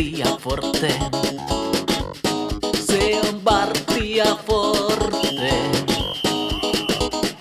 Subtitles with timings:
[0.00, 0.88] Bartia Forte.
[2.74, 5.52] Se on Bartia Forte.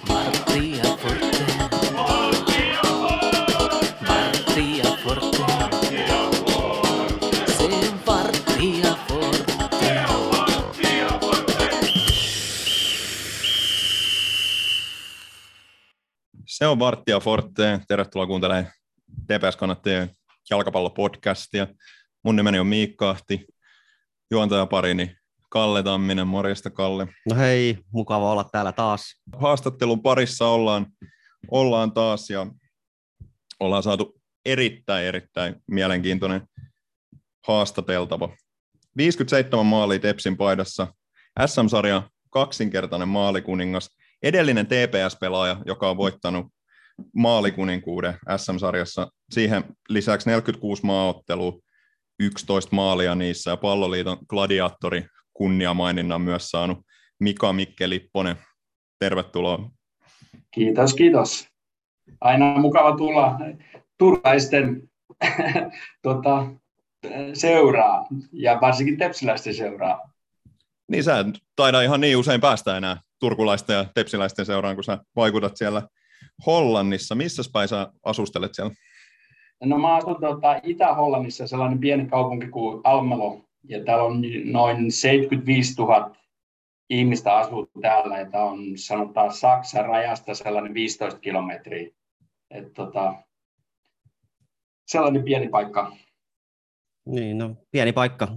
[0.08, 1.46] Bartia Forte.
[4.08, 6.08] Bartia Forte.
[7.48, 10.06] Se on Bartia Forte.
[16.46, 16.80] Se on
[17.20, 17.80] Forte.
[17.88, 18.72] Tervetuloa kuuntelemaan
[19.28, 20.10] TPS-kannattajien
[20.50, 21.68] jalkapallopodcastia.
[22.24, 23.46] Mun nimeni on Miikka Ahti,
[24.32, 25.16] juontajaparini
[25.50, 26.28] Kalle Tamminen.
[26.28, 27.08] Morjesta Kalle.
[27.30, 29.22] No hei, mukava olla täällä taas.
[29.38, 30.86] Haastattelun parissa ollaan,
[31.52, 32.48] ollaan taas ja
[33.60, 36.42] ollaan saatu erittäin, erittäin mielenkiintoinen
[37.48, 38.30] haastateltava.
[38.98, 40.88] 57 maalia Tepsin paidassa,
[41.46, 43.90] SM-sarja kaksinkertainen maalikuningas,
[44.24, 46.48] edellinen TPS-pelaaja, joka on voittanut
[47.16, 49.08] maalikuninkuuden SM-sarjassa.
[49.32, 51.60] Siihen lisäksi 46 maaottelua,
[52.20, 56.78] 11 maalia niissä ja palloliiton gladiaattori kunniamaininnan myös saanut
[57.20, 58.36] Mika Mikke Lipponen.
[59.00, 59.70] Tervetuloa.
[60.52, 61.48] Kiitos, kiitos.
[62.22, 63.40] Aina mukava tulla
[63.98, 64.90] turkaisten
[66.02, 66.46] tota,
[67.34, 70.10] seuraa ja varsinkin tepsiläisten seuraa.
[70.92, 75.58] Niin sä taida ihan niin usein päästä enää turkulaisten ja tepsiläisten seuraan, kun sä vaikutat
[75.58, 75.88] siellä
[76.46, 77.16] Hollannissa.
[77.16, 78.72] Missä päin sä asustelet siellä?
[79.64, 85.76] No mä asun tota, Itä-Hollannissa sellainen pieni kaupunki kuin Almelo, ja täällä on noin 75
[85.82, 86.16] 000
[86.90, 91.90] ihmistä asuu täällä, ja tämä on sanotaan Saksan rajasta sellainen 15 kilometriä.
[92.52, 93.14] Et, tota,
[94.88, 95.92] sellainen pieni paikka.
[97.06, 98.28] Niin, no pieni paikka.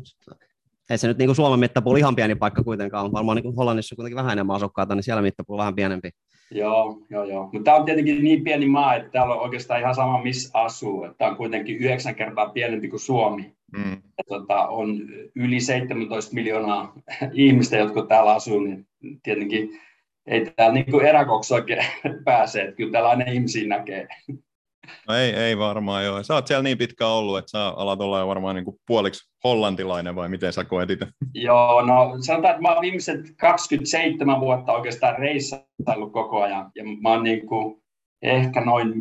[0.91, 3.97] Ei se nyt niin kuin Suomen mittapuoli ihan pieni paikka kuitenkaan, varmaan niin kuin Hollannissa
[3.97, 6.11] kuitenkin vähän enemmän asukkaita, niin siellä mittapuoli vähän pienempi.
[6.55, 7.43] Joo, joo, joo.
[7.53, 11.09] Mutta tämä on tietenkin niin pieni maa, että täällä on oikeastaan ihan sama, missä asuu.
[11.19, 13.53] Tämä on kuitenkin yhdeksän kertaa pienempi kuin Suomi.
[13.77, 13.91] Mm.
[13.93, 15.01] Ja, tota, on
[15.35, 16.93] yli 17 miljoonaa
[17.33, 18.87] ihmistä, jotka täällä asuu, niin
[19.23, 19.81] tietenkin
[20.27, 21.85] ei täällä niin eräkoksi oikein
[22.25, 24.09] pääse, että kyllä täällä aina ihmisiä näkee.
[25.09, 26.23] No ei, ei varmaan joo.
[26.23, 29.33] Sä oot siellä niin pitkään ollut, että sä alat olla jo varmaan niin kuin puoliksi
[29.45, 31.07] hollantilainen vai miten sä koet itse?
[31.35, 36.71] Joo, no sanotaan, että mä oon viimeiset 27 vuotta oikeastaan reissaillut koko ajan.
[36.75, 37.83] Ja mä oon niin kuin
[38.23, 38.95] ehkä noin 15-17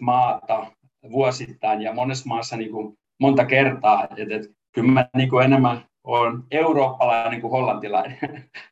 [0.00, 0.66] maata
[1.10, 4.08] vuosittain ja monessa maassa niin kuin monta kertaa.
[4.16, 8.18] Et, et, kyllä mä niin kuin enemmän on eurooppalainen kuin hollantilainen.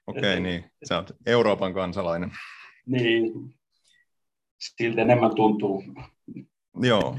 [0.06, 0.64] Okei, okay, niin.
[0.84, 2.30] Sä oot Euroopan kansalainen.
[2.86, 3.32] Niin,
[4.58, 5.84] siltä enemmän tuntuu.
[6.82, 7.18] Joo.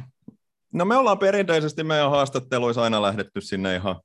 [0.74, 3.96] No me ollaan perinteisesti meidän haastatteluissa aina lähdetty sinne ihan,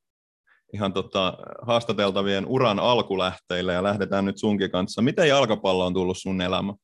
[0.73, 5.03] ihan tota, haastateltavien uran alkulähteille ja lähdetään nyt sunkin kanssa.
[5.03, 6.75] Miten jalkapallo on tullut sun elämä?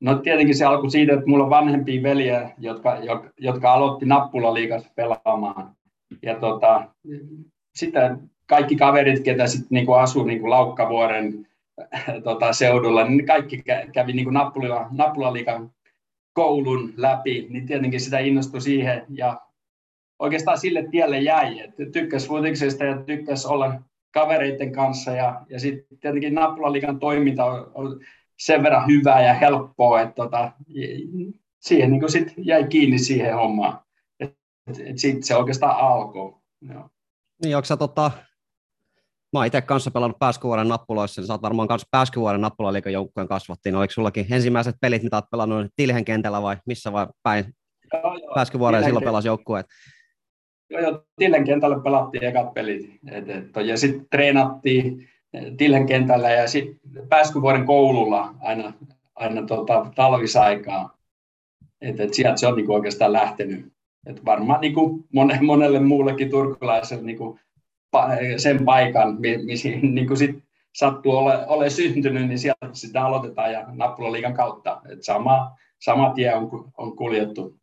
[0.00, 2.98] No tietenkin se alkoi siitä, että mulla on vanhempia veljiä, jotka,
[3.38, 5.76] jotka aloitti nappulaliikassa pelaamaan.
[6.22, 6.88] Ja tota,
[7.74, 11.46] sitten kaikki kaverit, ketä sitten niinku asuu niinku Laukkavuoren
[12.24, 15.70] tota, seudulla, niin kaikki kävi niin kuin nappulilla, nappulaliikan
[16.32, 19.40] koulun läpi, niin tietenkin sitä innostui siihen ja
[20.18, 23.82] oikeastaan sille tielle jäi, että tykkäs futiksesta ja tykkäs olla
[24.12, 28.00] kavereiden kanssa ja, ja sitten tietenkin nappulaliikan toiminta on, on
[28.38, 30.52] sen verran hyvää ja helppoa, että tota,
[31.60, 33.80] siihen niin sit jäi kiinni siihen hommaan.
[34.96, 36.34] Siitä se oikeastaan alkoi.
[37.42, 38.10] Niin, onko sä tota,
[39.36, 43.28] mä oon itse kanssa pelannut pääskyvuoden nappuloissa, niin sä oot varmaan kanssa pääskyvuoden nappulaliikan joukkueen
[43.28, 43.76] kasvattiin.
[43.76, 47.44] Oliko sullakin ensimmäiset pelit, mitä oot pelannut Tilhen kentällä vai missä vai päin
[48.34, 49.66] pääskyvuoden silloin pelasi joukkueet?
[50.70, 52.90] Joo, joo, Tilhen kentällä pelattiin ekat pelit.
[53.10, 55.08] Et, et, ja sitten treenattiin
[55.56, 58.72] Tilhen kentällä ja sitten pääskyvuoden koululla aina,
[59.14, 60.96] aina tota, talvisaikaa.
[61.80, 63.72] Et, et sieltä se on niinku oikeastaan lähtenyt.
[64.06, 65.06] Et varmaan niinku
[65.40, 67.38] monelle muullekin turkulaiselle niinku
[68.36, 73.64] sen paikan, missä niin kuin sit sattuu ole, ole syntynyt, niin sieltä sitä aloitetaan ja
[73.72, 74.80] nappulaliikan kautta.
[74.88, 77.58] Et sama, sama tie on, on kuljettu.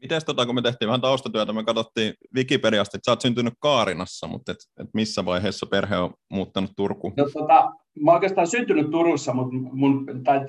[0.00, 4.26] Miten tota, kun me tehtiin vähän taustatyötä, me katsottiin Wikipediasta, että sä oot syntynyt Kaarinassa,
[4.26, 7.12] mutta et, et missä vaiheessa perhe on muuttanut Turkuun?
[7.16, 10.40] No, tota, mä oon oikeastaan syntynyt Turussa, mutta mun tai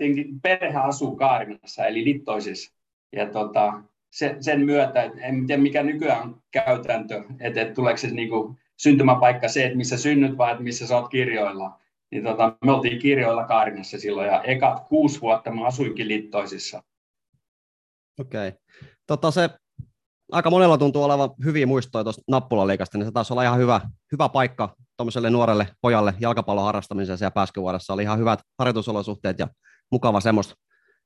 [0.41, 2.73] perhe asuu Kaarinassa, eli Littoisissa.
[3.15, 3.73] Ja tota,
[4.11, 8.55] sen, sen myötä, että en tiedä mikä nykyään on käytäntö, että, että tuleeko se niinku
[8.77, 11.79] syntymäpaikka se, että missä synnyt vai että missä sä oot kirjoilla.
[12.11, 16.83] Niin tota, me oltiin kirjoilla Kaarinassa silloin ja ekat kuusi vuotta mä asuinkin Littoisissa.
[18.19, 18.47] Okei.
[18.47, 18.59] Okay.
[19.07, 19.49] Tota se,
[20.31, 23.81] aika monella tuntuu olevan hyviä muistoja tuosta nappulaliikasta, niin se taisi olla ihan hyvä,
[24.11, 27.93] hyvä paikka tuommoiselle nuorelle pojalle jalkapallon harrastamisessa ja pääskyvuodessa.
[27.93, 29.47] Oli ihan hyvät harjoitusolosuhteet ja
[29.91, 30.55] mukava semmoista,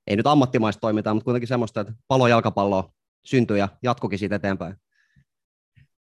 [0.08, 2.92] ei nyt ammattimaista toimintaa, mutta kuitenkin semmoista, että palo jalkapalloa
[3.26, 4.76] syntyi ja jatkukin siitä eteenpäin.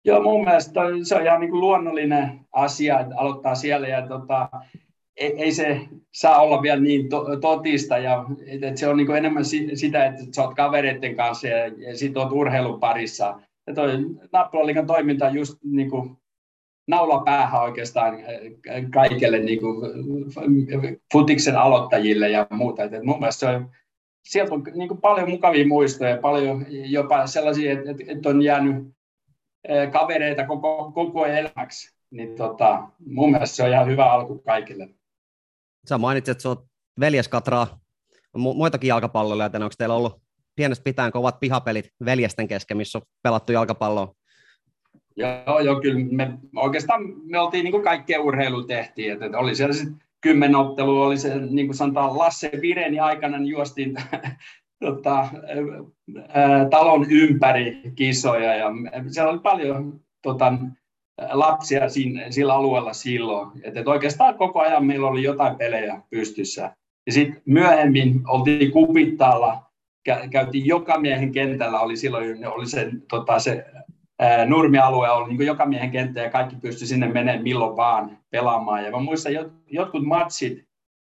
[0.06, 4.50] Joo, mun mielestä se on ihan niin kuin luonnollinen asia, että aloittaa siellä ja tota,
[5.18, 5.81] ei, ei se
[6.12, 10.06] saa olla vielä niin to, totista ja että se on niin kuin enemmän si, sitä,
[10.06, 13.42] että sä oot kavereiden kanssa ja, ja sit oot urheilun parissa.
[13.68, 13.92] Ja toi
[14.33, 16.18] Nappulaliikan toiminta on just niin kuin
[16.88, 18.18] naula päähän oikeastaan
[18.94, 19.92] kaikille niin kuin
[21.13, 22.83] futiksen aloittajille ja muuta.
[22.83, 23.69] Et mun mielestä se on,
[24.24, 28.75] sieltä on niin paljon mukavia muistoja, paljon jopa sellaisia, että, että on jäänyt
[29.92, 31.96] kavereita koko, koko elämäksi.
[32.12, 34.90] Niin tota, mun mielestä se on ihan hyvä alku kaikille.
[35.90, 36.66] Sä mainitsit, että sä oot
[37.00, 37.80] veljeskatraa
[38.38, 40.22] muitakin jalkapalloja, joten onko teillä ollut
[40.56, 44.13] pienestä pitäen kovat pihapelit veljesten kesken, missä on pelattu jalkapalloa?
[45.16, 49.56] Joo, joo kyllä me, oikeastaan me oltiin niin kuin kaikkea urheilu tehtiin, että, että oli
[49.56, 53.96] siellä sitten kymmenottelua, oli se niin kuin sanotaan Lasse Vireni aikana, niin juostiin
[54.81, 55.28] tota,
[56.69, 58.72] talon ympäri kisoja ja
[59.07, 60.54] siellä oli paljon tota,
[61.31, 63.50] lapsia siinä, sillä alueella silloin.
[63.63, 66.75] Et, et oikeastaan koko ajan meillä oli jotain pelejä pystyssä.
[67.06, 69.63] Ja sitten myöhemmin oltiin Kupittaalla,
[70.31, 73.66] käytiin joka miehen kentällä, oli silloin oli se, tota, se
[74.19, 78.84] ää, nurmialue oli niin joka miehen kenttä ja kaikki pystyi sinne menemään milloin vaan pelaamaan.
[78.84, 80.63] Ja mä muistan jot, jotkut matsit,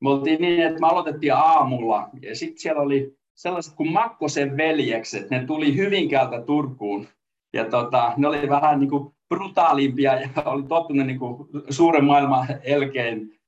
[0.02, 5.30] me oltiin niin, että me aloitettiin aamulla ja sitten siellä oli sellaiset kuin Makkosen veljekset,
[5.30, 7.06] ne tuli Hyvinkäältä Turkuun.
[7.52, 12.46] Ja tota, ne oli vähän niin kuin brutaalimpia ja oli tottunut niin kuin suuren maailman
[12.62, 13.38] elkein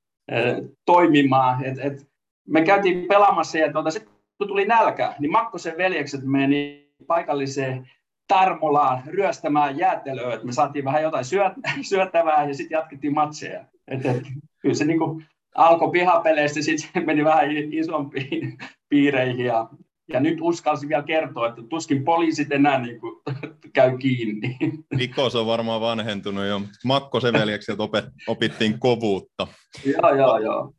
[0.86, 1.64] toimimaan.
[1.64, 2.08] Et, et
[2.48, 7.90] me käytiin pelaamassa ja tuota, sitten kun tuli nälkä, niin Makkosen veljekset meni paikalliseen
[8.28, 11.52] Tarmolaan ryöstämään jäätelöä, että me saatiin vähän jotain syöt,
[11.90, 13.64] syöttävää ja sitten jatkettiin matseja.
[13.88, 14.22] Et, et,
[14.58, 18.58] kyllä se niin kuin alkoi pihapeleistä, sitten meni vähän isompiin
[18.88, 19.68] piireihin ja
[20.12, 23.22] ja nyt uskalsin vielä kertoa, että tuskin poliisit enää niin kuin,
[23.74, 24.56] käy kiinni.
[24.94, 26.62] Nikos on varmaan vanhentunut jo.
[26.84, 27.82] Makkosen veljekseltä
[28.26, 29.46] opittiin kovuutta.
[29.84, 30.72] joo, joo, joo.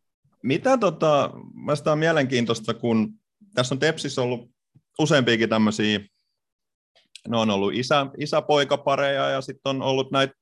[0.43, 3.13] Mitä tota, mä on mielenkiintoista, kun
[3.53, 4.49] tässä on Tepsissä ollut
[4.99, 5.99] useampiakin tämmöisiä,
[7.27, 10.33] ne on ollut isä, isäpoikapareja ja sitten on ollut näitä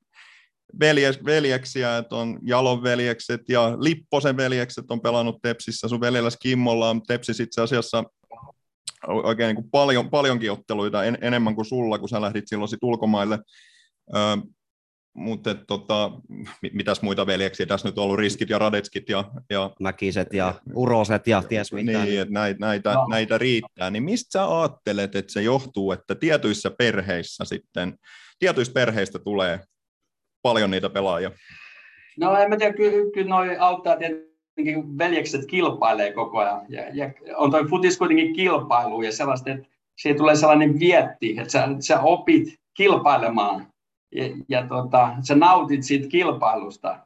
[0.80, 6.90] veljes, veljeksiä, että on Jalon veljekset ja Lipposen veljekset on pelannut Tepsissä, sun veljelläs Kimmolla
[6.90, 8.04] on Tepsis itse asiassa
[9.08, 12.84] oikein niin kuin paljon, paljonkin otteluita en, enemmän kuin sulla, kun sä lähdit silloin sit
[12.84, 13.40] ulkomaille.
[14.16, 14.20] Ö,
[15.14, 16.12] mutta tota,
[16.74, 19.32] mitäs muita veljeksiä tässä nyt on ollut, Riskit ja Radetskit ja...
[19.50, 22.04] ja Mäkiset ja Uroset ja ties mitä.
[22.04, 23.08] Niin, että näitä, näitä, no.
[23.08, 23.90] näitä riittää.
[23.90, 27.96] Niin mistä sä ajattelet, että se johtuu, että tietyissä perheissä sitten,
[28.40, 29.60] tietyistä perheistä tulee
[30.42, 31.32] paljon niitä pelaajia?
[32.20, 34.30] No en mä tiedä, kyllä, kyllä noi auttaa tietysti
[34.98, 36.62] veljekset kilpailee koko ajan.
[36.70, 41.52] Ja, ja on toi futis kuitenkin kilpailu ja sellaista, että siihen tulee sellainen vietti, että
[41.52, 43.68] sä, sä opit kilpailemaan
[44.16, 47.00] ja, ja tota, sä nautit siitä kilpailusta.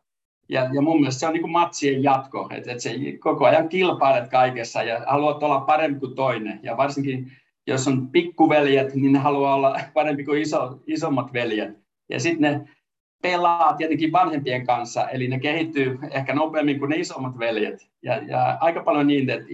[0.49, 3.69] Ja, ja mun mielestä se on niin kuin matsien jatko, että, että se koko ajan
[3.69, 6.59] kilpailet kaikessa ja haluat olla parempi kuin toinen.
[6.63, 7.31] Ja varsinkin
[7.67, 11.77] jos on pikkuveljet, niin ne haluaa olla parempi kuin iso, isommat veljet.
[12.09, 12.69] Ja sitten ne
[13.23, 17.89] pelaa tietenkin vanhempien kanssa, eli ne kehittyy ehkä nopeammin kuin ne isommat veljet.
[18.01, 19.47] Ja, ja aika paljon niin, että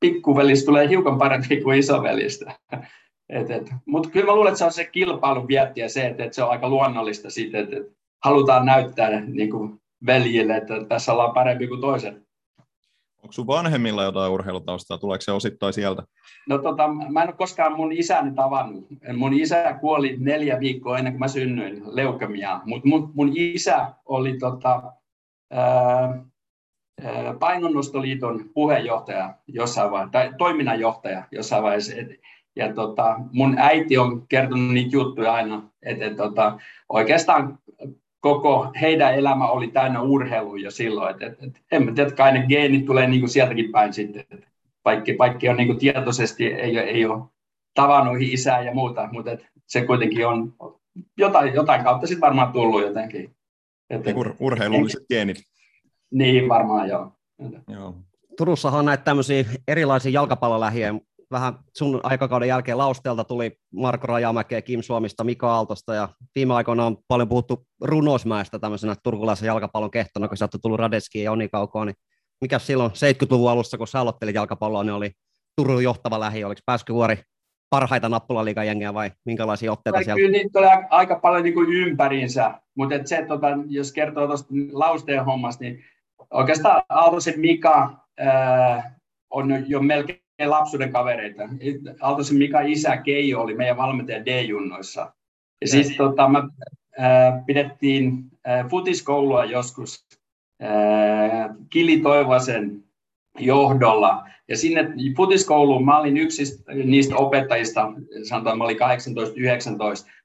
[0.00, 2.52] pikkuvelistä tulee hiukan parempi kuin isovelistä.
[3.86, 6.42] Mutta kyllä mä luulen, että se on se kilpailun vietti ja se, että, että se
[6.42, 7.92] on aika luonnollista siitä, että, että
[8.24, 12.29] halutaan näyttää niin kuin veljille, että tässä ollaan parempi kuin toiset.
[13.22, 14.98] Onko sun vanhemmilla jotain urheilutaustaa?
[14.98, 16.02] Tuleeko se osittain sieltä?
[16.48, 18.86] No tota, mä en ole koskaan mun isäni tavannut.
[19.16, 22.62] Mun isä kuoli neljä viikkoa ennen kuin mä synnyin leukemiaan.
[22.64, 24.82] Mutta mun, mun isä oli tota,
[25.50, 26.24] ää,
[27.38, 31.94] painonnostoliiton puheenjohtaja jossain vaiheessa, tai toiminnanjohtaja jossain vaiheessa.
[31.96, 32.08] Et,
[32.56, 36.58] ja tota, mun äiti on kertonut niitä juttuja aina, että et, tota,
[36.88, 37.58] oikeastaan
[38.20, 41.14] koko heidän elämä oli täynnä urheilua jo silloin.
[41.14, 44.24] Et, et, et, en mä tiedä, kai ne geenit tulee niinku sieltäkin päin sitten.
[44.30, 44.44] Et,
[44.84, 47.22] vaikka, vaikka on niinku tietoisesti, ei, ei ole
[47.74, 50.54] tavannut isää ja muuta, mutta et se kuitenkin on
[51.18, 53.34] jotain, jotain kautta sitten varmaan tullut jotenkin.
[53.90, 55.38] Et, et, Ur- urheilulliset en, geenit.
[56.10, 57.12] Niin, varmaan joo.
[57.68, 57.94] joo.
[58.36, 60.94] Turussahan on näitä tämmöisiä erilaisia jalkapallolähiä,
[61.30, 66.86] vähän sun aikakauden jälkeen Lausteelta tuli Marko Rajamäkeä, Kim Suomista, Mika Aaltosta ja viime aikoina
[66.86, 71.48] on paljon puhuttu Runosmäestä tämmöisenä turkulaisen jalkapallon kehtona, kun sieltä on tullut Radeski ja Joni
[71.48, 71.96] Kaukoa, niin
[72.40, 75.10] mikä silloin 70-luvun alussa, kun sä aloittelit jalkapalloa, niin oli
[75.56, 77.18] Turun johtava lähi, oliko Pääskyvuori
[77.70, 80.18] parhaita nappulaliikan jengiä vai minkälaisia otteita Kyllä siellä?
[80.18, 84.54] Kyllä niitä oli aika paljon niin kuin ympäriinsä, mutta et se, tota, jos kertoo tuosta
[84.72, 85.84] Lausteen hommasta, niin
[86.30, 88.94] oikeastaan Aaltosen Mika ää,
[89.30, 91.42] on jo melkein lapsuuden kavereita.
[92.00, 95.12] Aaltosen Mika isä Keijo oli meidän valmentaja D-junnoissa.
[95.60, 96.48] Ja siis tota, mä
[97.00, 100.06] äh, pidettiin äh, futiskoulua joskus
[100.62, 102.84] äh, Kili Toivosen
[103.38, 104.26] johdolla.
[104.48, 107.92] Ja sinne futiskouluun mä olin yksi niistä opettajista,
[108.22, 108.80] sanotaan mä olin 18-19,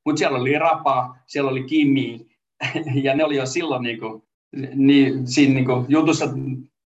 [0.06, 2.26] mutta siellä oli Rapa, siellä oli Kimi,
[3.04, 4.24] ja ne oli jo silloin niin kuin,
[4.76, 6.26] niin, siinä niin kuin, jutussa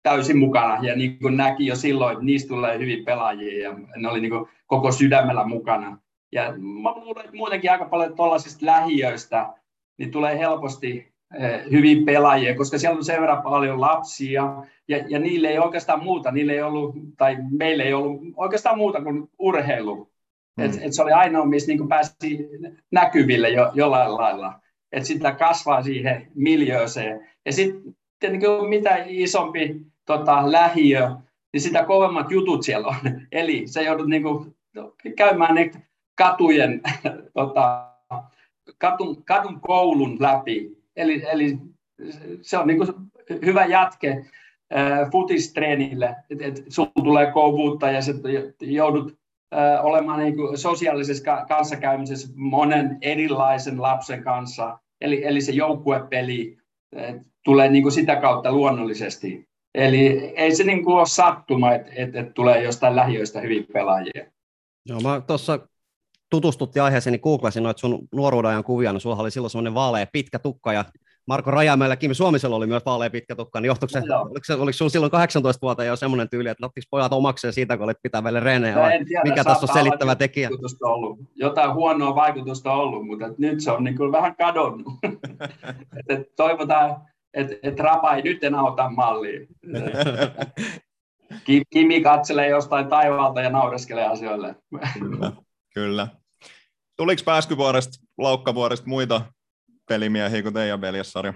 [0.05, 4.09] täysin mukana, ja niin kuin näki jo silloin, että niistä tulee hyvin pelaajia, ja ne
[4.09, 5.99] oli niin kuin, koko sydämellä mukana.
[6.33, 9.55] Ja mä luulen, että muutenkin aika paljon tuollaisista lähiöistä,
[9.99, 15.19] niin tulee helposti Eh, hyvin pelaajia, koska siellä on sen verran paljon lapsia, ja, ja
[15.19, 20.11] niille ei oikeastaan muuta, niille ei ollut, tai meille ei ollut oikeastaan muuta kuin urheilu.
[20.57, 20.65] Mm.
[20.65, 22.49] Et, et se oli ainoa, missä niin pääsi
[22.91, 24.61] näkyville jo, jollain lailla.
[24.93, 27.29] Että sitä kasvaa siihen miljööseen.
[27.47, 31.11] Ja sitten niin mitä isompi tota, lähiö,
[31.53, 32.97] niin sitä kovemmat jutut siellä on.
[33.33, 34.57] Eli se joudut niin kuin,
[35.17, 35.71] käymään ne
[36.15, 36.81] katujen,
[37.35, 37.91] tota,
[38.79, 41.59] katun, kadun koulun läpi Eli, eli
[42.43, 42.89] se on niin kuin
[43.45, 44.25] hyvä jatke
[44.77, 46.65] äh, futistreenille, että et
[47.05, 48.01] tulee kovuutta ja
[48.61, 49.19] joudut
[49.55, 54.79] äh, olemaan niin kuin sosiaalisessa kanssakäymisessä monen erilaisen lapsen kanssa.
[55.01, 56.59] Eli, eli se joukkuepeli
[56.97, 59.49] äh, tulee niin kuin sitä kautta luonnollisesti.
[59.75, 64.25] Eli ei se niin kuin ole sattuma, että et, et tulee jostain lähiöistä hyvin pelaajia.
[64.87, 65.59] Joo, mä tuossa
[66.31, 70.07] tutustuttiin aiheeseen, niin googlasin noita sun nuoruuden ajan kuvia, niin sulla oli silloin semmoinen vaalea
[70.13, 70.85] pitkä tukka ja
[71.27, 74.55] Marko Rajamäellä, Kimi Suomisella oli myös vaalea pitkä tukka, niin johtuiko se, no, oliko, se,
[74.55, 78.03] oliko sun silloin 18 vuotta jo semmoinen tyyli, että ottiko pojat omakseen siitä, kun olit
[78.03, 78.83] pitää vielä reenejä, no,
[79.25, 80.51] mikä tässä on selittävä tekijä?
[80.83, 81.19] Ollut.
[81.35, 84.93] Jotain huonoa vaikutusta ollut, mutta nyt se on niin kuin vähän kadonnut.
[85.99, 86.97] et, et toivotaan,
[87.35, 89.49] että et Rapa ei nyt enää ota malliin.
[91.73, 94.55] Kimi katselee jostain taivaalta ja naureskelee asioille.
[94.99, 95.33] Kyllä.
[95.75, 96.09] Kyllä.
[96.97, 99.21] Tuliko Pääskyvuoresta, Laukkavuoresta muita
[99.89, 101.35] pelimiehiä kuin teidän veljessarja?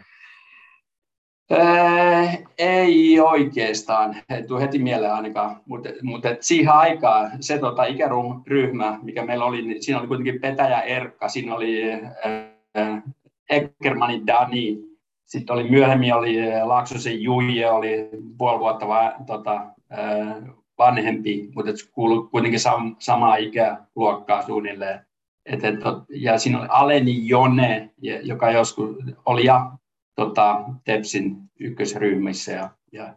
[1.52, 8.98] Äh, ei oikeastaan, ei tule heti mieleen ainakaan, mutta, mutta siihen aikaan se tota, ikäryhmä,
[9.02, 13.02] mikä meillä oli, niin siinä oli kuitenkin Petäjä Erkka, siinä oli äh,
[13.50, 14.87] Eckermanin Dani,
[15.28, 18.08] sitten oli myöhemmin oli äh, Laaksosen Juije, oli
[18.38, 20.36] puoli vuotta va, tota, äh,
[20.78, 25.00] vanhempi, mutta kuului kuitenkin sam, samaa ikäluokkaa suunnilleen.
[25.46, 25.74] Et, et,
[26.08, 27.90] ja siinä oli Aleni Jone,
[28.22, 29.72] joka joskus oli ja
[30.14, 32.52] tota, Tepsin ykkösryhmissä.
[32.52, 33.14] Ja, ja,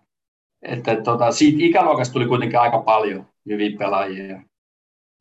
[0.62, 4.42] että, tota, siitä ikäluokasta tuli kuitenkin aika paljon hyviä pelaajia.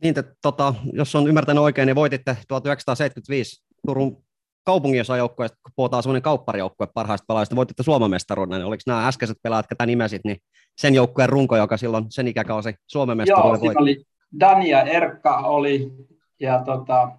[0.03, 4.25] Niin, että, tota, jos on ymmärtänyt oikein, niin voititte 1975 Turun
[4.71, 9.37] kaupungin joukkueesta, kun puhutaan semmoinen kaupparijoukkue parhaista pelaajista, voititte Suomen mestaruuden, niin oliko nämä äskeiset
[9.43, 10.37] pelaajat, ketä nimesit, niin
[10.79, 14.05] sen joukkueen runko, joka silloin sen ikäkausi Suomen mestaruuden Joo, oli
[14.41, 15.93] Dani ja Erkka oli,
[16.41, 17.19] ja tota,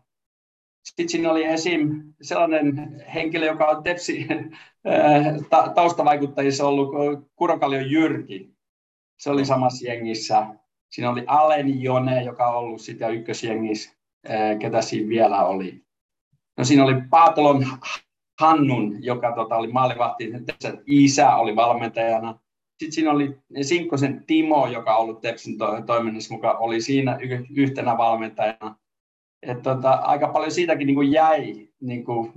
[0.84, 2.03] sitten siinä oli esim.
[2.22, 4.27] sellainen henkilö, joka on Tepsi
[5.50, 6.89] ta- taustavaikuttajissa ollut,
[7.36, 8.53] Kurokallion Jyrki.
[9.20, 10.48] Se oli samassa jengissä.
[10.91, 13.91] Siinä oli Aleni Jone, joka on ollut sitä ykkösjengissä,
[14.60, 15.90] ketä siinä vielä oli.
[16.58, 17.65] No siinä oli Paatalon
[18.41, 20.31] Hannun, joka tota, oli maalivahti,
[20.86, 22.39] isä oli valmentajana.
[22.79, 27.46] Sitten siinä oli Sinkkosen Timo, joka on ollut Tepsin to- toiminnassa mukaan, oli siinä y-
[27.55, 28.75] yhtenä valmentajana.
[29.41, 32.34] Et tota, aika paljon siitäkin niin kuin jäi niin kuin,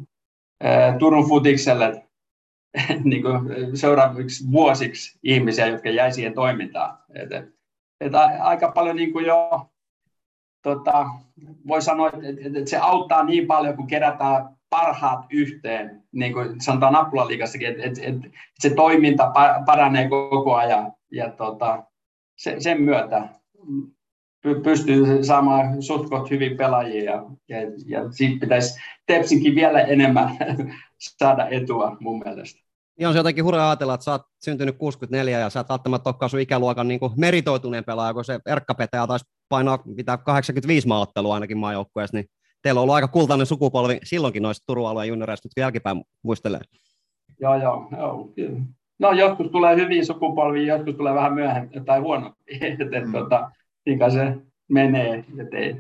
[0.63, 2.03] ää, Turun futikselle
[3.05, 6.99] niin kuin seuraaviksi vuosiksi ihmisiä, jotka jäi siihen toimintaan.
[7.15, 7.55] Et, et,
[8.01, 9.71] et aika paljon niin kuin jo
[10.65, 11.07] tota,
[11.69, 17.69] voi sanoa, että, se auttaa niin paljon, kun kerätään parhaat yhteen, niin kuin sanotaan Nappulaliikassakin,
[17.69, 18.29] että, että, että
[18.59, 19.33] se toiminta
[19.67, 21.83] paranee koko ajan ja tota,
[22.37, 23.29] se, sen myötä
[24.65, 30.29] pystyy saamaan sutkot hyvin pelaajia ja, ja, ja siitä pitäisi Tepsinkin vielä enemmän
[31.19, 32.64] saada etua mun mielestä.
[32.99, 36.11] Niin on se jotenkin hurja ajatella, että sä oot syntynyt 64 ja sä et välttämättä
[36.11, 41.35] olekaan sun ikäluokan niin meritoituneen pelaaja, kun se Erkka Petäjä taisi painaa mitä 85 maaottelua
[41.35, 42.27] ainakin maajoukkueessa, niin
[42.63, 46.61] teillä on ollut aika kultainen sukupolvi silloinkin noista Turun alueen junioreista, nyt jälkipäin muistelee.
[47.41, 48.29] Joo, joo, joo.
[48.99, 52.61] No joskus tulee hyviä sukupolvia, joskus tulee vähän myöhemmin tai huonompi.
[53.05, 53.13] mm.
[53.13, 53.51] tota,
[53.87, 54.37] niin se
[54.69, 55.25] menee.
[55.41, 55.77] Et ei,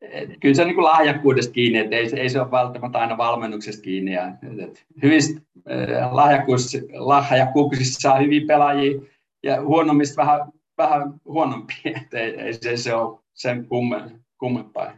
[0.00, 3.16] et, kyllä se on niin kuin lahjakkuudesta kiinni, että ei, ei se ole välttämättä aina
[3.16, 4.12] valmennuksesta kiinni.
[4.12, 9.00] Ja, et, et, hyvistä äh, lahjakkuus, lahjakkuuksista saa hyviä pelaajia
[9.42, 11.76] ja huonommista vähän, vähän huonompia.
[12.02, 14.92] Et ei, ei se, se ole sen kumme, kummempaa.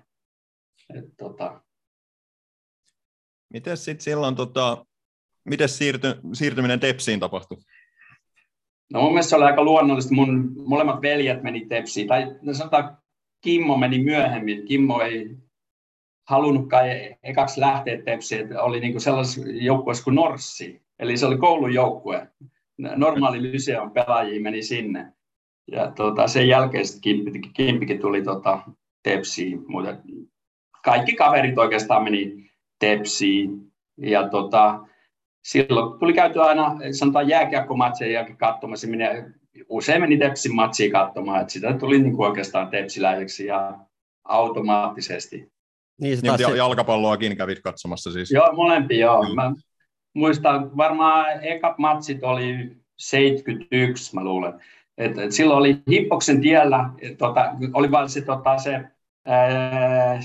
[0.94, 1.60] Et, tota.
[3.52, 4.86] Miten sitten silloin, tota,
[5.44, 7.58] miten siirty, siirtyminen Tepsiin tapahtui?
[8.92, 10.14] No mun mielestä se oli aika luonnollista.
[10.14, 12.98] Mun molemmat veljet meni Tepsiin, tai no sanotaan
[13.46, 14.64] Kimmo meni myöhemmin.
[14.64, 15.36] Kimmo ei,
[16.28, 21.36] halunnut kai ekaksi lähteä Tepsiin, että oli niin sellaisessa joukkueessa kuin Norssi, eli se oli
[21.36, 22.28] koulun joukkue.
[22.78, 25.12] Normaali Lyseon pelaajia meni sinne.
[25.72, 28.58] Ja tota, sen jälkeen sitten Kimpikin tuli tota,
[29.02, 29.96] Tepsiin, mutta
[30.84, 33.72] kaikki kaverit oikeastaan meni Tepsiin.
[33.98, 34.86] Ja tota,
[35.44, 39.30] silloin tuli käyty aina, sanotaan jääkiekkomatseja jälkeen katsomassa, minä
[39.68, 43.78] usein meni Tepsin matsia katsomaan, että sitä tuli niin kuin oikeastaan tepsiläiseksi ja
[44.24, 45.52] automaattisesti.
[46.00, 48.30] Niin, se niin, jalkapalloakin kävit katsomassa siis.
[48.30, 49.22] Joo, molempia joo.
[49.22, 49.34] joo.
[49.34, 49.52] Mä
[50.14, 54.60] muistan, varmaan ekat matsit oli 71, mä luulen.
[54.98, 58.84] Et, et silloin oli Hippoksen tiellä, et, tota, oli vain se, tota, se
[59.26, 60.20] ää,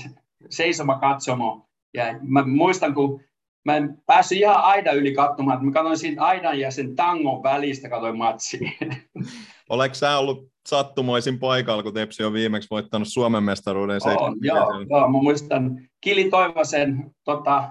[0.50, 1.68] seisoma katsomo.
[1.94, 3.20] Ja mä muistan, kun
[3.64, 7.42] mä en päässyt ihan aidan yli katsomaan, että mä katsoin siitä aidan ja sen tangon
[7.42, 8.70] välistä, katsoin matsia.
[9.68, 14.00] Oletko sä ollut sattumoisin paikalla, kun Tepsi on viimeksi voittanut Suomen mestaruuden?
[14.04, 17.70] On, joo, joo, mä muistan Kili Toivosen tota,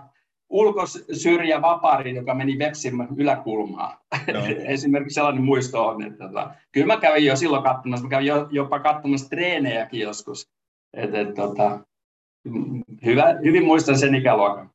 [0.49, 3.97] ulkosyrjä vapari, joka meni Vepsin yläkulmaan.
[4.65, 8.47] Esimerkiksi sellainen muisto on, että tota, kyllä mä kävin jo silloin katsomassa, mä kävin jo,
[8.51, 10.51] jopa katsomassa treenejäkin joskus.
[10.93, 11.79] Et, et, tota,
[13.05, 14.69] hyvä, hyvin muistan sen ikäluokan.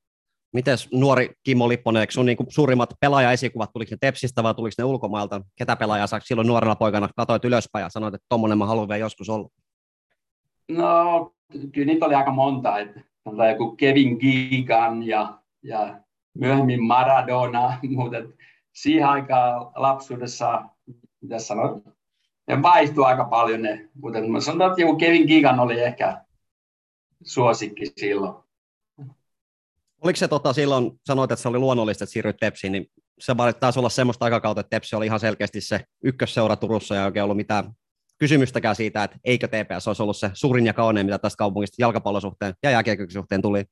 [0.52, 4.84] Miten nuori Kimmo Lipponen, eikö sun niin suurimmat pelaajaesikuvat, tuliko ne Tepsistä vai tuliko ne
[4.84, 5.40] ulkomailta?
[5.56, 9.00] Ketä pelaajaa sä silloin nuorena poikana katoit ylöspäin ja sanoit, että tuommoinen mä haluan vielä
[9.00, 9.48] joskus olla?
[10.68, 11.32] No,
[11.72, 12.78] kyllä niitä oli aika monta.
[12.78, 13.00] Että
[13.50, 16.00] joku Kevin Keegan ja, ja
[16.34, 18.18] myöhemmin Maradona, mutta
[18.72, 20.62] siihen aikaan lapsuudessa,
[21.20, 21.84] mitä sanoit,
[22.48, 26.24] ne vaihtui aika paljon ne, mutta sanotaan, että joku Kevin Keegan oli ehkä
[27.22, 28.45] suosikki silloin.
[30.02, 32.86] Oliko se tota, silloin, sanoit, että se oli luonnollista, että siirryit Tepsiin, niin
[33.18, 37.06] se taisi olla semmoista aikakautta, että Tepsi oli ihan selkeästi se ykkösseura Turussa ja ei
[37.06, 37.64] oikein ollut mitään
[38.18, 42.54] kysymystäkään siitä, että eikö TPS olisi ollut se suurin ja kaunein, mitä tästä kaupungista jalkapallosuhteen
[42.62, 43.64] ja jääkiekkosuhteen tuli.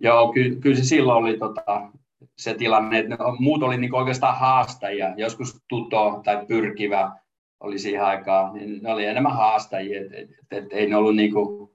[0.00, 1.90] Joo, ky- kyllä se silloin oli tota,
[2.38, 7.12] se tilanne, että muut oli niin oikeastaan haastajia, joskus tuto tai pyrkivä
[7.60, 11.16] oli siihen aikaan, niin ne oli enemmän haastajia, että et, et, et, ei ne ollut
[11.16, 11.70] niin kuin,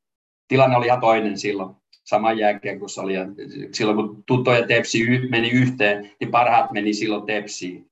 [0.48, 3.14] tilanne oli ihan toinen silloin sama jääkiekossa oli.
[3.14, 3.26] Ja
[3.72, 7.92] silloin kun Tutto ja Tepsi meni yhteen, niin parhaat meni silloin Tepsiin.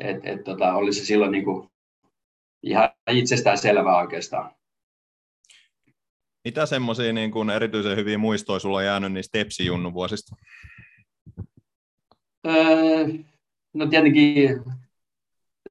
[0.00, 1.68] Et, et, tota, oli se silloin niin kuin
[2.62, 4.50] ihan itsestään selvää oikeastaan.
[6.44, 10.36] Mitä semmoisia niin kuin erityisen hyviä muistoja sulla on jäänyt niistä Tepsi-junnu vuosista?
[12.46, 13.08] Öö,
[13.74, 14.60] no tietenkin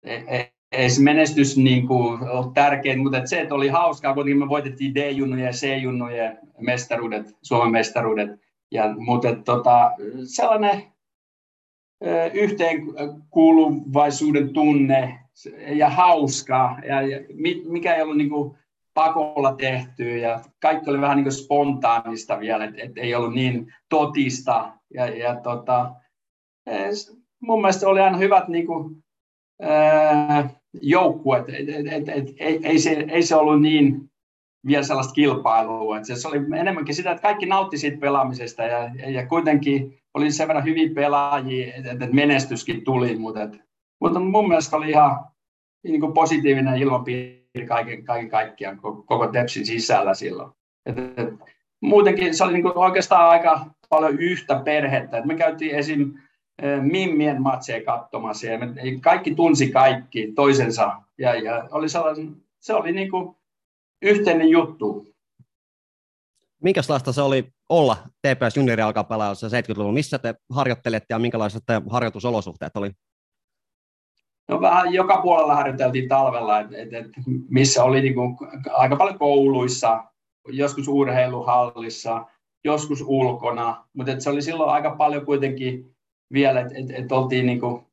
[0.03, 4.13] e, e, ei se menestys niin kuin, ole tärkein, mutta että se, että oli hauskaa,
[4.13, 8.29] kun me voitettiin D-junnujen ja C-junnujen mestaruudet, Suomen mestaruudet.
[8.71, 9.91] Ja, mutta että, tota,
[10.23, 10.83] sellainen
[12.33, 15.19] yhteenkuuluvaisuuden tunne
[15.67, 17.19] ja hauskaa, ja, ja
[17.65, 18.57] mikä ei ollut niin kuin,
[18.93, 23.73] pakolla tehty, ja kaikki oli vähän niin kuin spontaanista vielä, että et ei ollut niin
[23.89, 24.71] totista.
[24.93, 25.91] Ja, ja tota,
[27.39, 29.04] mun mielestä oli aina hyvät niin kuin,
[30.81, 34.09] joukkueet, et, et, et, ei, ei, se, ei se ollut niin
[34.67, 35.97] vielä sellaista kilpailua.
[35.97, 40.47] Et se oli enemmänkin sitä, että kaikki nautti siitä pelaamisesta ja, ja kuitenkin oli sen
[40.47, 43.61] verran hyviä pelaajia, että et menestyskin tuli, mutta, et,
[44.01, 45.25] mutta mun mielestä oli ihan
[45.83, 50.51] niin kuin positiivinen ilmapiiri kaiken, kaiken kaikkiaan koko Tepsin sisällä silloin.
[50.85, 51.29] Et, et,
[51.81, 55.17] muutenkin se oli niin kuin oikeastaan aika paljon yhtä perhettä.
[55.17, 56.13] Et me käytiin esim
[56.81, 58.59] Mimmien matseja katsomassa ja
[59.01, 63.35] kaikki tunsi kaikki toisensa ja, ja oli sellainen, se oli niin kuin
[64.01, 65.07] yhteinen juttu.
[66.63, 69.93] Minkälaista se oli olla TPS juniori alkaa pelaajassa 70-luvulla?
[69.93, 72.91] Missä te harjoittelette ja minkälaiset te harjoitusolosuhteet oli?
[74.47, 77.05] No vähän joka puolella harjoiteltiin talvella, et, et, et,
[77.49, 78.37] missä oli niin kuin
[78.73, 80.03] aika paljon kouluissa,
[80.47, 82.25] joskus urheiluhallissa,
[82.63, 85.94] joskus ulkona, mutta se oli silloin aika paljon kuitenkin
[86.35, 87.83] vielä, että et, et oltiin niinku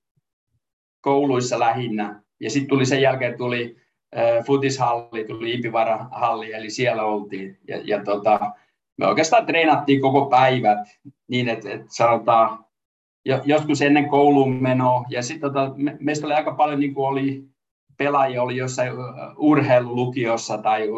[1.00, 2.22] kouluissa lähinnä.
[2.40, 3.76] Ja sitten tuli sen jälkeen tuli
[4.16, 7.59] äh, futishalli, tuli Ipivara-halli, eli siellä oltiin.
[7.68, 8.52] Ja, ja tota,
[8.98, 10.88] me oikeastaan treenattiin koko päivät
[11.28, 12.64] niin, että, että sanotaan
[13.44, 15.05] joskus ennen kouluun menoa.
[15.09, 17.44] Ja sitten tota, me, meistä oli aika paljon niin oli
[17.98, 18.92] pelaajia oli jossain
[19.37, 20.88] urheilulukiossa tai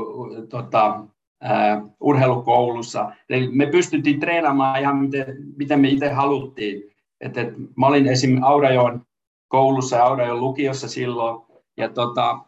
[0.49, 1.01] tota,
[1.45, 3.13] uh, urheilukoulussa.
[3.29, 5.27] Eli me pystyttiin treenaamaan ihan miten,
[5.57, 6.94] miten me itse haluttiin.
[7.21, 8.43] Et, et, mä olin esim.
[8.43, 9.01] Aurajoen
[9.49, 11.47] koulussa ja Aurajoen lukiossa silloin,
[11.77, 12.39] ja tota,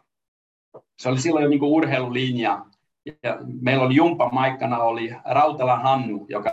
[0.99, 2.65] se oli silloin jo niinku urheilulinja.
[3.23, 6.51] Ja meillä oli Jumpa Maikkana oli Rautala Hannu, joka,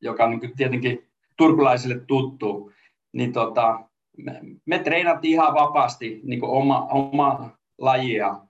[0.00, 2.72] joka on niin tietenkin turkulaisille tuttu.
[3.12, 3.80] Niin tota,
[4.16, 8.40] me, me treenattiin ihan vapaasti niin oma, oma lajia.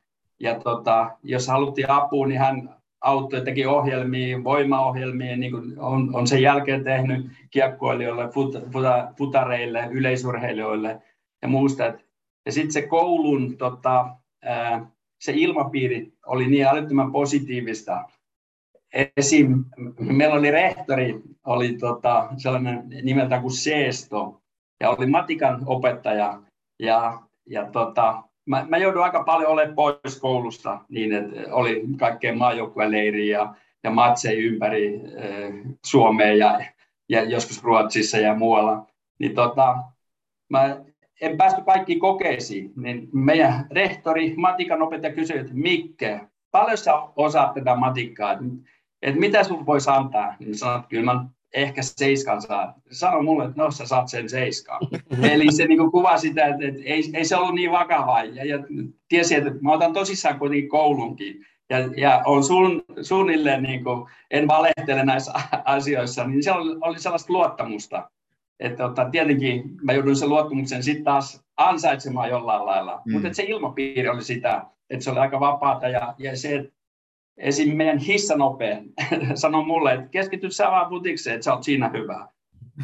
[0.40, 6.26] Ja tota, jos haluttiin apua, niin hän auttoi, teki ohjelmia, voimaohjelmia, niin kuin on, on
[6.26, 11.02] sen jälkeen tehnyt kiekkoilijoille, fut, futa, futareille, yleisurheilijoille
[11.42, 11.84] ja muusta.
[12.46, 14.16] Ja sitten se koulun tota,
[15.20, 18.04] se ilmapiiri oli niin älyttömän positiivista.
[19.16, 19.64] Esim.
[19.98, 24.40] meillä oli rehtori, oli tota, sellainen nimeltä kuin Seesto,
[24.80, 26.42] ja oli matikan opettaja,
[26.78, 32.34] ja, ja tota, mä, mä joudun aika paljon olemaan pois koulusta, niin että oli kaikkea
[32.34, 36.60] maajoukkueleiriä ja, ja matseja ympäri äh, Suomea ja,
[37.08, 38.86] ja joskus Ruotsissa ja muualla.
[39.18, 39.76] Niin tota,
[40.48, 40.76] mä
[41.20, 47.54] en päästy kaikkiin kokeisiin, niin meidän rehtori, matikan opettaja kysyi, että Mikke, paljon sä osaat
[47.54, 48.32] tätä matikkaa,
[49.02, 50.34] että, mitä sun voisi antaa?
[50.38, 52.74] Niin sanoin, että kyllä mä ehkä seiskan saa.
[52.90, 54.78] Sano mulle, että no sä saat sen seiskan.
[55.32, 58.24] Eli se niin kuvaa sitä, että, että ei, ei, se ollut niin vakavaa.
[58.24, 58.58] Ja, ja
[59.08, 61.46] tiesi, että mä otan tosissaan kuitenkin koulunkin.
[61.70, 65.32] Ja, ja on suun, suunnilleen, niin kuin, en valehtele näissä
[65.64, 68.10] asioissa, niin se oli, oli sellaista luottamusta.
[68.60, 73.02] Että tota, tietenkin mä joudun sen luottamuksen sitten taas ansaitsemaan jollain lailla.
[73.04, 73.12] Mm.
[73.12, 76.72] Mutta se ilmapiiri oli sitä, että se oli aika vapaata ja, ja se, että
[77.40, 77.76] esim.
[77.76, 78.82] meidän hissanope
[79.34, 82.28] sanoi mulle, että keskity sä vaan putikseen, että sä oot siinä hyvä.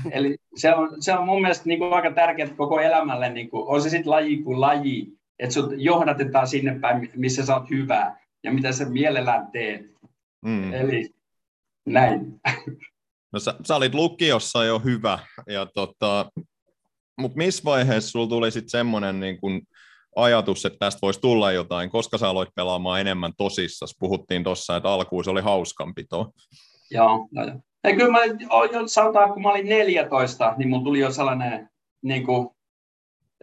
[0.11, 3.69] Eli se on, se on mun mielestä niin kuin aika tärkeää koko elämälle, niin kuin,
[3.69, 8.17] on se sitten laji kuin laji, että sut johdatetaan sinne päin, missä sä oot hyvä
[8.45, 9.87] ja mitä sä mielellään teet.
[10.45, 10.73] Mm.
[10.73, 11.11] Eli
[11.87, 12.21] näin.
[13.33, 16.31] No sä, sä olit lukiossa jo hyvä, ja tota,
[17.19, 19.63] mutta missä vaiheessa sulla tuli sitten semmoinen niin kun
[20.17, 23.97] ajatus, että tästä voisi tulla jotain, koska sä aloit pelaamaan enemmän tosissas?
[24.01, 26.33] Puhuttiin tuossa, että alkuun se oli hauskanpito.
[26.91, 27.61] Joo, joo.
[27.85, 28.19] Ja kyllä mä,
[28.87, 31.69] sanotaan, kun mä olin 14, niin mun tuli jo sellainen,
[32.03, 32.49] niin kuin,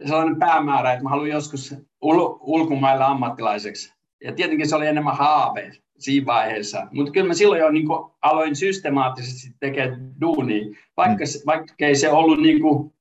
[0.06, 3.94] sellainen päämäärä, että mä haluan joskus ul- ulkomailla ammattilaiseksi.
[4.24, 6.86] Ja tietenkin se oli enemmän haave siinä vaiheessa.
[6.92, 10.64] Mutta kyllä mä silloin jo niin kuin, aloin systemaattisesti tekemään duunia,
[10.96, 11.46] vaikka, mm.
[11.46, 12.93] vaikka ei se ollut niin kuin,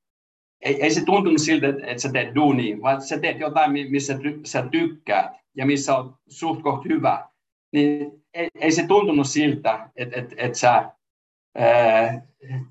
[0.63, 4.39] ei, ei se tuntunut siltä, että, sä teet duunia, vaan sä teet jotain, missä ty,
[4.45, 7.28] sä tykkäät ja missä on suht koht hyvä.
[7.73, 10.91] Niin ei, ei se tuntunut siltä, että, että, että sä
[11.58, 12.28] ää,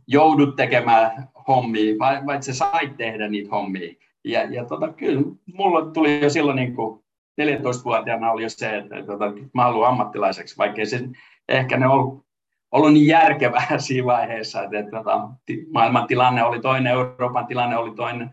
[0.07, 3.95] joudut tekemään hommia, vaan, vaan että sä sait tehdä niitä hommia.
[4.25, 5.23] Ja, ja tota, kyllä
[5.55, 7.03] mulla tuli jo silloin niin kuin
[7.41, 11.01] 14-vuotiaana oli jo se, että, että, että mä haluan ammattilaiseksi, vaikkei se
[11.49, 12.27] ehkä ne ollut
[12.73, 15.29] ollut niin järkevää siinä vaiheessa, että, että, että tota,
[15.73, 18.31] maailman tilanne oli toinen, Euroopan tilanne oli toinen,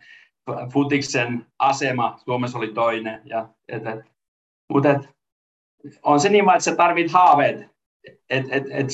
[0.74, 3.22] futiksen asema Suomessa oli toinen.
[3.26, 4.12] Ja, että, että,
[4.74, 5.08] mutta että,
[6.04, 7.70] on se niin vaan, että sä tarvit haaveet,
[8.30, 8.88] että et, et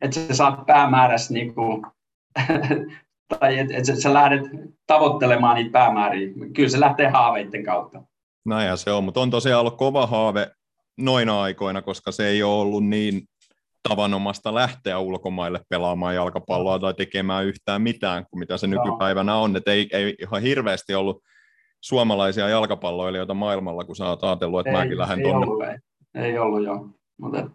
[0.00, 1.82] et sä saat päämäärässä niin kuin,
[3.38, 4.42] tai että et sä lähdet
[4.86, 6.28] tavoittelemaan niitä päämääriä.
[6.54, 8.02] Kyllä se lähtee haaveiden kautta.
[8.46, 10.50] Näinhän se on, mutta on tosiaan ollut kova haave
[10.98, 13.22] noina aikoina, koska se ei ole ollut niin
[13.88, 19.56] tavanomasta lähteä ulkomaille pelaamaan jalkapalloa tai tekemään yhtään mitään kuin mitä se nykypäivänä on.
[19.56, 21.22] Et ei, ei ihan hirveästi ollut
[21.80, 25.46] suomalaisia jalkapalloilijoita maailmalla, kun sä oot ajatellut, että ei, mäkin lähden tuonne.
[25.46, 26.22] Ollut, ei.
[26.22, 26.88] ei ollut jo,
[27.20, 27.50] mutta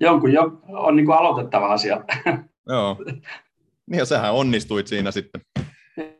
[0.00, 2.04] jonkun jo on niin kuin aloitettava asia.
[2.68, 2.96] Joo,
[3.86, 5.40] niin ja sähän onnistuit siinä sitten.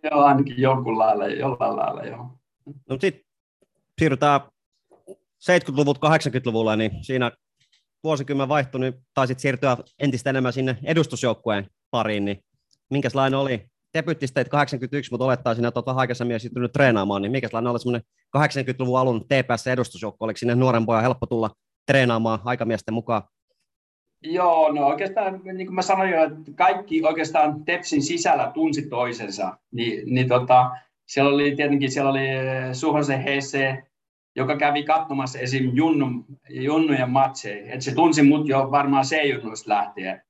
[0.03, 2.39] Joo, ainakin jonkun lailla, jollain lailla, joo.
[2.89, 3.25] No sitten
[3.99, 4.41] siirrytään
[5.43, 7.31] 70-luvulta 80-luvulle, niin siinä
[8.05, 12.45] vuosikymmen vaihtui, niin taisit siirtyä entistä enemmän sinne edustusjoukkueen pariin, niin
[12.91, 13.67] minkälainen oli
[13.99, 18.03] Debyttis teit 81, mutta olettaisin, että olet vähän aikaisemmin siirtynyt treenaamaan, niin minkälainen oli semmoinen
[18.37, 20.17] 80-luvun alun TPS-edustusjoukko?
[20.21, 21.51] Oliko sinne nuoren pojan helppo tulla
[21.87, 23.23] treenaamaan aikamiesten mukaan?
[24.23, 29.59] Joo, no oikeastaan, niin kuin mä sanoin jo, että kaikki oikeastaan TEPSin sisällä tunsi toisensa.
[29.73, 30.71] Niin, niin tota,
[31.07, 32.27] siellä oli tietenkin, siellä oli
[32.73, 33.83] Suhosen Hesse,
[34.37, 35.71] joka kävi katsomassa esim.
[35.75, 37.75] Junnu, Junnujen matseja.
[37.75, 40.23] Et se tunsi mut jo varmaan C-junnuista lähtien.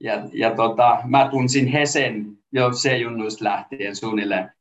[0.00, 4.52] Ja, ja tota, mä tunsin Hesen jo C-junnuista lähtien suunnilleen.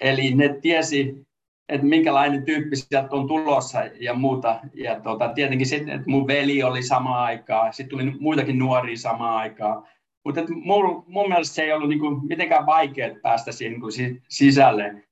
[0.00, 1.26] Eli ne tiesi,
[1.68, 4.60] että minkälainen tyyppi sieltä on tulossa ja muuta.
[4.74, 9.36] Ja tota, tietenkin sitten, että mun veli oli sama aikaa, sitten tuli muitakin nuoria samaan
[9.36, 9.86] aikaan.
[10.24, 13.88] Mutta mun, mun mielestä se ei ollut niinku mitenkään vaikea päästä siihen niinku
[14.28, 15.02] sisälle.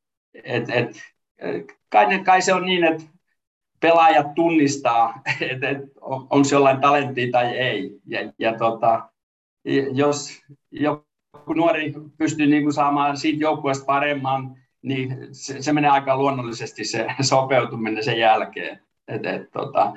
[0.45, 0.97] Et, et,
[1.89, 3.05] kai, kai se on niin, että
[3.81, 8.01] pelaajat tunnistaa, että et, on, onko jollain talenttia tai ei.
[8.07, 9.09] Ja, ja tota,
[9.93, 16.17] jos joku nuori pystyy niin kuin saamaan siitä joukkueesta paremman, niin se, se menee aika
[16.17, 18.81] luonnollisesti se sopeutuminen sen jälkeen.
[19.09, 19.93] Et, et, tota,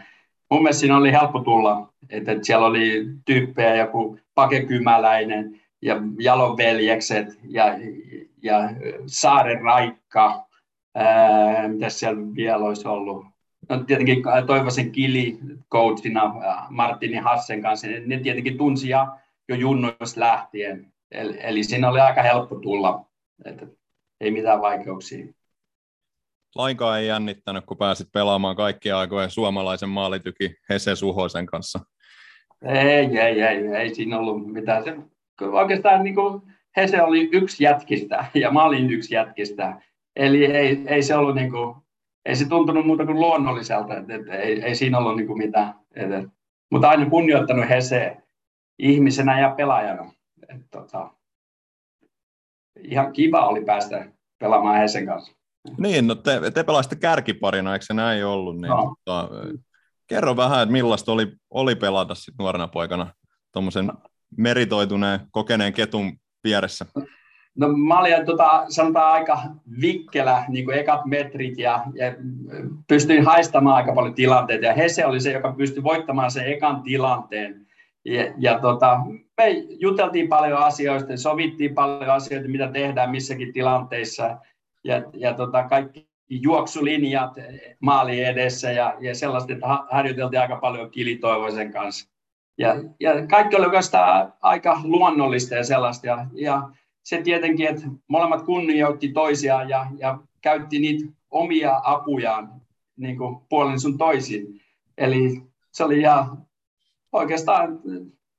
[0.51, 5.95] mun mielestä siinä oli helppo tulla, että et siellä oli tyyppejä, joku Pake Kymäläinen ja
[6.19, 7.65] Jalon veljekset ja,
[8.43, 8.69] ja
[9.05, 10.45] Saaren Raikka,
[11.67, 13.25] mitä siellä vielä olisi ollut,
[13.69, 15.39] no tietenkin Toivosen Kili
[15.71, 16.33] coachina
[16.69, 19.17] Martini Hassen kanssa, ne, ne tietenkin tunsi ja
[19.49, 20.93] jo junnoista lähtien.
[21.11, 23.05] Eli, eli siinä oli aika helppo tulla,
[23.45, 23.67] että
[24.21, 25.25] ei mitään vaikeuksia.
[26.55, 31.79] Lainkaan ei jännittänyt, kun pääsit pelaamaan kaikkia aikojen suomalaisen maalityki Hese Suhosen kanssa.
[32.65, 34.83] Ei, ei, ei, ei siinä ollut mitään.
[34.83, 34.95] Se,
[35.45, 36.41] oikeastaan niin kuin
[36.77, 39.81] Hese oli yksi jätkistä ja mä olin yksi jätkistä.
[40.15, 41.75] Eli ei, ei se ollut niin kuin,
[42.25, 45.75] ei se tuntunut muuta kuin luonnolliselta, että, että ei, ei siinä ollut niin mitään.
[45.95, 46.23] Että,
[46.71, 48.17] mutta aina kunnioittanut Hese
[48.79, 50.11] ihmisenä ja pelaajana.
[50.49, 51.09] Että, tota,
[52.83, 55.33] ihan kiva oli päästä pelaamaan Hesen kanssa.
[55.77, 58.55] Niin, no te, te pelasitte kärkiparina, eikö se näin ollut?
[58.55, 58.95] Niin, no.
[59.05, 59.29] tota,
[60.07, 63.13] kerro vähän, että millaista oli, oli pelata sit nuorena poikana
[63.51, 63.91] tuommoisen
[64.37, 66.85] meritoituneen, kokeneen ketun vieressä?
[67.57, 69.39] No mä olin tota, sanotaan aika
[69.81, 72.13] vikkelä niin kuin ekat metrit ja, ja
[72.87, 77.67] pystyin haistamaan aika paljon tilanteita ja Hese oli se, joka pystyi voittamaan sen ekan tilanteen.
[78.05, 78.99] Ja, ja tota,
[79.37, 84.37] me juteltiin paljon asioista, sovittiin paljon asioita, mitä tehdään missäkin tilanteissa
[84.83, 87.33] ja, ja tota, kaikki juoksulinjat
[87.79, 92.09] maali edessä ja, ja sellaista, että harjoiteltiin aika paljon kilitoivoisen kanssa.
[92.57, 96.07] Ja, ja kaikki oli oikeastaan aika luonnollista ja sellaista.
[96.07, 96.69] Ja, ja
[97.03, 102.61] se tietenkin, että molemmat kunnioitti toisiaan ja, ja käytti niitä omia apujaan
[102.97, 104.61] niin kuin puolin sun toisin.
[104.97, 106.47] Eli se oli ihan,
[107.11, 107.79] oikeastaan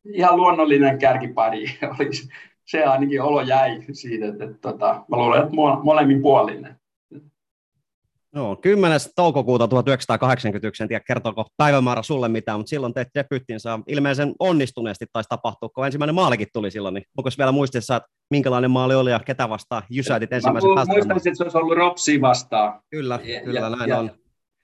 [0.04, 1.64] ihan luonnollinen kärkipari.
[2.70, 6.81] se ainakin olo jäi siitä, että, että, että tota, mä luulen, että molemmin puolinen.
[8.34, 9.00] No, 10.
[9.16, 15.28] toukokuuta 1981, en tiedä kertooko päivämäärä sulle mitään, mutta silloin teit debyyttinsä ilmeisen onnistuneesti taisi
[15.28, 19.20] tapahtua, kun ensimmäinen maalikin tuli silloin, niin onko vielä muistissa, että minkälainen maali oli ja
[19.20, 22.80] ketä vastaan jysäitit ensimmäisen Mä muistan, että se olisi ollut Ropsi vastaan.
[22.90, 24.06] Kyllä, ja, kyllä ja, näin ja, on.
[24.06, 24.14] Ja,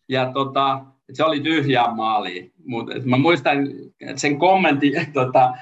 [0.09, 3.59] ja tota, se oli tyhjä maali, mutta mä muistan
[4.01, 5.55] että sen kommentin, tota,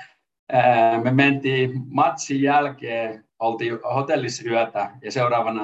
[0.52, 5.62] ää, me mentiin matsin jälkeen, oltiin hotellissa yötä ja seuraavana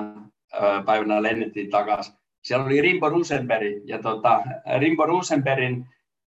[0.52, 4.42] ää, päivänä lennettiin takaisin siellä oli Rimbo Rosenberg, ja tota,
[4.78, 5.86] Rimbo Rosenbergin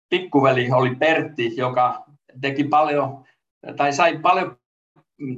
[0.09, 2.05] pikkuveli oli Pertti, joka
[2.41, 3.25] teki paljon,
[3.77, 4.57] tai sai paljon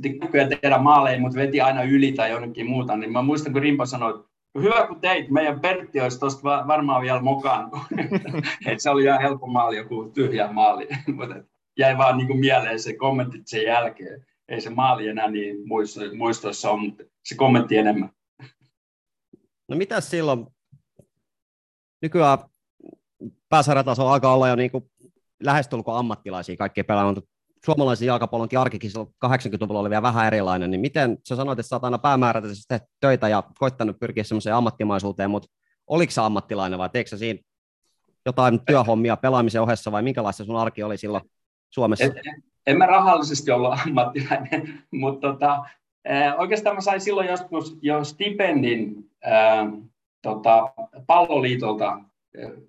[0.02, 3.87] kykyä tehdä maaleja, mutta veti aina yli tai jonnekin muuta, niin mä muistan, kun Rimbo
[3.87, 4.28] sanoi, että
[4.62, 7.70] hyvä kun teit, meidän Pertti olisi tuosta varmaan vielä mukaan.
[8.66, 11.37] Et se oli ihan helppo maali, joku tyhjä maali, mutta
[11.78, 14.26] jäi vaan niin kuin mieleen se kommentti sen jälkeen.
[14.48, 15.57] Ei se maali enää niin
[16.16, 18.11] muistoissa ole, mutta se kommentti enemmän.
[19.68, 20.46] No mitä silloin
[22.02, 22.38] nykyään
[23.48, 24.90] pääsarjataso alkaa olla jo niin kuin
[25.42, 27.22] lähestulkoon ammattilaisia kaikki pelaamaan.
[27.64, 28.90] Suomalaisen jalkapallonkin arkikin
[29.26, 33.28] 80-luvulla oli vielä vähän erilainen, niin miten sä sanoit, että sä oot aina päämääräisesti töitä
[33.28, 35.48] ja koittanut pyrkiä semmoiseen ammattimaisuuteen, mutta
[35.87, 37.40] oliko sä ammattilainen vai teikö sä siinä
[38.26, 41.24] jotain työhommia pelaamisen ohessa vai minkälaista sun arki oli silloin
[41.70, 42.04] Suomessa?
[42.04, 45.64] En, en mä rahallisesti olla ammattilainen, mutta tota,
[46.38, 49.11] oikeastaan mä sain silloin joskus jo stipendin
[50.22, 50.72] tota,
[51.07, 52.00] palloliitolta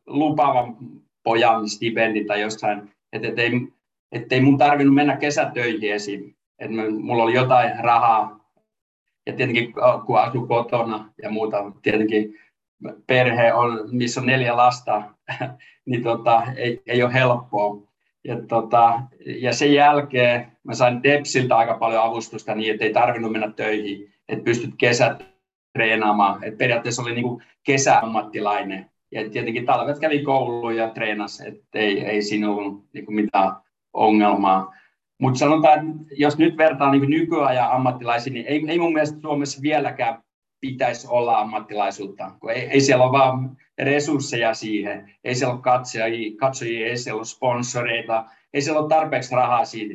[0.07, 0.77] lupaavan
[1.23, 3.51] pojan stipendin tai jostain, että et ei,
[4.11, 6.33] et ei mun tarvinnut mennä kesätöihin esim.
[6.59, 8.39] Että mulla oli jotain rahaa
[9.25, 9.73] ja tietenkin
[10.05, 12.39] kun asuu kotona ja muuta, tietenkin
[13.07, 15.03] perhe on, missä on neljä lasta,
[15.85, 17.89] niin tota, ei, ei ole helppoa.
[18.23, 23.31] Ja, tota, ja sen jälkeen mä sain Depsiltä aika paljon avustusta niin, että ei tarvinnut
[23.31, 25.25] mennä töihin, että pystyt kesät
[25.73, 26.43] treenaamaan.
[26.43, 28.89] Et periaatteessa oli niinku kesäammattilainen.
[29.11, 33.51] Ja tietenkin talvet kävi kouluun ja treenasi, että ei, ei siinä ollut niinku mitään
[33.93, 34.73] ongelmaa.
[35.21, 39.61] Mutta sanotaan, että jos nyt vertaa niin nykyajan ammattilaisiin, niin ei, ei mun mielestä Suomessa
[39.61, 40.23] vieläkään
[40.61, 46.31] pitäisi olla ammattilaisuutta, kun ei, ei siellä ole vaan resursseja siihen, ei siellä ole katsojia,
[46.39, 49.93] katsojia ei siellä ole sponsoreita, ei siellä ole tarpeeksi rahaa siitä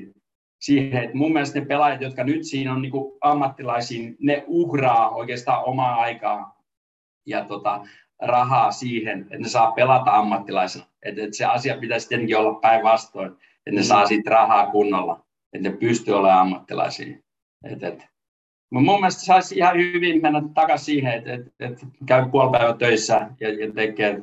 [0.61, 5.65] siihen, että mun mielestä ne pelaajat, jotka nyt siinä on niin ammattilaisiin, ne uhraa oikeastaan
[5.65, 6.65] omaa aikaa
[7.27, 7.81] ja tota,
[8.23, 10.85] rahaa siihen, että ne saa pelata ammattilaisena.
[11.03, 13.33] Että, että se asia pitäisi tietenkin olla päinvastoin,
[13.67, 17.19] että ne saa siitä rahaa kunnolla, että ne pystyy olemaan ammattilaisia.
[17.65, 18.05] Että, että.
[18.71, 22.75] Mutta mun mielestä saisi ihan hyvin mennä takaisin siihen, että, että, että käy puoli päivä
[22.79, 24.23] töissä ja, ja tekee,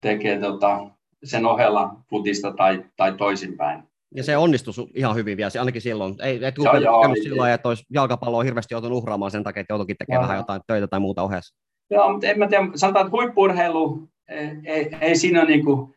[0.00, 0.90] tekee tota,
[1.24, 3.82] sen ohella futista tai, tai toisinpäin.
[4.14, 6.14] Ja se onnistui ihan hyvin vielä, ainakin silloin.
[6.22, 9.72] Ei, et joo, joo, ei, silloin, että olisi jalkapalloa hirveästi joutunut uhraamaan sen takia, että
[9.72, 11.54] joutuikin tekemään vähän jotain töitä tai muuta ohessa.
[11.90, 15.94] Joo, mutta en mä tiedä, sanotaan, että huippurheilu ei, ei, ei siinä niin kuin,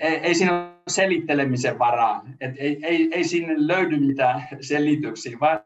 [0.00, 2.24] ei, ei siinä ole selittelemisen varaa.
[2.40, 5.60] Et ei, ei, ei sinne löydy mitään selityksiä, vaan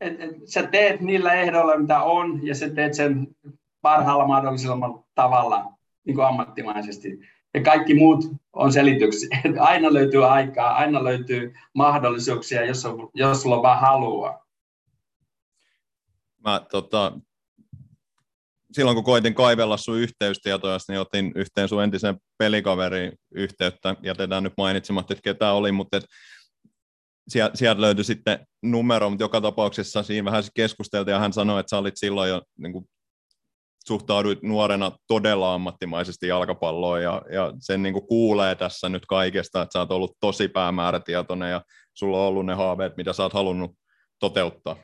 [0.00, 3.26] et, et, sä teet niillä ehdoilla, mitä on, ja sä teet sen
[3.82, 5.64] parhaalla mahdollisella tavalla.
[6.06, 7.18] niin kuin ammattimaisesti.
[7.54, 9.28] Ja kaikki muut on selityksiä.
[9.60, 14.44] Aina löytyy aikaa, aina löytyy mahdollisuuksia, jos, on, jos sulla vaan halua.
[16.44, 17.12] Mä, tota,
[18.72, 23.96] silloin kun koitin kaivella sun yhteystietoja, niin otin yhteen sun entisen pelikaveriin yhteyttä.
[24.02, 26.04] Jätetään nyt mainitsematta, että ketä oli, mutta et
[27.54, 31.78] sieltä löytyi sitten numero, mutta joka tapauksessa siinä vähän keskusteltiin ja hän sanoi, että sä
[31.78, 32.84] olit silloin jo niin kuin,
[33.88, 39.72] suhtauduit nuorena todella ammattimaisesti jalkapalloon ja, ja sen niin kuin kuulee tässä nyt kaikesta, että
[39.72, 41.62] sä oot ollut tosi päämäärätietoinen ja
[41.94, 43.70] sulla on ollut ne haaveet, mitä sä oot halunnut
[44.20, 44.76] toteuttaa.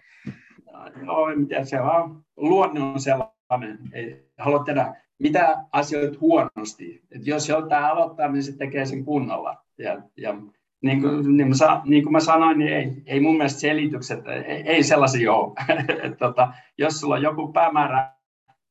[0.96, 2.22] No, mitä se on.
[2.36, 3.78] Luonne on sellainen.
[3.92, 7.02] Ei halua tehdä mitä asioita huonosti.
[7.10, 9.56] Et jos joltain aloittaa, niin se tekee sen kunnolla.
[9.78, 10.34] Ja, ja
[10.82, 14.62] niin kuin, niin, mä, niin kuin mä sanoin, niin ei, ei mun mielestä selitykset, ei,
[14.66, 15.52] ei sellaisia ole.
[16.04, 18.12] Et, tota, jos sulla on joku päämäärä,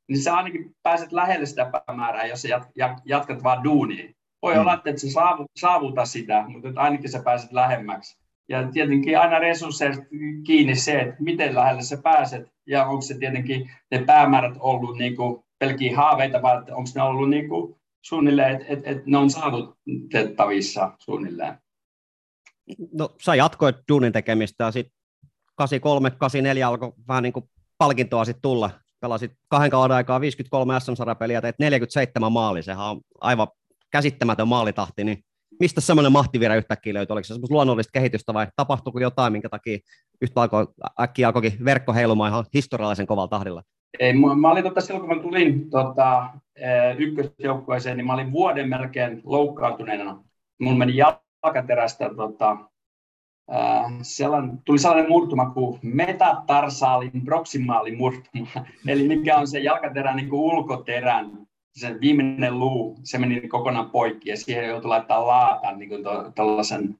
[0.09, 4.13] niin sä ainakin pääset lähelle sitä päämäärää, jos sä jat, jatkat vaan duunia.
[4.41, 4.61] Voi mm.
[4.61, 5.07] olla, että et sä
[5.59, 8.17] saavuta sitä, mutta että ainakin sä pääset lähemmäksi.
[8.49, 10.03] Ja tietenkin aina resursseista
[10.45, 15.15] kiinni se, että miten lähelle sä pääset, ja onko se tietenkin ne päämäärät ollut niin
[15.15, 19.29] kuin pelkiä haaveita, vai onko ne ollut niin kuin suunnilleen, että et, et ne on
[19.29, 21.57] saavutettavissa suunnilleen
[22.93, 24.97] no sä jatkoit duunin tekemistä ja sitten
[25.55, 28.69] 83, 84 alkoi vähän niin kuin palkintoa sitten tulla.
[29.03, 32.63] Pelasit kahden kauden aikaa 53 SM-sarapeliä teit 47 maali.
[32.63, 33.47] Sehän on aivan
[33.91, 35.17] käsittämätön maalitahti, niin
[35.59, 37.13] mistä semmoinen mahtivirä yhtäkkiä löytyi?
[37.13, 39.77] Oliko se semmoista luonnollista kehitystä vai tapahtuiko jotain, minkä takia
[40.21, 40.67] yhtä alkoi,
[41.01, 43.63] äkkiä alkoikin verkko heilumaan ihan historiallisen kovalla tahdilla?
[43.99, 46.29] Ei, mä olin tota, silloin, kun mä tulin tota,
[46.97, 50.23] ykkösjoukkueeseen, niin mä olin vuoden melkein loukkaantuneena.
[50.59, 52.57] Mulla meni jalkaterästä tota,
[54.01, 58.47] sellainen, tuli sellainen murtuma kuin metatarsaalin proksimaalin murtuma,
[58.87, 61.31] eli mikä on se jalkaterän niin ulkoterän,
[61.73, 66.03] se viimeinen luu, se meni kokonaan poikki ja siihen joutui laittaa laatan, niin kuin
[66.35, 66.95] tällaisen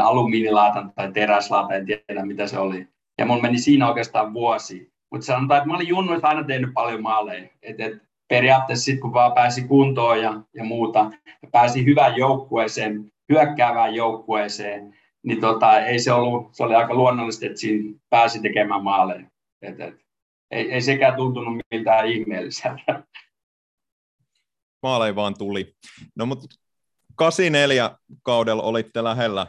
[0.00, 2.88] alumiinilaatan tai teräslaatan, en tiedä mitä se oli.
[3.18, 4.92] Ja mun meni siinä oikeastaan vuosi.
[5.10, 7.48] Mutta sanotaan, että mä olin junnuissa aina tehnyt paljon maaleja.
[7.62, 11.10] Et, et periaatteessa sitten kun vaan pääsi kuntoon ja, ja muuta,
[11.42, 17.46] ja pääsi hyvään joukkueeseen, hyökkäävään joukkueeseen, niin tota, ei se ollut, se oli aika luonnollista,
[17.46, 19.30] että siinä pääsi tekemään maaleja.
[19.62, 19.94] Et, et,
[20.50, 23.04] ei, ei sekään tuntunut miltään ihmeelliseltä.
[24.82, 25.74] Maaleja vaan tuli.
[26.16, 26.46] No mutta
[27.14, 27.90] 84
[28.22, 29.46] kaudella olitte lähellä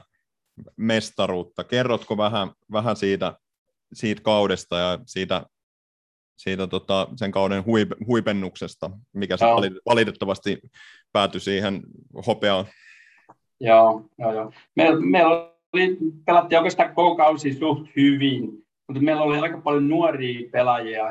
[0.78, 1.64] mestaruutta.
[1.64, 3.38] Kerrotko vähän, vähän siitä,
[3.94, 5.46] siitä kaudesta ja siitä,
[6.38, 9.46] siitä tota, sen kauden huip, huipennuksesta, mikä se
[9.86, 10.60] valitettavasti
[11.12, 11.82] päätyi siihen
[12.28, 12.66] hopeaan
[13.64, 14.52] Joo, joo, joo.
[14.76, 20.50] Meillä, meillä oli, pelattiin oikeastaan koko kausi suht hyvin, mutta meillä oli aika paljon nuoria
[20.52, 21.04] pelaajia,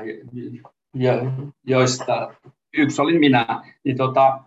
[1.66, 2.34] joista
[2.76, 3.64] yksi oli minä.
[3.84, 4.40] Niin tota,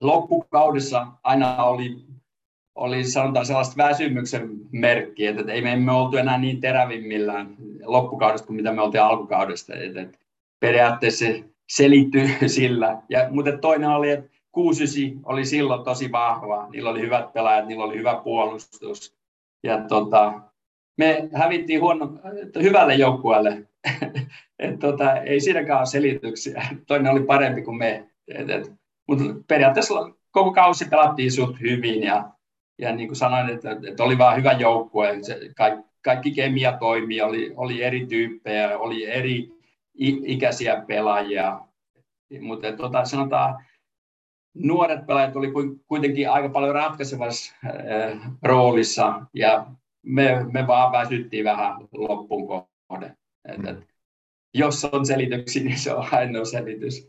[0.00, 1.96] loppukaudessa aina oli,
[2.74, 8.56] oli sanotaan sellaista väsymyksen merkkiä, että ei me emme oltu enää niin terävimmillään loppukaudesta kuin
[8.56, 9.74] mitä me oltiin alkukaudesta.
[9.74, 10.18] Että,
[10.60, 13.02] periaatteessa se selittyy sillä.
[13.08, 17.84] Ja, mutta toinen oli, että 69 oli silloin tosi vahva, niillä oli hyvät pelaajat, niillä
[17.84, 19.17] oli hyvä puolustus.
[19.62, 20.40] Ja tota,
[20.98, 22.12] me hävittiin huono,
[22.62, 23.68] hyvälle joukkueelle.
[24.58, 26.62] et tota, ei siinäkään ole selityksiä.
[26.86, 28.08] Toinen oli parempi kuin me.
[29.08, 29.94] Mutta periaatteessa
[30.30, 32.30] koko kausi pelattiin suht hyvin ja,
[32.78, 35.08] ja niin kuin sanoin, että, että oli vaan hyvä joukkue.
[35.56, 39.50] Kaikki, kaikki kemia toimi, oli, oli eri tyyppejä, oli eri
[40.24, 41.60] ikäisiä pelaajia.
[42.40, 43.64] Mutta tota, sanotaan,
[44.54, 45.52] nuoret pelaajat oli
[45.86, 49.66] kuitenkin aika paljon ratkaisevassa äh, roolissa ja
[50.02, 52.48] me, me vaan väsyttiin vähän loppuun
[52.88, 53.16] kohde.
[53.48, 53.88] Et, et,
[54.54, 57.08] jos on selityksiä, niin se on ainoa selitys.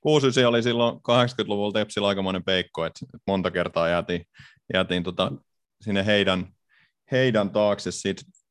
[0.00, 4.26] 69 oli silloin 80-luvulla Tepsillä aikamoinen peikko, että monta kertaa jäätiin,
[4.74, 5.32] jäätiin tota,
[5.80, 6.46] sinne heidän,
[7.12, 7.90] heidän taakse.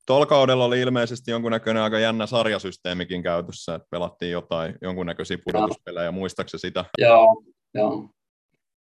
[0.06, 6.60] tuolla kaudella oli ilmeisesti jonkunnäköinen aika jännä sarjasysteemikin käytössä, että pelattiin jotain, jonkunnäköisiä pudotuspelejä, muistaakseni
[6.60, 6.86] sitä?
[6.98, 7.44] Joo,
[7.74, 8.10] joo.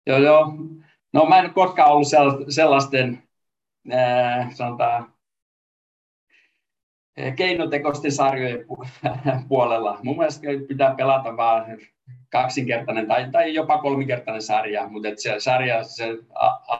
[0.07, 0.53] Joo, joo.
[1.13, 2.07] No mä en koskaan ollut
[2.49, 3.23] sellaisten,
[4.53, 5.13] sanotaan,
[7.35, 8.65] keinotekoisten sarjojen
[9.49, 9.99] puolella.
[10.03, 11.65] Mun mielestä pitää pelata vaan
[12.29, 16.17] kaksinkertainen tai, tai jopa kolminkertainen sarja, mutta se sarja se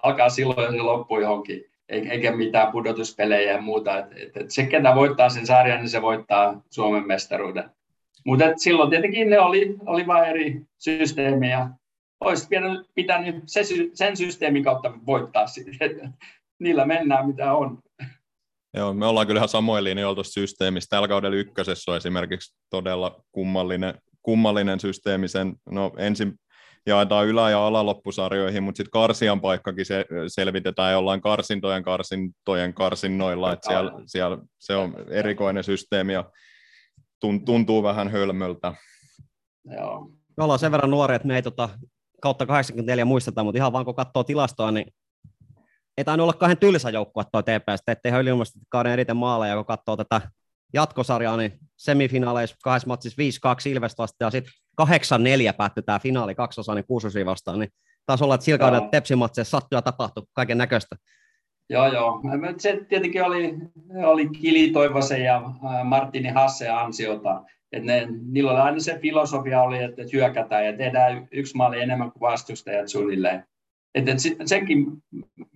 [0.03, 3.97] alkaa silloin ja se loppuu johonkin, eikä mitään pudotuspelejä ja muuta.
[3.97, 7.69] Et, et, et se, ketä voittaa sen sarjan, niin se voittaa Suomen mestaruuden.
[8.25, 11.67] Mutta silloin tietenkin ne oli, oli vain eri systeemejä
[12.19, 12.47] olisi
[12.95, 13.43] pitänyt
[13.93, 16.13] sen systeemin kautta voittaa sitten.
[16.59, 17.79] Niillä mennään mitä on.
[18.73, 20.87] Joo, me ollaan kyllähän samoin linjoilla tuossa systeemissä.
[20.89, 25.27] Tällä kaudella ykkösessä on esimerkiksi todella kummallinen, kummallinen systeemi.
[25.27, 26.33] Sen, no ensin,
[26.85, 33.67] jaetaan ylä- ja alaloppusarjoihin, mutta sitten karsian paikkakin se, selvitetään jollain karsintojen karsintojen karsinnoilla, että
[33.67, 36.31] siellä, siellä se on erikoinen systeemi ja
[37.45, 38.73] tuntuu vähän hölmöltä.
[39.77, 40.09] Joo.
[40.37, 41.69] Me ollaan sen verran nuoria, että me ei tota,
[42.25, 44.93] kautta 84 muisteta, mutta ihan vaan kun katsoo tilastoa, niin
[45.97, 49.65] ei tainnut olla kahden tylsä joukkue toi TPS, ettei ihan ylivoimaisesti kauden eniten maaleja, kun
[49.65, 50.21] katsoo tätä
[50.73, 53.21] jatkosarjaa, niin semifinaaleissa kahdessa matsissa
[53.67, 54.53] 5-2 Ilves vastaan, ja sitten
[55.51, 57.69] 8-4 päättyi tämä finaali kaksosainen kuusosi vastaan, niin
[58.05, 60.95] taas olla, että sillä kaudella tepsimatseissa sattui ja tapahtui kaiken näköistä.
[61.69, 62.21] Joo, joo.
[62.57, 63.57] Se tietenkin oli,
[64.05, 65.41] oli Kili Toivosen ja
[65.83, 67.43] Martini Hasse ansiota.
[67.75, 72.11] Että ne, niillä oli aina se filosofia oli, että hyökätään ja tehdään yksi maali enemmän
[72.11, 73.43] kuin vastustajat suunnilleen.
[73.95, 74.17] Että et
[74.47, 74.85] senkin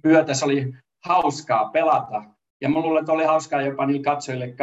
[0.03, 0.73] myötä se oli
[1.05, 2.23] hauskaa pelata.
[2.61, 4.55] Ja mä luulen, että oli hauskaa jopa niille katsojille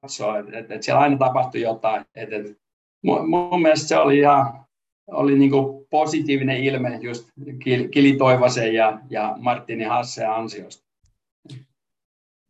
[0.00, 2.04] katsoa, että et, et siellä aina tapahtui jotain.
[2.14, 2.58] Et, et,
[3.04, 4.66] mun, mun mielestä se oli ihan
[5.10, 5.52] oli niin
[5.90, 7.30] positiivinen ilme just
[7.90, 10.87] Kili Toivosen ja, ja Martini Hasse ansiosta.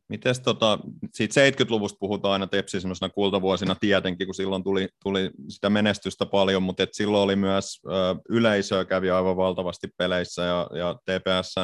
[0.08, 0.78] Mites tota,
[1.12, 6.62] siitä 70-luvusta puhutaan aina Tepsi semmoisena kultavuosina tietenkin, kun silloin tuli, tuli sitä menestystä paljon,
[6.62, 7.90] mutta et silloin oli myös ö,
[8.28, 11.54] yleisöä kävi aivan valtavasti peleissä ja, ja TPS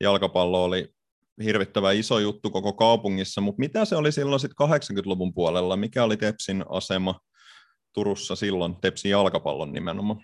[0.00, 0.88] jalkapallo oli
[1.44, 5.76] hirvittävä iso juttu koko kaupungissa, mutta mitä se oli silloin sitten 80-luvun puolella?
[5.76, 7.20] Mikä oli Tepsin asema
[7.92, 10.20] Turussa silloin, Tepsin jalkapallon nimenomaan?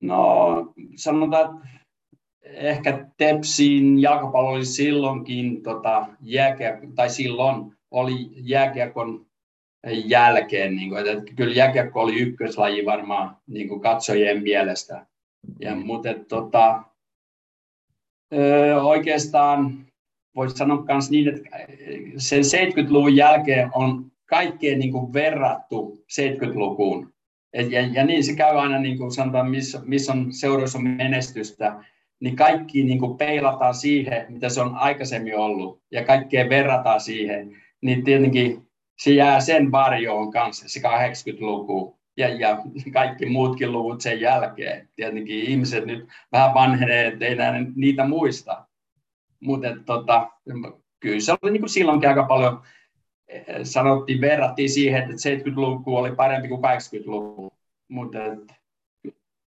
[0.00, 1.78] No sanotaan, että
[2.54, 9.26] ehkä Tepsin jalkapallo oli silloinkin, tota, jääkiekko, tai silloin oli jääkiekon
[10.04, 15.06] jälkeen, niin kuin, että kyllä jääkiekko oli ykköslaji varmaan niin kuin katsojien mielestä.
[15.60, 16.82] Ja, mutta että, tota,
[18.82, 19.86] oikeastaan
[20.36, 21.48] voisi sanoa myös niin, että
[22.16, 27.12] sen 70-luvun jälkeen on kaikkeen niin kuin verrattu 70-lukuun.
[27.52, 31.84] Et, ja, ja niin se käy aina, niin kuin sanotaan, missä, missä on seuroissa menestystä,
[32.20, 37.56] niin kaikki niin kuin peilataan siihen, mitä se on aikaisemmin ollut, ja kaikkea verrataan siihen,
[37.80, 42.58] niin tietenkin se jää sen varjoon kanssa, se 80-luku, ja, ja
[42.92, 44.88] kaikki muutkin luvut sen jälkeen.
[44.96, 48.66] Tietenkin ihmiset nyt vähän vanhenee, että ei enää niitä muista.
[49.40, 50.30] Mutta tota,
[51.00, 52.62] kyllä se oli niin kuin silloinkin aika paljon,
[53.28, 55.14] eh, sanottiin, verrattiin siihen, että
[55.50, 57.52] 70-luku oli parempi kuin 80-luku.
[57.88, 58.18] Mutta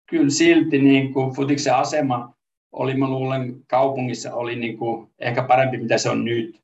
[0.07, 2.35] kyllä silti niin kuin futiksen asema
[2.73, 6.63] oli, mä luulen, kaupungissa oli niin kuin ehkä parempi, mitä se on nyt.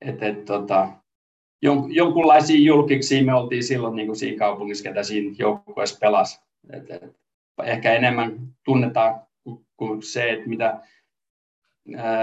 [0.00, 0.88] Et, et, tota,
[1.62, 6.40] jon, jonkunlaisia julkiksi me oltiin silloin niin kuin siinä kaupungissa, ketä siinä joukkueessa pelasi.
[6.72, 7.16] Et, et,
[7.64, 9.20] ehkä enemmän tunnetaan
[9.76, 10.80] kuin se, että mitä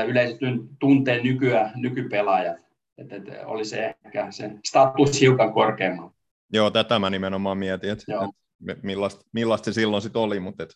[0.08, 0.46] yleisesti
[0.80, 2.58] tuntee nykyään nykypelaajat.
[2.98, 6.12] Et, et, oli se ehkä se status hiukan korkeammalla.
[6.54, 8.36] Joo, tätä mä nimenomaan mietin, että et
[8.84, 10.74] millaista, millaista se silloin sitten oli, mutta et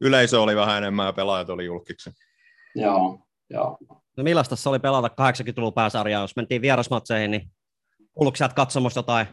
[0.00, 2.10] yleisö oli vähän enemmän ja pelaajat oli julkiksi.
[2.74, 3.18] Joo,
[3.50, 3.78] joo.
[4.16, 7.50] No millaista se oli pelata 80-luvun pääsarjaa, jos mentiin vierasmatseihin, niin
[8.14, 9.26] kuuluuko sieltä katsomassa jotain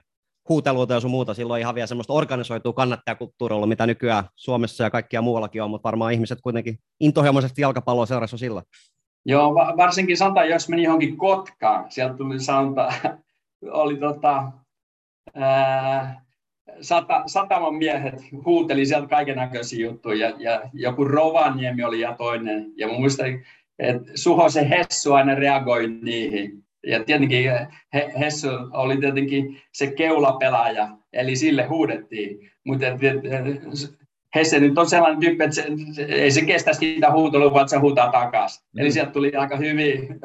[0.50, 4.90] huuteluita ja sun muuta, silloin ihan vielä semmoista organisoitua kannattajakulttuuria ollut, mitä nykyään Suomessa ja
[4.90, 8.64] kaikkia muuallakin on, mutta varmaan ihmiset kuitenkin intohimoisesti jalkapalloa seurassa sillä.
[9.26, 12.94] Joo, varsinkin sanotaan, jos meni johonkin Kotkaan, sieltä tuli sanota,
[13.84, 14.52] oli tota,
[15.36, 16.22] ää,
[16.82, 18.16] sata, sataman miehet
[18.46, 23.28] huuteli sieltä kaiken näköisiä juttuja, ja, ja joku Rovaniemi oli ja toinen, ja muistan,
[23.80, 27.52] että Suhosen Hessu aina reagoi niihin, ja tietenkin
[28.20, 32.52] Hessu oli tietenkin se keulapelaaja, eli sille huudettiin.
[32.66, 32.86] Mutta
[34.36, 38.12] Hesse nyt on sellainen tyyppi, että se, ei se kestä sitä huutelua, vaan se huutaa
[38.12, 38.64] takaisin.
[38.74, 38.82] Mm.
[38.82, 40.20] Eli sieltä tuli aika hyvin,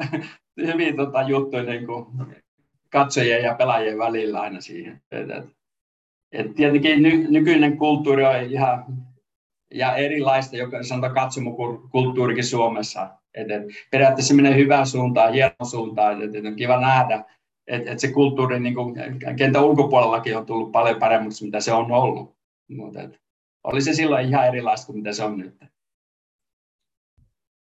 [0.57, 2.05] hyvin tota, juttuja niin kuin
[2.89, 5.01] katsojien ja pelaajien välillä aina siihen.
[5.11, 5.45] Et, et,
[6.31, 8.85] et tietenkin ny, nykyinen kulttuuri on ihan
[9.73, 13.09] ja erilaista, joka sanotaan katsomokulttuurikin Suomessa.
[13.33, 17.23] Et, et, periaatteessa menee hyvään suuntaan, hienon suuntaan, että et on kiva nähdä,
[17.67, 18.95] että et se kulttuuri niin kuin,
[19.37, 22.35] kentän ulkopuolellakin on tullut paljon paremmaksi, mitä se on ollut.
[22.69, 23.19] Mutta et,
[23.63, 25.55] oli se silloin ihan erilaista kuin mitä se on nyt.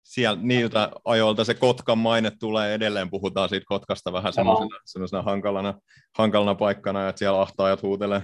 [0.03, 5.73] Siellä niiltä ajoilta se Kotkan maine tulee edelleen, puhutaan siitä Kotkasta vähän semmoisena, semmoisena hankalana,
[6.17, 8.21] hankalana paikkana, että siellä ahtaajat huutelee,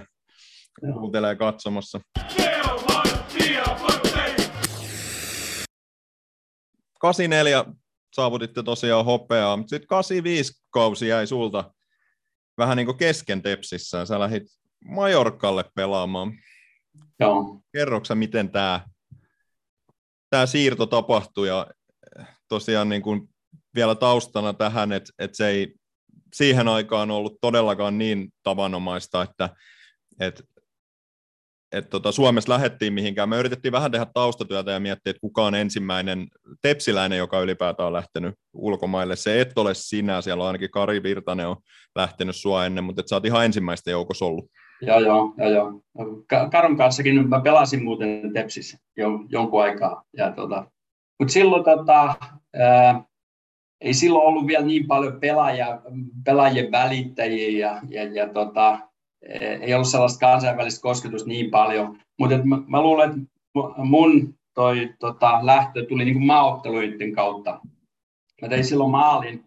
[1.00, 2.00] huutelee katsomassa.
[7.00, 7.64] 84
[8.12, 11.74] saavutitte tosiaan hopeaa, mutta sitten 85 kausi jäi sulta
[12.58, 14.04] vähän niin kuin kesken tepsissä.
[14.04, 14.42] Sä lähdit
[14.84, 16.32] Majorkalle pelaamaan.
[17.20, 17.60] Joo.
[17.72, 18.80] Kerroksä, miten tämä
[20.30, 21.66] tämä siirto tapahtui ja
[22.48, 23.28] tosiaan niin kuin
[23.74, 25.74] vielä taustana tähän, että, että se ei
[26.34, 29.50] siihen aikaan ollut todellakaan niin tavanomaista, että,
[30.20, 30.42] että
[31.72, 33.28] et tota, Suomessa lähettiin mihinkään.
[33.28, 36.26] Me yritettiin vähän tehdä taustatyötä ja miettiä, että kuka on ensimmäinen
[36.62, 39.16] tepsiläinen, joka ylipäätään on lähtenyt ulkomaille.
[39.16, 41.56] Se et ole sinä, siellä on ainakin Kari Virtanen on
[41.96, 44.50] lähtenyt sua ennen, mutta sä oot ihan ensimmäistä joukossa ollut.
[44.82, 46.24] Joo, joo, joo, joo.
[46.50, 50.02] Karun kanssakin mä pelasin muuten Tepsissä jo, jonkun aikaa.
[50.16, 50.70] Ja tota,
[51.18, 52.14] mutta silloin tota,
[52.58, 53.04] ää,
[53.80, 55.80] ei silloin ollut vielä niin paljon pelaajia,
[56.24, 58.87] pelaajien välittäjiä ja, ja, ja tota,
[59.60, 61.98] ei ollut sellaista kansainvälistä kosketusta niin paljon.
[62.18, 63.20] Mutta mä, mä luulen, että
[63.76, 67.60] mun toi, tota, lähtö tuli niin maaotteluiden kautta.
[68.42, 69.44] Mä tein silloin maalin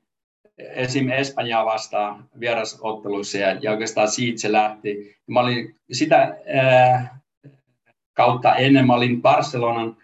[0.58, 1.10] esim.
[1.10, 5.16] Espanjaa vastaan vierasotteluissa ja, ja oikeastaan siitä se lähti.
[5.28, 7.20] Mä olin sitä ää,
[8.14, 9.98] kautta ennen, mä olin Barcelonan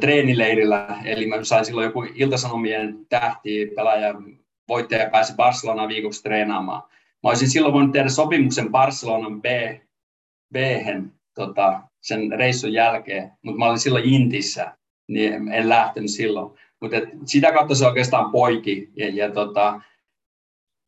[0.00, 4.14] treenileirillä, eli mä sain silloin joku iltasanomien tähti pelaaja
[4.68, 6.82] voittaja pääsi Barcelonaan viikoksi treenaamaan.
[7.22, 9.44] Mä olisin silloin voinut tehdä sopimuksen Barcelonan B,
[10.52, 10.56] b
[11.34, 14.76] tota, sen reissun jälkeen, mutta mä olin silloin Intissä,
[15.08, 16.58] niin en lähtenyt silloin.
[16.80, 18.90] Mutta sitä kautta se oikeastaan poiki.
[18.96, 19.80] Ja, ja tota,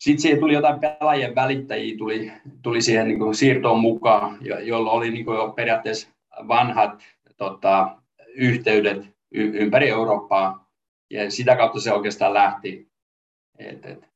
[0.01, 2.32] sitten siihen tuli jotain pelaajien välittäjiä, tuli,
[2.62, 6.09] tuli siihen niin siirtoon mukaan, jo, jolla oli niin jo periaatteessa
[6.49, 7.03] vanhat
[7.37, 7.97] tota,
[8.35, 10.70] yhteydet y- ympäri Eurooppaa.
[11.11, 12.89] Ja sitä kautta se oikeastaan lähti.
[13.59, 14.13] Et, et,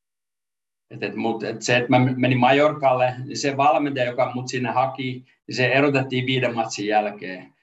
[0.91, 4.71] et, et, mut, et se, että mä menin Majorkalle, niin se valmentaja, joka mut sinne
[4.71, 7.55] haki, niin se erotettiin viiden matsin jälkeen.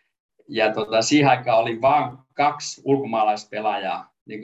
[0.48, 4.42] Ja tota, siihen aikaan oli vain kaksi ulkomaalaispelaajaa niin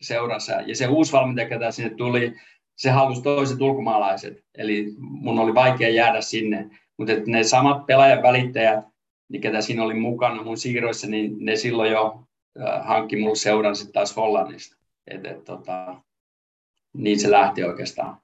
[0.00, 0.52] seurassa.
[0.52, 2.34] Ja se uusi valmentaja, joka sinne tuli,
[2.76, 4.44] se halusi toiset ulkomaalaiset.
[4.54, 6.70] Eli mun oli vaikea jäädä sinne.
[6.98, 8.84] Mutta ne samat pelaajan välittäjät,
[9.28, 12.26] niin ketä siinä oli mukana mun siirroissa, niin ne silloin jo
[12.60, 14.76] äh, hankki mulle seuran sitten taas Hollannista.
[15.06, 16.00] Et, et, tota,
[16.96, 18.16] niin se lähti oikeastaan.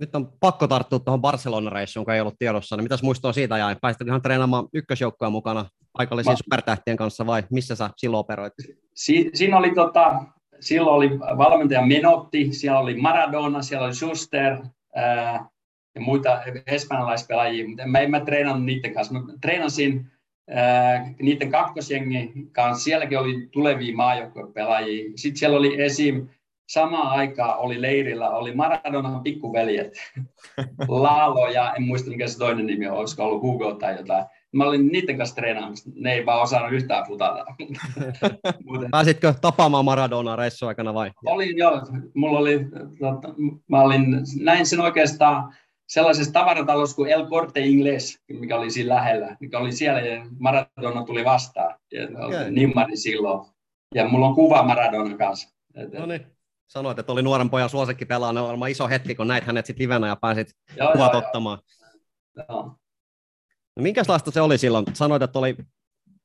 [0.00, 2.76] Nyt on pakko tarttua tuohon Barcelona-reissuun, joka ei ollut tiedossa.
[2.76, 3.76] Niin mitäs muistoa siitä jäi?
[3.80, 6.36] Pääsitkö ihan treenaamaan ykkösjoukkoja mukana paikallisiin Ma...
[6.36, 8.52] supertähtien kanssa vai missä sä silloin operoit?
[8.94, 10.22] Si- siinä oli tota,
[10.60, 14.56] silloin oli valmentaja Menotti, siellä oli Maradona, siellä oli Schuster
[14.94, 15.48] ää,
[15.94, 19.14] ja muita espanjalaispelaajia, mutta mä en mä treenannut niiden kanssa.
[19.14, 20.10] Mä treenasin
[20.50, 25.12] ää, niiden kakkosjengi kanssa, sielläkin oli tulevia maajoukkuepelaajia.
[25.16, 26.28] Sitten siellä oli esim.
[26.68, 29.94] Samaan aikaan oli leirillä, oli Maradonan pikkuveljet,
[30.88, 34.64] Laalo ja en muista mikä se toinen nimi on, olisiko ollut Hugo tai jotain mä
[34.64, 35.90] olin niiden kanssa treenaamassa.
[35.94, 37.44] Ne ei vaan osannut yhtään futata.
[38.90, 41.10] Pääsitkö tapaamaan Maradona reissu aikana vai?
[41.26, 41.82] Olin joo.
[42.14, 42.58] Mulla oli,
[42.98, 43.34] tota,
[43.68, 44.06] mä olin,
[44.40, 45.54] näin sen oikeastaan
[45.88, 51.04] sellaisessa tavaratalossa kuin El Corte Inglés, mikä oli siinä lähellä, mikä oli siellä ja Maradona
[51.04, 51.74] tuli vastaan.
[51.92, 52.50] Ja okay.
[52.50, 53.48] nimmari silloin.
[53.94, 55.54] Ja mulla on kuva Maradona kanssa.
[55.98, 56.37] No niin.
[56.68, 59.66] Sanoit, että oli nuoren pojan suosikki pelaa, ne on varmaan iso hetki, kun näit hänet
[59.66, 60.48] sitten livenä ja pääsit
[60.92, 61.58] kuvat ottamaan.
[62.36, 62.62] Joo.
[63.76, 64.84] No minkälaista se oli silloin?
[64.92, 65.56] Sanoit, että oli,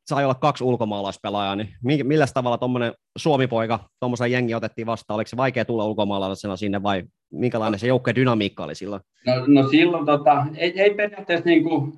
[0.05, 5.15] sai olla kaksi ulkomaalaispelaajaa, niin millä tavalla tuommoinen Suomi-poika, tuommoisen jengi otettiin vastaan?
[5.15, 9.01] Oliko se vaikea tulla ulkomaalaisena sinne vai minkälainen se joukkojen dynamiikka oli silloin?
[9.25, 11.93] No, no silloin tota, ei, ei periaatteessa niin kuin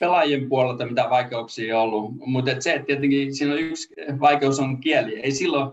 [0.00, 4.80] pelaajien puolelta mitään vaikeuksia ollut, mutta et se, että tietenkin siinä on yksi vaikeus on
[4.80, 5.20] kieli.
[5.20, 5.72] Ei silloin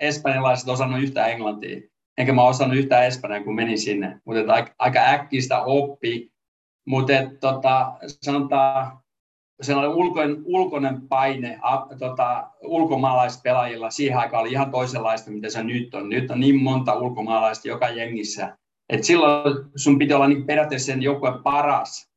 [0.00, 1.80] espanjalaiset osannut yhtään englantia,
[2.18, 6.36] enkä mä osannut yhtään espanjaa, kun menin sinne, mutta aika, aika äkkiä sitä oppi
[6.86, 7.92] mutta tota,
[8.22, 8.98] sanotaan,
[9.62, 15.94] sellainen ulkoinen, ulkoinen paine a, tota, ulkomaalaispelaajilla siihen aikaan oli ihan toisenlaista, mitä se nyt
[15.94, 16.08] on.
[16.08, 18.58] Nyt on niin monta ulkomaalaista joka jengissä.
[18.88, 22.10] Et silloin sun piti olla niin periaatteessa sen joukkueen paras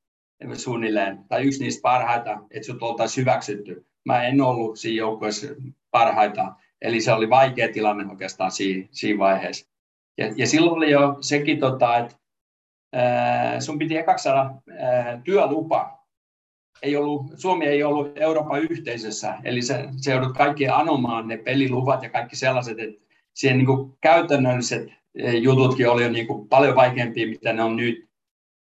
[0.54, 3.86] suunnilleen, tai yksi niistä parhaita, että sut oltaisiin hyväksytty.
[4.06, 5.47] Mä en ollut siinä joukkueessa
[5.91, 9.69] parhaita, eli se oli vaikea tilanne oikeastaan siinä, vaiheessa.
[10.17, 12.15] Ja, ja silloin oli jo sekin, tota, että
[13.59, 14.51] sun piti ekaksi saada
[15.23, 15.99] työlupa.
[16.82, 22.03] Ei ollut, Suomi ei ollut Euroopan yhteisössä, eli se, se joudut kaikki anomaan ne peliluvat
[22.03, 24.89] ja kaikki sellaiset, että siihen niin kuin käytännölliset
[25.41, 28.09] jututkin oli jo niin kuin paljon vaikeampia, mitä ne on nyt.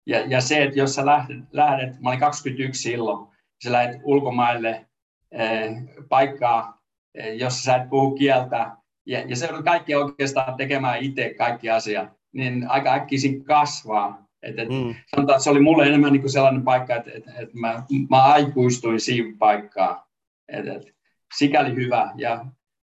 [0.06, 3.26] Ja, ja se, että jos sä lähdet, lähdet, mä olin 21 silloin,
[3.64, 4.86] sä lähdet ulkomaille
[5.30, 5.74] eh,
[6.08, 6.81] paikkaa,
[7.14, 8.70] eh, jossa sä et puhu kieltä,
[9.06, 14.26] ja, ja se on kaikki oikeastaan tekemään itse kaikki asiat niin aika äkkiä kasvaa.
[14.42, 14.94] Et, et, mm.
[15.14, 18.22] Sanotaan, että se oli mulle enemmän niin kuin sellainen paikka, että et, et mä, mä
[18.22, 20.02] aikuistuin siihen paikkaan.
[20.48, 20.94] Et, et,
[21.36, 22.12] sikäli hyvä.
[22.16, 22.46] Ja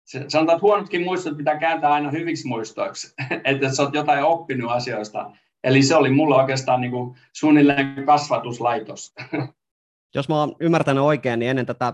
[0.05, 4.71] se, sanotaan, että huonotkin muistot pitää kääntää aina hyviksi muistoiksi, että sä oot jotain oppinut
[4.71, 5.31] asioista.
[5.65, 9.15] Eli se oli mulla oikeastaan niin kuin suunnilleen kasvatuslaitos.
[10.15, 11.93] Jos mä oon ymmärtänyt oikein, niin ennen tätä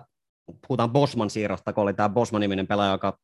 [0.69, 3.19] puhutaan Bosman siirrosta, kun oli tämä Bosman-niminen pelaaja, joka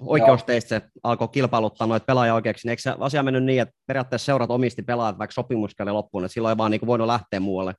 [0.00, 4.82] oikeusteitse alkoi kilpailuttaa noita pelaajaoikeuksia, niin eikö se asia mennyt niin, että periaatteessa seurat omisti
[4.82, 7.74] pelaajat vaikka sopimuskelle loppuun, että silloin ei vaan niin voinut lähteä muualle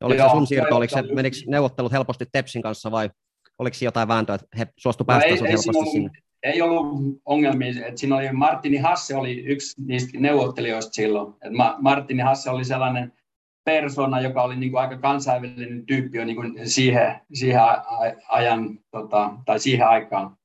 [0.00, 3.10] Oliko Joo, se sun siirto, oliko se, menikö neuvottelut helposti Tepsin kanssa vai
[3.58, 6.08] oliko siinä jotain vääntöä, että he suostu No päästä ei, sun ei, siinä helposti sinne?
[6.08, 7.86] ollut, ei ollut ongelmia.
[7.86, 11.34] Et siinä oli Martini Hasse oli yksi niistä neuvottelijoista silloin.
[11.42, 13.12] Et Ma, Martini Hasse oli sellainen
[13.64, 17.60] persona, joka oli niin kuin aika kansainvälinen tyyppi jo niin kuin siihen, siihen
[18.28, 20.36] ajan, tota, tai siihen aikaan.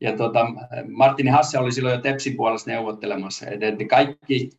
[0.00, 0.46] Ja tota,
[0.88, 3.46] Martini Hasse oli silloin jo Tepsin puolesta neuvottelemassa.
[3.46, 4.50] Et, et kaikki,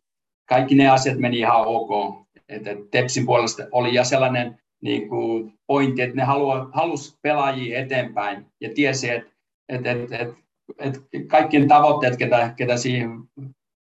[0.48, 2.16] kaikki ne asiat meni ihan ok.
[2.48, 7.78] Et, et Tepsin puolesta oli ja sellainen niin kuin pointti, että ne halua, halusi pelaajia
[7.78, 9.30] eteenpäin ja tiesi, että
[9.68, 10.34] et, et, et,
[10.78, 13.10] et kaikkien tavoitteet, ketä, ketä siinä,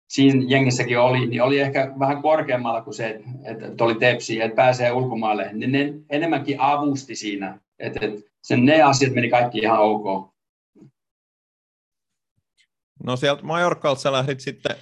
[0.10, 4.91] siinä jengissäkin oli, niin oli ehkä vähän korkeammalla kuin se, että, oli tepsi, että pääsee
[4.91, 5.49] ulkomaille.
[5.53, 10.34] Niin ne enemmänkin avusti siinä, että, että sen, ne asiat meni kaikki ihan ok.
[13.03, 14.76] No sieltä Majorkalta sä lähdit sitten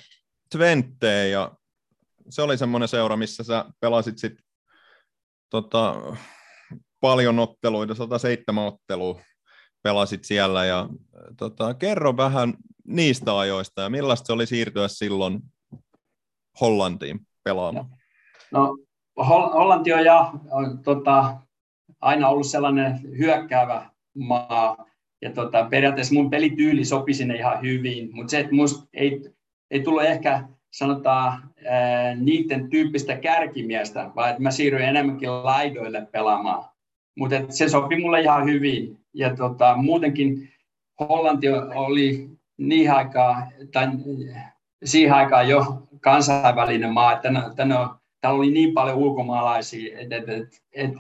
[0.51, 1.51] Twenteen ja
[2.29, 4.45] se oli semmoinen seura, missä sä pelasit sitten
[5.49, 5.95] tota,
[6.99, 9.21] paljon otteluita, 107 ottelua
[9.83, 10.89] pelasit siellä ja
[11.37, 12.53] tota, kerro vähän
[12.87, 15.39] niistä ajoista ja millaista se oli siirtyä silloin
[16.61, 17.85] Hollantiin pelaamaan?
[18.51, 18.77] No,
[19.19, 20.33] Hol- Hollanti on, ja,
[20.83, 21.37] tota,
[22.01, 24.85] aina ollut sellainen hyökkäävä maa,
[25.21, 29.21] ja tota, periaatteessa mun pelityyli sopi sinne ihan hyvin, mutta se, että musta ei,
[29.71, 36.69] ei tullut ehkä sanotaan ää, niiden tyyppistä kärkimiestä, vaan että mä siirryin enemmänkin laidoille pelaamaan.
[37.17, 38.99] Mutta se sopi mulle ihan hyvin.
[39.13, 40.49] Ja tota, muutenkin
[40.99, 43.87] Hollanti oli niin aikaa, tai
[44.83, 50.29] siihen aikaan jo kansainvälinen maa, että tänne, on, täällä oli niin paljon ulkomaalaisia, että et,
[50.29, 50.91] et, et,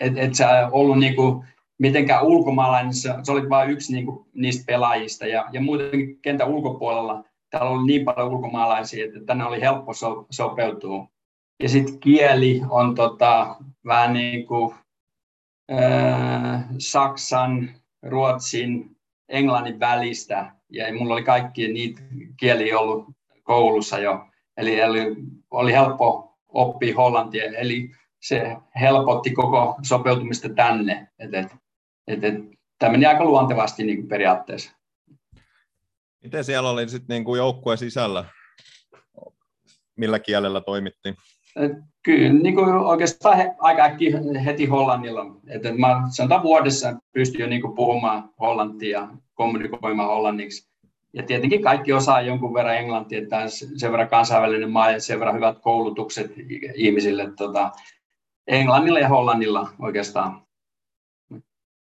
[0.00, 1.44] et, et sä ollut niinku
[1.78, 5.26] mitenkään ulkomaalainen, sä, sä olit vain yksi niinku niistä pelaajista.
[5.26, 10.26] Ja, ja muutenkin kentän ulkopuolella täällä oli niin paljon ulkomaalaisia, että tänne oli helppo so,
[10.30, 11.08] sopeutua.
[11.62, 13.56] Ja sitten kieli on tota,
[13.86, 14.74] vähän niin kuin
[15.72, 17.70] äh, Saksan,
[18.02, 18.96] Ruotsin,
[19.28, 20.55] Englannin välistä.
[20.70, 22.02] Ja mulla oli kaikki niitä
[22.36, 23.06] kieliä ollut
[23.42, 24.28] koulussa jo.
[24.56, 25.00] Eli, eli
[25.50, 27.44] oli helppo oppia hollantia.
[27.44, 27.90] Eli
[28.22, 31.08] se helpotti koko sopeutumista tänne.
[31.18, 31.46] Et, et,
[32.06, 32.34] et, et,
[32.78, 34.72] tämä meni aika luontevasti niin kuin periaatteessa.
[36.22, 38.24] Miten siellä oli sitten niinku joukkueen sisällä?
[39.96, 41.16] Millä kielellä toimittiin?
[42.06, 45.26] Kyllä, niin kuin oikeastaan he, aika äkkiä heti hollannilla.
[45.46, 50.68] Että mä sanotaan vuodessa pystyn jo niin kuin puhumaan hollantia ja kommunikoimaan hollanniksi.
[51.12, 55.18] Ja tietenkin kaikki osaa jonkun verran englantia, että on sen verran kansainvälinen maa ja sen
[55.18, 56.32] verran hyvät koulutukset
[56.74, 57.70] ihmisille tota,
[58.46, 60.42] englannilla ja hollannilla oikeastaan.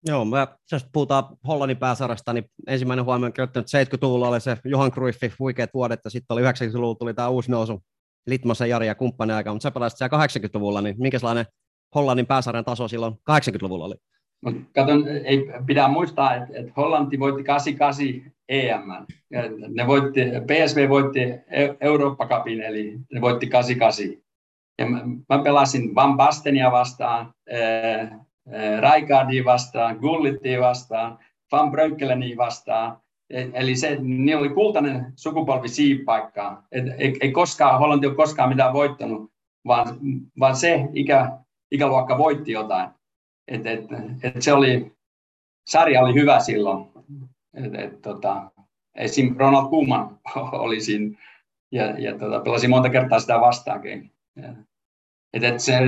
[0.07, 4.93] Joo, mä, jos puhutaan Hollannin pääsarjasta, niin ensimmäinen huomio on käyttänyt 70-luvulla oli se Johan
[4.93, 7.83] Cruyffin huikeat vuodet, ja sitten oli 90-luvulla tuli tämä uusi nousu,
[8.27, 11.47] Litmosen Jari ja kumppanin aika, mutta sä pelasit siellä 80-luvulla, niin minkälainen
[11.95, 13.95] Hollannin pääsarjan taso silloin 80-luvulla oli?
[14.45, 19.07] Mut katon, ei pidä muistaa, että, että Hollanti voitti 88 EM.
[19.69, 21.21] Ne voitti, PSV voitti
[21.81, 24.25] Eurooppa Cupin, eli ne voitti 88.
[24.79, 28.11] Ja mä, mä pelasin Van Bastenia vastaan, äh,
[28.81, 31.19] Rijkaardia vastaan, Gullittia vastaan,
[31.53, 33.01] Van Brönkelenia vastaan.
[33.31, 36.67] Eli se, niin oli kultainen sukupolvi siipaikkaa.
[36.73, 39.33] Et ei, ei koskaan, Hollanti ole koskaan mitään voittanut,
[39.67, 39.99] vaan,
[40.41, 41.39] vaan se ikä,
[41.71, 42.91] ikäluokka voitti jotain.
[43.49, 43.85] Et, et,
[44.23, 44.93] et se oli,
[45.67, 46.87] sarja oli hyvä silloin.
[47.55, 48.51] Et, et, tota,
[48.95, 49.37] esim.
[49.39, 50.21] Ronald Koeman
[50.65, 51.19] oli siinä
[51.73, 54.11] ja, ja tota, pelasin monta kertaa sitä vastaankin.
[55.33, 55.79] Et, et se,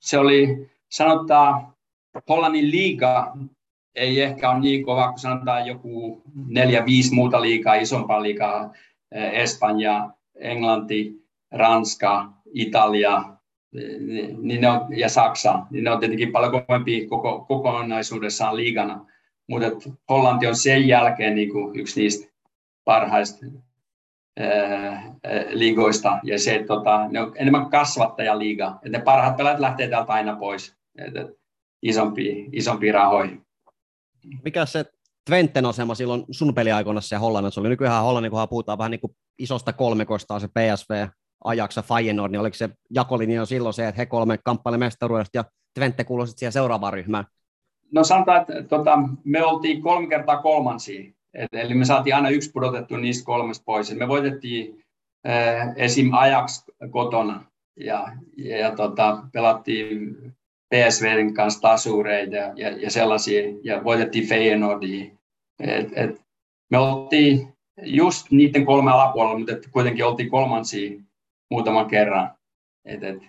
[0.00, 1.74] se oli, sanotaan,
[2.28, 3.36] Hollannin liiga
[3.94, 8.72] ei ehkä ole niin kova, kun sanotaan joku neljä, viisi muuta liigaa, isompaa liigaa,
[9.32, 11.12] Espanja, Englanti,
[11.50, 13.24] Ranska, Italia
[14.42, 19.06] niin ne on, ja Saksa, niin ne on tietenkin paljon kovempia koko, kokonaisuudessaan liigana.
[19.48, 22.32] Mutta Hollanti on sen jälkeen niin kuin yksi niistä
[22.84, 23.46] parhaista
[24.38, 25.14] ää,
[25.48, 30.36] liigoista, ja se, tota, ne on enemmän kasvattajaliiga, että ne parhaat pelaajat lähtee täältä aina
[30.36, 31.28] pois, että
[31.82, 33.30] isompia, isompia rahoja.
[34.44, 34.84] Mikä se
[35.26, 37.68] Twenten asema silloin sun peliaikoina siellä Hollannissa oli?
[37.68, 41.08] Nykyään Hollannin kohdalla puhutaan vähän niin kuin isosta kolmekosta, se PSV,
[41.44, 45.44] Ajax ja Feyenoord, niin oliko se jakolinja silloin se, että he kolme kamppaili mestaruudesta ja
[45.74, 47.24] Twente kuului siihen seuraavaan ryhmään?
[47.92, 52.50] No sanotaan, että tota, me oltiin kolme kertaa kolmansia, Et, eli me saatiin aina yksi
[52.50, 53.94] pudotettu niistä kolmesta pois.
[53.94, 54.84] Me voitettiin
[55.28, 56.10] äh, esim.
[56.12, 57.44] Ajax kotona
[57.76, 60.16] ja, ja, ja tota, pelattiin
[60.74, 65.04] PSVn kanssa tasureita ja, ja, ja sellaisia, ja voitettiin Feyenoordia.
[65.60, 66.22] Et, et,
[66.70, 67.52] me oltiin
[67.82, 71.00] just niiden kolme alapuolella, mutta et kuitenkin oltiin kolmansia
[71.50, 72.34] muutaman kerran.
[72.84, 73.22] Et, et,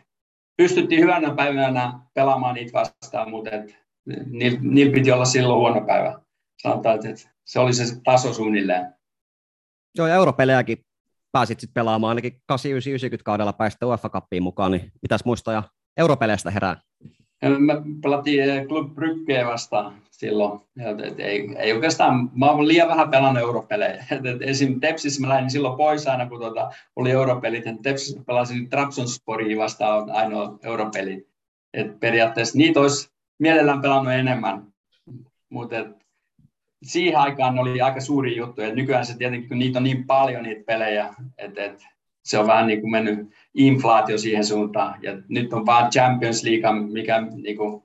[0.58, 3.78] pystyttiin hyvänä päivänä pelaamaan niitä vastaan, mutta et,
[4.26, 6.20] niillä, niillä piti olla silloin huono päivä.
[6.62, 8.94] Sanotaan, että se oli se taso suunnilleen.
[9.98, 10.78] Joo, ja europelejäkin
[11.32, 15.64] pääsit sitten pelaamaan ainakin 89 kaudella päästä UEFA Cupiin mukaan, niin pitäisi muistaa ja
[15.98, 16.82] europeleistä herää.
[17.42, 20.60] Me pelattiin Club Bryggeä vastaan silloin.
[21.06, 24.06] Et ei, ei oikeastaan, mä olen liian vähän pelannut europelejä.
[24.12, 24.80] Et, et esim.
[24.80, 27.68] Tepsissä mä lähdin silloin pois aina, kun tuota, oli europelit.
[27.68, 31.28] Et Tepsissä pelasin Trabzonsporiin vastaan ainoa europelit.
[31.74, 34.68] Et periaatteessa niitä olisi mielellään pelannut enemmän.
[35.50, 35.76] Mutta
[36.84, 38.62] siihen aikaan oli aika suuri juttu.
[38.62, 41.84] Et nykyään se tietenkin, kun niitä on niin paljon niitä pelejä, että et
[42.24, 45.04] se on vähän niin kuin mennyt inflaatio siihen suuntaan.
[45.04, 47.84] Ja nyt on vaan Champions League, mikä niin kuin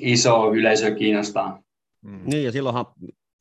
[0.00, 1.62] iso yleisö kiinnostaa.
[2.02, 2.20] Mm.
[2.24, 2.86] Niin, ja silloinhan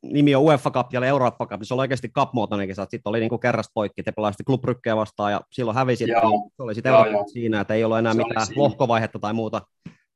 [0.03, 3.39] nimi on UEFA Cup ja Eurooppa Cup, se oli oikeasti cup-muotoinen kisa, sitten oli niin
[3.39, 4.63] kerrasta poikki, te pelasitte Club
[4.95, 8.47] vastaan ja silloin niin se oli sitten Eurooppa siinä, että ei ollut enää se mitään
[8.55, 9.61] lohkovaihetta tai muuta.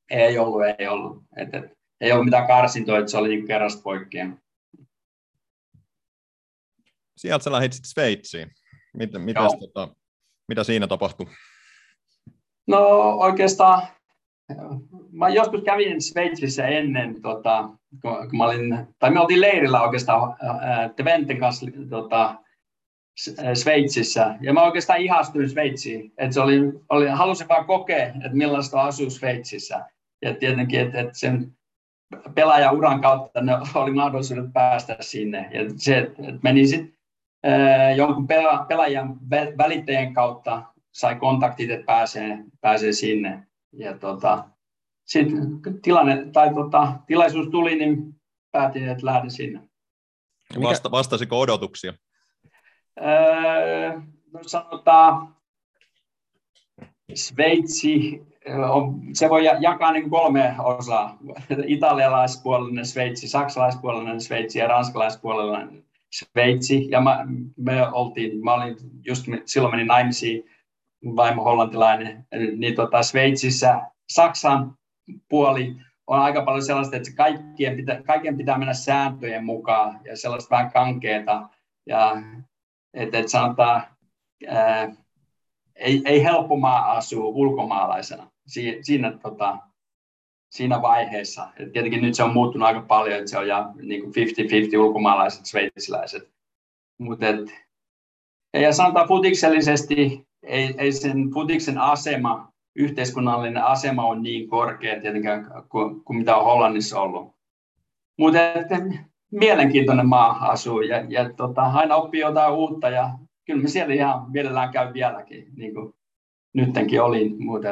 [0.09, 1.23] Ei ollut, ei ollut.
[1.37, 1.71] Et, et,
[2.01, 4.17] ei ollut mitään karsintoa, että se oli niin kerrasta poikki.
[7.17, 8.51] Sieltä sä lähdit sitten Sveitsiin.
[8.97, 9.95] Mitä, mitäs, tota,
[10.47, 11.25] mitä siinä tapahtui?
[12.67, 12.87] No
[13.17, 13.87] oikeastaan
[15.11, 17.69] mä joskus kävin Sveitsissä ennen, tota,
[18.01, 20.35] kun mä olin, tai me oltiin leirillä oikeastaan
[20.95, 22.35] Twenten kanssa tota,
[23.53, 28.81] Sveitsissä, ja mä oikeastaan ihastuin Sveitsiin, että se oli, oli, halusin vaan kokea, että millaista
[28.81, 29.85] asuu Sveitsissä,
[30.21, 31.51] ja tietenkin, että, että sen
[32.35, 36.93] pelaajauran kautta ne oli mahdollisuudet päästä sinne, ja se, että meni sitten
[37.95, 39.19] jonkun pela, pelaajan
[39.57, 43.47] välittäjän kautta sai kontaktit, että pääsee, pääsee sinne.
[43.73, 44.43] Ja tota,
[45.05, 48.15] sitten tilanne, tai tota, tilaisuus tuli, niin
[48.51, 49.61] päätin, että lähden sinne.
[50.61, 51.93] Vasta, vastasiko odotuksia?
[53.01, 53.99] Öö,
[54.33, 55.35] no sanotaan,
[57.15, 58.21] Sveitsi,
[58.71, 61.17] on, se voi jakaa niin kolme osaa.
[61.65, 66.87] Italialaispuolinen Sveitsi, saksalaispuolinen Sveitsi ja ranskalaispuolinen Sveitsi.
[66.89, 67.25] Ja mä,
[67.57, 70.43] me oltiin, mä olin just silloin menin naimisiin
[71.15, 74.75] vaimo hollantilainen, niin tota Sveitsissä Saksan
[75.29, 75.75] puoli
[76.07, 80.71] on aika paljon sellaista, että kaikkien pitää, kaiken pitää mennä sääntöjen mukaan ja sellaista vähän
[80.71, 81.49] kankeeta.
[81.85, 82.21] Ja
[82.93, 83.83] että et sanotaan,
[84.47, 84.95] ää,
[85.75, 89.57] ei, ei helppo maa asua ulkomaalaisena si, siinä, tota,
[90.51, 91.47] siinä vaiheessa.
[91.59, 95.45] Et tietenkin nyt se on muuttunut aika paljon, että se on ja niin 50-50 ulkomaalaiset
[95.45, 96.31] sveitsiläiset.
[96.97, 97.25] Mutta
[98.53, 106.03] ja sanotaan futiksellisesti, ei, ei sen futiksen asema, yhteiskunnallinen asema on niin korkea tietenkään kuin,
[106.03, 107.35] kuin mitä on Hollannissa ollut.
[108.17, 108.39] Mutta
[109.31, 113.09] mielenkiintoinen maa asuu ja, ja tota, aina oppii jotain uutta ja
[113.45, 115.93] kyllä me siellä ihan mielellään käy vieläkin, niin kuin
[116.53, 117.45] nyttenkin olin.
[117.45, 117.69] Mutta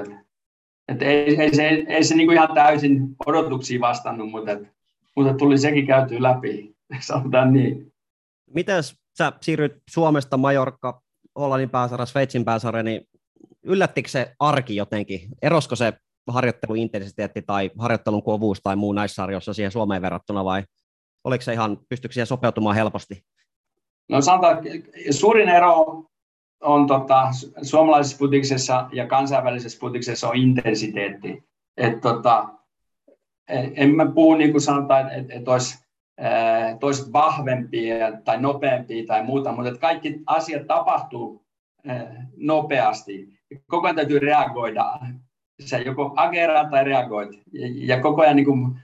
[0.91, 4.67] et, ei, ei, se, ei se niin kuin ihan täysin odotuksiin vastannut, mutta, et,
[5.15, 7.93] mutta tuli sekin käyty läpi, sanotaan niin.
[8.53, 11.01] Mitäs sä siirryt Suomesta Majorkka
[11.39, 13.01] Hollannin pääsarja, Sveitsin pääsarja, niin
[13.63, 15.21] yllättikö se arki jotenkin?
[15.41, 15.93] Erosko se
[16.27, 20.63] harjoitteluintensiteetti tai harjoittelun kovuus tai muu näissä sarjoissa siihen Suomeen verrattuna vai
[21.23, 23.23] oliko se ihan, pystyykö siihen sopeutumaan helposti?
[24.09, 24.57] No sanotaan,
[25.11, 26.03] suurin ero
[26.61, 27.27] on tota,
[27.61, 31.43] suomalaisessa putiksessa ja kansainvälisessä putiksessa on intensiteetti.
[31.77, 32.49] Et, tota,
[33.75, 35.85] en mä puhu niin kuin sanotaan, että et olisi
[36.79, 41.45] toiset vahvempia tai nopeampia tai muuta, mutta että kaikki asiat tapahtuu
[42.37, 43.29] nopeasti.
[43.67, 44.99] Koko ajan täytyy reagoida.
[45.65, 47.29] Sä joko ageraa tai reagoit.
[47.75, 48.79] Ja koko ajan niin kuin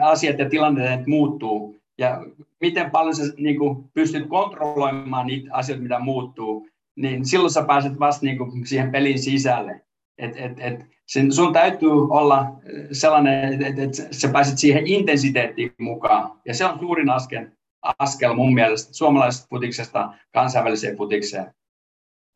[0.00, 1.76] asiat ja tilanteet muuttuu.
[1.98, 2.24] Ja
[2.60, 8.00] miten paljon sä niin kuin pystyt kontrolloimaan niitä asioita, mitä muuttuu, niin silloin sä pääset
[8.00, 9.80] vasta niin kuin siihen pelin sisälle.
[10.18, 12.46] Et, et, et sen, sun täytyy olla
[12.92, 16.40] sellainen, että, että sä pääset siihen intensiteettiin mukaan.
[16.44, 17.46] Ja se on suurin askel,
[17.98, 21.54] askel mun mielestä suomalaisesta putiksesta kansainväliseen putikseen.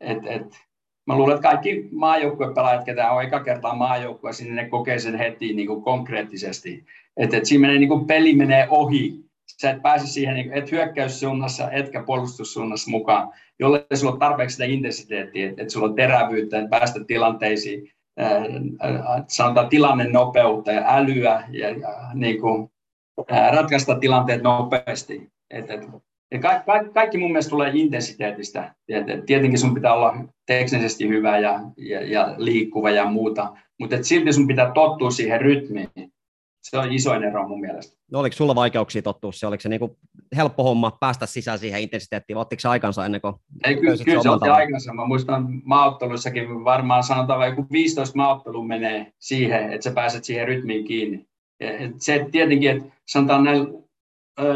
[0.01, 0.67] Et, et,
[1.07, 5.53] mä luulen, että kaikki maajoukkuepelaajat, ketä on eka kertaa maajoukkueessa, niin ne kokee sen heti
[5.53, 6.85] niin kuin konkreettisesti.
[7.17, 9.26] Että et siinä menee, niin kuin peli menee ohi.
[9.61, 14.65] Sä et pääse siihen, niin et hyökkäyssuunnassa, etkä puolustussuunnassa mukaan, jolle sulla on tarpeeksi sitä
[14.65, 17.91] intensiteettiä, että et sulla on terävyyttä, että päästä tilanteisiin,
[19.27, 22.69] sanotaan tilanne nopeutta ja älyä ja, ja niin kuin,
[23.51, 25.29] ratkaista tilanteet nopeasti.
[25.49, 25.87] Et, et,
[26.31, 28.75] ja ka, ka, kaikki mun mielestä tulee intensiteetistä.
[28.89, 34.03] Et, et, tietenkin sun pitää olla teknisesti hyvä ja, ja, ja liikkuva ja muuta, mutta
[34.03, 35.89] silti sun pitää tottua siihen rytmiin.
[36.69, 37.97] Se on isoin ero mun mielestä.
[38.11, 39.47] No, oliko sulla vaikeuksia tottua se?
[39.47, 39.97] Oliko se niinku
[40.35, 44.29] helppo homma päästä sisään siihen intensiteettiin, ottiko se aikansa ennen kuin Ei, kyllä, kyllä se
[44.29, 44.93] otti aikansa.
[44.93, 50.47] Mä muistan maaotteluissakin varmaan sanotaan, että joku 15 maaottelu menee siihen, että sä pääset siihen
[50.47, 51.27] rytmiin kiinni.
[51.59, 53.69] Ja se tietenkin, että sanotaan näillä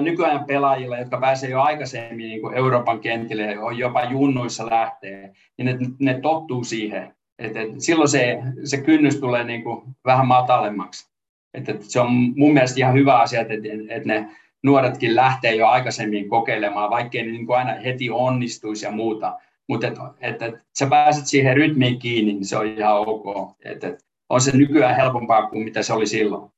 [0.01, 5.65] nykyajan pelaajilla, jotka pääsee jo aikaisemmin niin kuin Euroopan kentille, on jopa junnuissa lähtee, niin
[5.65, 7.15] ne, ne tottuu siihen.
[7.39, 11.10] Et, et silloin se, se kynnys tulee niin kuin vähän matalemmaksi.
[11.53, 13.53] Et, et se on mun mielestä ihan hyvä asia, että
[13.89, 14.27] et ne
[14.63, 19.37] nuoretkin lähtee jo aikaisemmin kokeilemaan, vaikkei ne niin kuin aina heti onnistuisi ja muuta.
[19.67, 23.55] Mutta että et, et, sä pääset siihen rytmiin kiinni, niin se on ihan ok.
[23.65, 26.51] Et, et, on se nykyään helpompaa kuin mitä se oli silloin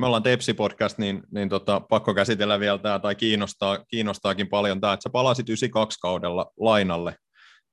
[0.00, 4.92] me ollaan Tepsi-podcast, niin, niin tota, pakko käsitellä vielä tämä, tai kiinnostaa, kiinnostaakin paljon tämä,
[4.92, 7.16] että sä palasit 92 kaudella lainalle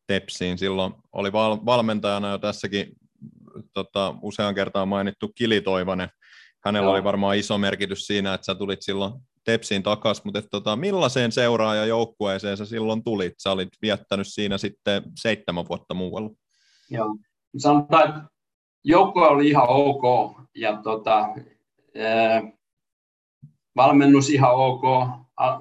[0.08, 0.58] Tepsiin.
[0.58, 2.88] Silloin oli val, valmentajana jo tässäkin
[3.74, 6.10] tota, usean kertaan mainittu Kili Toivonen.
[6.66, 6.94] Hänellä Joo.
[6.94, 11.32] oli varmaan iso merkitys siinä, että sä tulit silloin Tepsiin takaisin, mutta että, tota, millaiseen
[11.88, 13.34] joukkueeseen sä silloin tulit?
[13.38, 16.30] Sä olit viettänyt siinä sitten seitsemän vuotta muualla.
[16.90, 17.18] Joo,
[17.58, 18.22] sanotaan, että
[18.84, 21.30] joukkue oli ihan ok, ja tota,
[23.76, 24.84] valmennus ihan ok,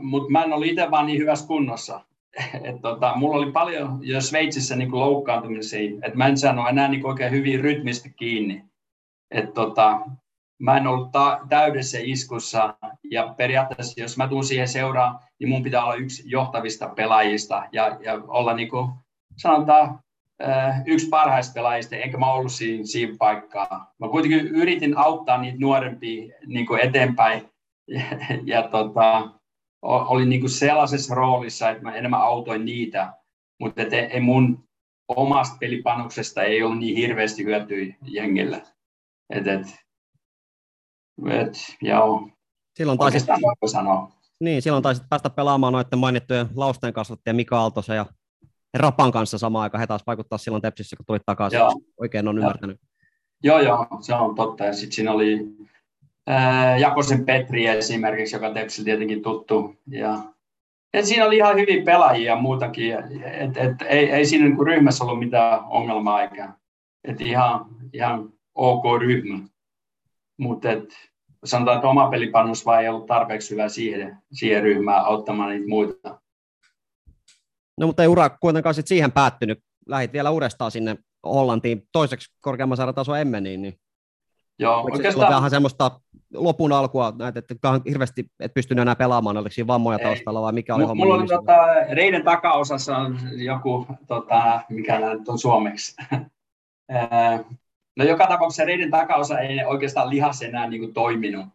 [0.01, 2.01] mutta mä en ollut itse vaan niin hyvässä kunnossa.
[2.68, 7.07] Et tota, mulla oli paljon jo Sveitsissä niin loukkaantumisia, että mä en saanut enää niin
[7.07, 8.64] oikein hyvin rytmistä kiinni.
[9.30, 10.01] Et tota,
[10.59, 12.74] mä en ollut ta- täydessä iskussa
[13.11, 17.99] ja periaatteessa jos mä tuun siihen seuraan, niin mun pitää olla yksi johtavista pelaajista ja,
[18.01, 18.91] ja olla niin kuin,
[19.37, 19.99] sanotaan
[20.87, 23.95] yksi parhaista pelaajista, enkä mä ollut siinä, siinä paikkaa.
[23.99, 27.51] Mä kuitenkin yritin auttaa niitä nuorempia niin kuin eteenpäin
[27.89, 28.03] ja,
[28.45, 29.30] ja tota,
[29.83, 33.12] olin niin kuin sellaisessa roolissa, että mä enemmän autoin niitä,
[33.61, 34.68] mutta et, ei mun
[35.09, 38.62] omasta pelipanoksesta ei ollut niin hirveästi hyötyä jengille.
[39.31, 39.66] Et, et,
[41.31, 41.53] et,
[41.83, 42.29] joo.
[42.77, 43.29] Silloin taisit,
[43.66, 44.12] sanoa.
[44.41, 48.07] Niin, silloin taisit päästä pelaamaan noiden mainittujen lausten kasvattajien Mika Aaltosen ja
[48.74, 49.81] Rapan kanssa samaan aikaan.
[49.81, 51.81] He taas vaikuttaa silloin Tepsissä, kun tulit takaisin, joo.
[52.01, 52.81] oikein on ymmärtänyt.
[53.43, 54.64] Joo, joo, se on totta.
[54.64, 55.57] Ja sitten siinä oli
[56.27, 59.77] ää, Jakosen Petri esimerkiksi, joka Tepsillä tietenkin tuttu.
[59.87, 60.18] Ja,
[60.95, 62.93] et siinä oli ihan hyvin pelaajia ja muutakin.
[63.24, 66.53] Et, et, ei, ei siinä niin ryhmässä ollut mitään ongelmaa eikä.
[67.05, 69.39] Et ihan, ihan ok ryhmä.
[70.39, 70.68] Mutta
[71.45, 76.20] sanotaan, että oma pelipanos vaan ei ollut tarpeeksi hyvä siihen, siihen ryhmään auttamaan niitä muita.
[77.81, 79.59] No mutta ei ura kuitenkaan sit siihen päättynyt.
[79.87, 83.74] Lähit vielä uudestaan sinne Hollantiin toiseksi korkeamman sarjan taso Emmeniin, niin
[84.59, 85.35] Joo, oikeastaan...
[85.35, 86.01] vähän semmoista
[86.35, 87.55] lopun alkua, näet, että
[87.89, 91.05] hirveästi et pystynyt enää pelaamaan, oliko siinä vammoja taustalla vai mikä oli M- homma?
[91.05, 91.57] Mulla oli tota,
[91.91, 95.97] reiden takaosassa on joku, tota, mikä nyt on suomeksi.
[97.97, 101.47] no joka tapauksessa reiden takaosa ei oikeastaan lihas enää niin kuin, toiminut.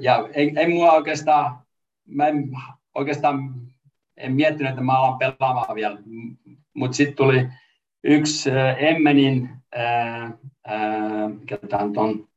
[0.00, 1.58] Ja ei, ei mua oikeastaan,
[2.06, 2.50] mä en
[2.94, 3.54] oikeastaan
[4.16, 5.98] en miettinyt, että mä alan pelaamaan vielä,
[6.74, 7.48] mutta sitten tuli
[8.04, 9.50] yksi Emmenin,
[10.70, 11.58] äh, mikä
[11.96, 12.28] on,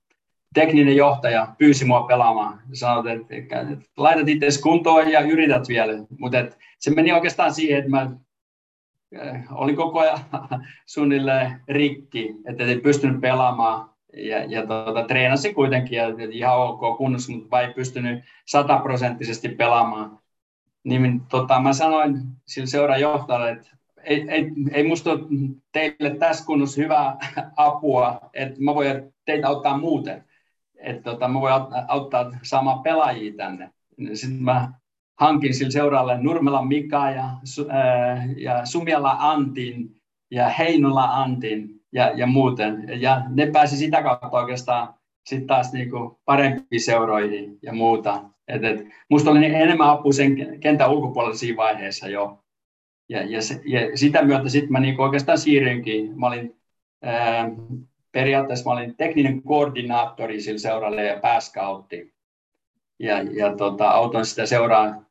[0.53, 2.61] tekninen johtaja pyysi mua pelaamaan.
[2.73, 5.93] Sanoi, että, että, laitat itse kuntoon ja yrität vielä.
[6.19, 6.37] Mutta
[6.79, 8.11] se meni oikeastaan siihen, että mä
[9.51, 10.19] olin koko ajan
[10.85, 13.89] suunnilleen rikki, että ei pystynyt pelaamaan.
[14.13, 20.19] Ja, ja tuota, treenasin kuitenkin ja ihan ok kunnossa, mutta ei pystynyt sataprosenttisesti pelaamaan
[20.85, 23.74] niin tota, mä sanoin sille seuran johtajalle, että
[24.05, 25.19] ei, ei, ei musta ole
[25.71, 27.17] teille tässä kunnossa hyvää
[27.57, 30.23] apua, että mä voin teitä auttaa muuten.
[30.77, 31.53] Että tota, mä voin
[31.87, 33.69] auttaa saamaan pelaajia tänne.
[34.13, 34.73] Sitten mä
[35.19, 39.95] hankin sille seuraalle Nurmela Mika ja, äh, ja Sumiala Antin
[40.31, 43.01] ja Heinola Antin ja, ja muuten.
[43.01, 44.93] Ja ne pääsi sitä kautta oikeastaan
[45.25, 48.23] sitten taas niinku parempiin seuroihin ja muuta.
[48.47, 52.44] Et, et, musta oli enemmän apu sen kentän ulkopuolella siinä vaiheessa jo.
[53.09, 56.19] Ja, ja, se, ja sitä myötä sitten mä niinku oikeastaan siirrynkin.
[56.19, 56.61] Mä olin,
[57.01, 57.49] ää,
[58.11, 62.13] periaatteessa mä olin tekninen koordinaattori sillä seuralle ja pääskautti.
[62.99, 65.05] Ja, ja tota, auton sitä seuraa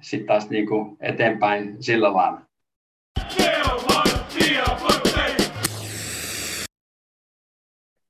[0.00, 2.40] sitten taas niinku eteenpäin sillä lailla.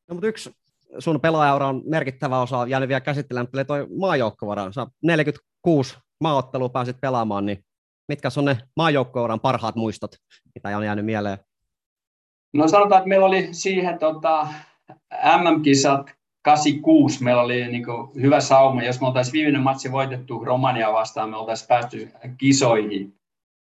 [0.09, 0.51] No, mutta yksi
[0.99, 4.73] sun pelaajaura on merkittävä osa jäänyt vielä käsittelemättä, toi maajoukkovara.
[4.73, 7.65] Sä 46 maaottelua pääsit pelaamaan, niin
[8.09, 10.17] mitkä on ne maajoukkovauran parhaat muistot,
[10.55, 11.39] mitä on jäänyt mieleen?
[12.53, 14.49] No sanotaan, että meillä oli siihen tota,
[15.39, 16.11] MM-kisat
[16.43, 18.83] 86, meillä oli niin kuin, hyvä sauma.
[18.83, 23.15] Jos me oltaisiin viimeinen matsi voitettu Romania vastaan, me oltaisiin päästy kisoihin.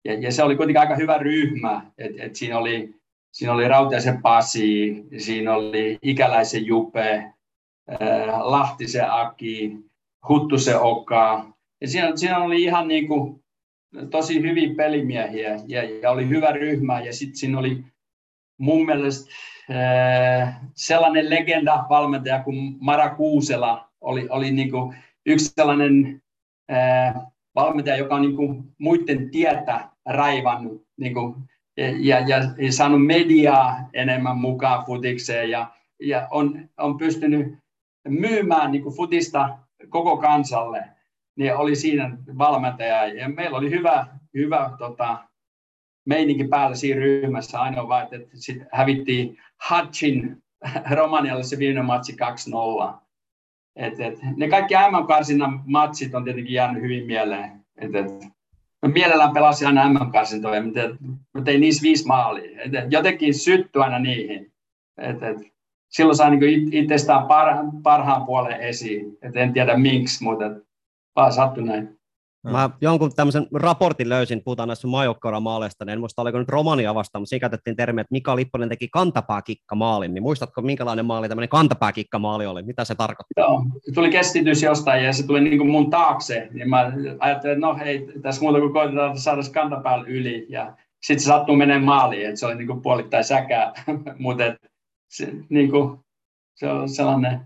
[0.04, 1.86] Ja, ja se oli kuitenkin aika hyvä ryhmä.
[1.98, 2.94] Et, et siinä oli
[3.34, 7.32] siinä oli Rautiaisen Pasi, siinä oli Ikäläisen Jupe,
[8.40, 9.76] Lahtisen Aki,
[10.28, 11.46] Huttusen Oka.
[11.80, 13.43] Ja siinä, siinä oli ihan niin kuin
[14.10, 17.00] tosi hyviä pelimiehiä ja, ja oli hyvä ryhmä.
[17.00, 17.84] Ja sitten siinä oli
[18.58, 19.30] mun mielestä
[20.74, 26.22] sellainen legenda-valmentaja kuin Mara Kuusela oli, oli niin kuin yksi sellainen
[27.54, 31.34] valmentaja, joka on niin kuin muiden tietä raivannut niin kuin,
[31.98, 35.70] ja, ja, ja saanut mediaa enemmän mukaan futikseen ja,
[36.00, 37.58] ja on, on pystynyt
[38.08, 40.84] myymään niin kuin futista koko kansalle,
[41.36, 43.06] niin oli siinä valmentaja.
[43.06, 45.18] Ja meillä oli hyvä, hyvä tota,
[46.06, 47.60] meininki päällä siinä ryhmässä.
[47.60, 50.42] Ainoa vaan, että sit hävittiin Hatchin
[50.96, 52.16] Romanialle se viimeinen matsi
[52.92, 52.94] 2-0.
[53.76, 57.64] Et, et, ne kaikki MM-karsinnan matsit on tietenkin jäänyt hyvin mieleen.
[57.76, 58.06] Et, et,
[58.82, 60.62] mä mielellään pelasin aina MM-karsintoja,
[61.34, 62.62] mä tein niissä viisi maalia.
[62.62, 64.52] Et, et, jotenkin sytty aina niihin.
[64.98, 65.54] Et, et,
[65.88, 69.18] silloin saa niin itsestään parhaan, parhaan puolen esiin.
[69.22, 70.44] Et en tiedä miksi, mutta
[71.16, 71.98] vaan sattui näin.
[72.50, 76.94] Mä jonkun tämmöisen raportin löysin, puhutaan näistä maajoukkoilla maaleista, niin en muista oliko nyt Romania
[76.94, 81.28] vastaan, mutta siinä käytettiin termiä, että Mika Lipponen teki kantapääkikka maalin, niin muistatko minkälainen maali
[81.28, 83.44] tämmöinen kantapääkikka maali oli, mitä se tarkoittaa?
[83.44, 87.66] Joo, tuli kestitys jostain ja se tuli niin kuin mun taakse, niin mä ajattelin, että
[87.66, 90.46] no hei, tässä muuta kuin koitetaan saada kantapäällä yli.
[90.48, 93.72] Ja sitten se sattuu menemään maaliin, että se oli niin kuin puolittain säkää,
[94.18, 94.44] mutta
[95.10, 95.98] se, niin kuin,
[96.54, 97.40] se on sellainen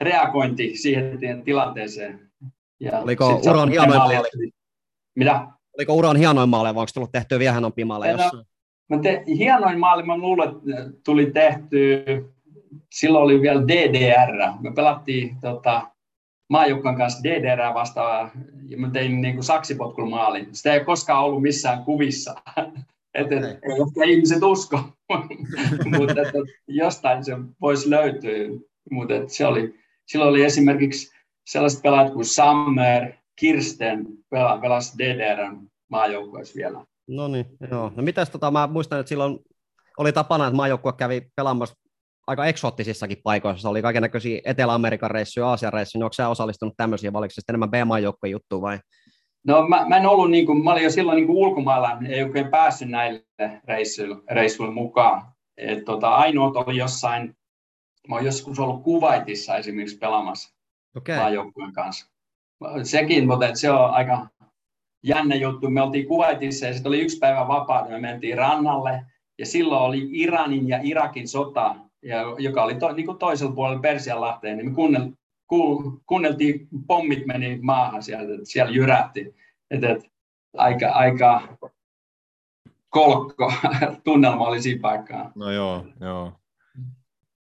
[0.00, 2.30] reagointi siihen tilanteeseen.
[2.80, 4.50] Ja Oliko uran hienoin maali?
[5.16, 5.46] Mitä?
[5.78, 8.08] Oliko uran hienoin maali, vai onko tullut tehtyä vielä hienompi maali?
[8.08, 8.20] Jos...
[8.90, 12.04] Mä te, hienoin maali, mä luulen, että tuli tehty,
[12.92, 14.30] silloin oli vielä DDR.
[14.60, 15.90] Me pelattiin tota,
[16.50, 18.30] maajoukkojen kanssa DDR vastaan,
[18.68, 20.48] ja mä tein niin kuin saksipotkulmaalin.
[20.52, 22.34] Sitä ei ole koskaan ollut missään kuvissa.
[23.14, 24.80] et, et, ei ehkä ihmiset usko,
[25.98, 26.22] mutta
[26.68, 28.58] jostain se voisi löytyä.
[28.90, 29.74] Mutta se oli,
[30.06, 31.13] silloin oli esimerkiksi
[31.44, 36.84] sellaiset pelaajat kuin Summer, Kirsten pelaa, pelasi DDRn maajoukkueessa vielä.
[37.08, 37.92] No niin, joo.
[37.96, 39.38] No mitäs tota, mä muistan, että silloin
[39.98, 41.74] oli tapana, että maajoukkue kävi pelaamassa
[42.26, 43.68] aika eksoottisissakin paikoissa.
[43.68, 45.98] oli kaiken näköisiä Etelä-Amerikan reissuja, Aasian reissuja.
[45.98, 48.78] Niin onko sä osallistunut tämmöisiin, vai oliko enemmän B-maajoukkueen juttuun vai?
[49.46, 52.22] No mä, mä en ollut, niin kuin, mä olin jo silloin niin kuin ulkomailla, ei
[52.22, 53.24] oikein päässyt näille
[53.64, 55.22] reissuille, reissuille mukaan.
[55.56, 57.36] Et, tota, ainoat oli jossain,
[58.08, 60.53] mä oon joskus ollut Kuwaitissa esimerkiksi pelaamassa
[60.96, 61.16] okay.
[61.16, 62.10] maajoukkueen kanssa.
[62.82, 64.26] Sekin, mutta se on aika
[65.02, 65.70] jännä juttu.
[65.70, 67.90] Me oltiin Kuwaitissa ja sitten oli yksi päivä vapaata.
[67.90, 69.04] Me mentiin rannalle
[69.38, 73.80] ja silloin oli Iranin ja Irakin sota, ja, joka oli to, niin kuin toisella puolella
[73.80, 74.56] Persianlahteen.
[74.56, 75.10] Niin me kuunnel,
[75.46, 79.34] ku, kuunneltiin, pommit meni maahan sieltä, että siellä jyrätti.
[79.70, 80.10] Et, et,
[80.56, 81.58] aika, aika
[82.88, 83.52] kolkko
[84.04, 85.32] tunnelma oli siinä paikkaa.
[85.34, 86.32] No joo, joo.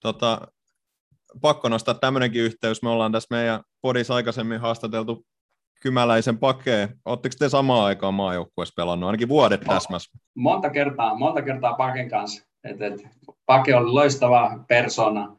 [0.01, 0.49] Tota,
[1.41, 2.83] pakko nostaa tämmöinenkin yhteys.
[2.83, 5.27] Me ollaan tässä meidän podissa aikaisemmin haastateltu
[5.83, 6.89] Kymäläisen pakeen.
[7.05, 10.11] Oletteko te samaan aikaan maajoukkueessa pelannut, ainakin vuodet täsmäs?
[10.35, 12.47] Monta kertaa, monta kertaa Paken kanssa.
[12.65, 13.07] Et, et,
[13.47, 15.37] Pake oli loistava persona,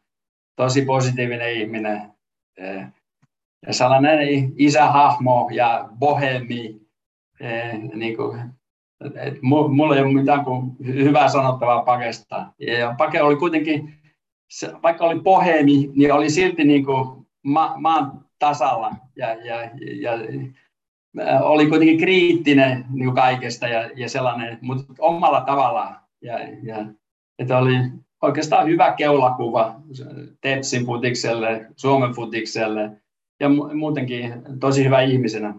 [0.56, 2.12] tosi positiivinen ihminen.
[2.58, 2.74] E,
[3.68, 6.82] ja sellainen isähahmo ja bohemi.
[7.40, 8.40] E, niin kuin,
[9.16, 12.54] et, mulla ei ole mitään kuin hyvää sanottavaa Pakesta.
[12.60, 14.00] Ja Pake oli kuitenkin
[14.50, 19.64] se, vaikka oli poheemi, niin oli silti niin kuin ma, maan tasalla ja, ja,
[20.02, 20.12] ja,
[21.14, 26.00] ja oli kuitenkin kriittinen niin kuin kaikesta ja, ja sellainen, mutta omalla tavallaan.
[26.22, 26.86] Ja, ja,
[27.40, 27.74] että oli
[28.22, 29.76] oikeastaan hyvä keulakuva
[30.42, 33.02] Tepsin futikselle, Suomen futikselle
[33.40, 35.54] ja muutenkin tosi hyvä ihmisenä.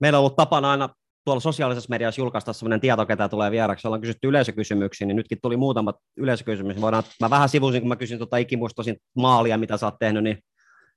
[0.00, 0.88] Meillä on ollut tapana aina
[1.26, 3.88] tuolla sosiaalisessa mediassa julkaista sellainen tieto, ketä tulee vieraksi.
[3.88, 6.82] Ollaan kysytty yleisökysymyksiä, niin nytkin tuli muutamat yleisökysymyksiä.
[6.82, 10.38] Voidaan, mä vähän sivusin, kun mä kysyin tuota ikimuistoisin maalia, mitä sä oot tehnyt, niin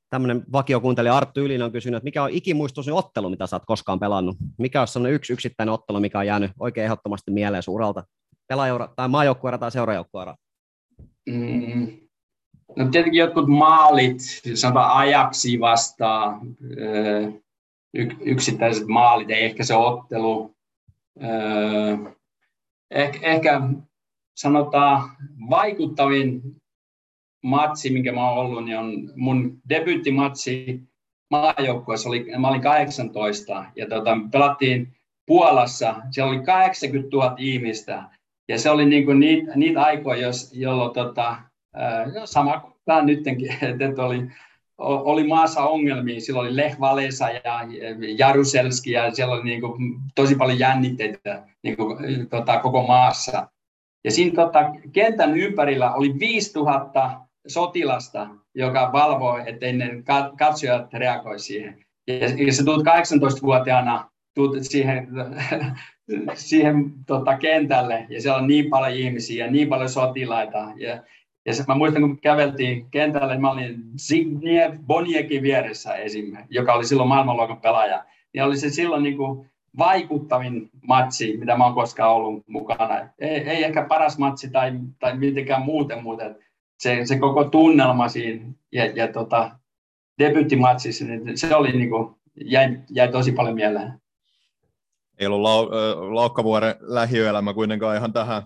[0.10, 4.00] tämmöinen vakiokuuntelija Arttu Ylin on kysynyt, että mikä on ikimuistoisin ottelu, mitä sä oot koskaan
[4.00, 4.38] pelannut?
[4.58, 8.04] Mikä on sellainen yksi yksittäinen ottelu, mikä on jäänyt oikein ehdottomasti mieleen suuralta?
[8.48, 10.36] Pelaajoura tai maajoukkueera tai seurajoukkueera?
[11.30, 11.98] Mm.
[12.76, 14.20] No tietenkin jotkut maalit,
[14.54, 16.40] sanotaan ajaksi vastaan,
[18.20, 20.56] yksittäiset maalit, ei ehkä se ottelu.
[21.24, 21.98] Öö,
[22.92, 23.62] ehkä, ehkä
[24.36, 25.10] sanotaan
[25.50, 26.42] vaikuttavin
[27.44, 30.82] matsi, minkä mä oon ollut, niin on mun debyyttimatsi
[31.32, 32.10] maajoukkueessa.
[32.10, 35.96] Oli, mä olin 18 ja tota, pelattiin Puolassa.
[36.12, 38.04] Siellä oli 80 000 ihmistä
[38.48, 41.38] ja se oli niinku niitä, niitä aikoja, jos, jolloin tota,
[41.78, 43.38] öö, sama kuin nytkin,
[43.82, 44.28] että oli
[44.80, 46.22] oli maassa ongelmia.
[46.22, 47.68] Silloin oli Lech Walesa ja
[48.18, 51.98] Jaruselski ja siellä oli niin kuin tosi paljon jännitteitä niin kuin,
[52.30, 53.48] tota, koko maassa.
[54.04, 54.60] Ja siinä tota,
[54.92, 59.90] kentän ympärillä oli 5000 sotilasta, joka valvoi, ettei ne
[60.38, 61.86] katsojat reagoi siihen.
[62.08, 65.08] Ja, ja sä tulet 18-vuotiaana tulet siihen,
[66.34, 70.68] siihen tota, kentälle, ja siellä on niin paljon ihmisiä ja niin paljon sotilaita.
[70.76, 71.04] Ja,
[71.50, 76.86] ja se, mä muistan, kun käveltiin kentälle, mä olin Zygniew Boniekin vieressä esimerkiksi, joka oli
[76.86, 78.06] silloin maailmanluokan pelaaja.
[78.34, 83.10] Ja oli se silloin niin kuin vaikuttavin matsi, mitä mä oon koskaan ollut mukana.
[83.20, 86.24] Ei, ei ehkä paras matsi tai, tai mitenkään muuten, mutta
[86.80, 89.52] se, se koko tunnelma siinä ja, ja tota,
[90.20, 93.94] debyyttimatsissa, niin se oli niin kuin, jäi, jäi tosi paljon mieleen.
[95.20, 95.70] Ei ollut lau,
[96.16, 98.44] Laukkavuoren lähiöelämä kuitenkaan ihan tähän,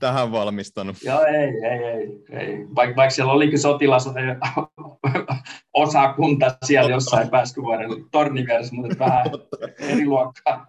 [0.00, 0.96] tähän valmistanut.
[1.02, 2.24] Joo, ei, ei, ei.
[2.30, 2.66] ei.
[2.74, 4.08] Vaik, vaikka siellä olikin sotilas
[5.74, 9.26] osakunta siellä jossain Pääskyvuoren tornivieressä, mutta vähän
[9.78, 10.66] eri luokkaa.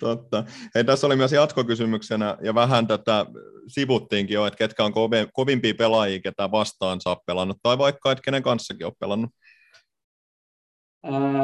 [0.00, 0.44] Totta.
[0.74, 3.26] Hei, tässä oli myös jatkokysymyksenä, ja vähän tätä
[3.68, 4.92] sivuttiinkin jo, että ketkä on
[5.32, 9.30] kovimpia pelaajia, ketä vastaan saa pelannut, tai vaikka, että kenen kanssakin on pelannut.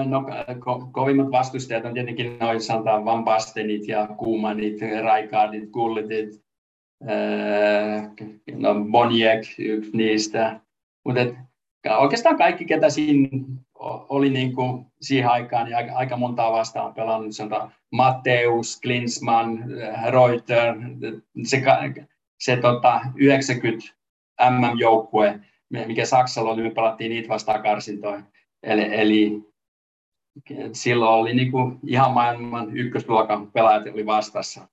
[0.07, 0.21] No,
[0.59, 6.31] ko- kovimmat vastustajat on tietenkin noin sanotaan Van Bastenit ja Kuumanit, Raikardit, Kullitit,
[8.53, 10.61] no Boniek yksi niistä.
[11.05, 11.21] Mutta
[11.99, 13.29] oikeastaan kaikki, ketä siinä
[14.09, 19.65] oli niin kuin siihen aikaan niin aika, aika montaa vastaan pelannut, sanotaan Matteus, Klinsmann,
[20.11, 20.75] Reuter,
[21.45, 21.63] se,
[22.41, 23.87] se tota, 90
[24.51, 25.41] MM-joukkue,
[25.87, 28.23] mikä Saksalla oli, me pelattiin niitä vastaan karsintoja.
[28.63, 29.43] Eli, eli
[30.73, 34.69] silloin oli niin kuin ihan maailman ykkösluokan pelaajat oli vastassa.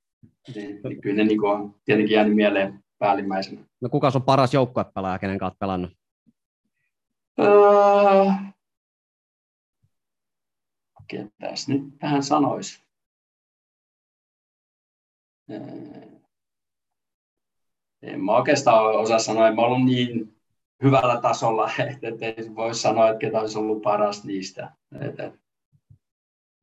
[0.56, 3.62] Niin, niin kyllä ne niin kuin on tietenkin jäänyt mieleen päällimmäisenä.
[3.82, 5.92] No kuka on paras joukkuepelaaja, kenen kanssa pelannut?
[7.40, 8.32] Öö,
[11.08, 12.84] ketäs nyt tähän sanoisi?
[15.52, 16.18] Öö,
[18.02, 20.38] en mä oikeastaan osaa sanoa, en mä ollut niin
[20.84, 21.72] hyvällä tasolla,
[22.02, 24.72] että ei voi sanoa, että ketä olisi ollut paras niistä.
[25.02, 25.32] Että,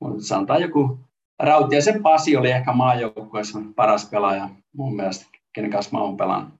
[0.00, 0.98] mutta sanotaan joku
[1.42, 6.54] Rautiasen Pasi oli ehkä maajoukkueessa paras pelaaja mun mielestä, kenen kanssa mä oon pelannut.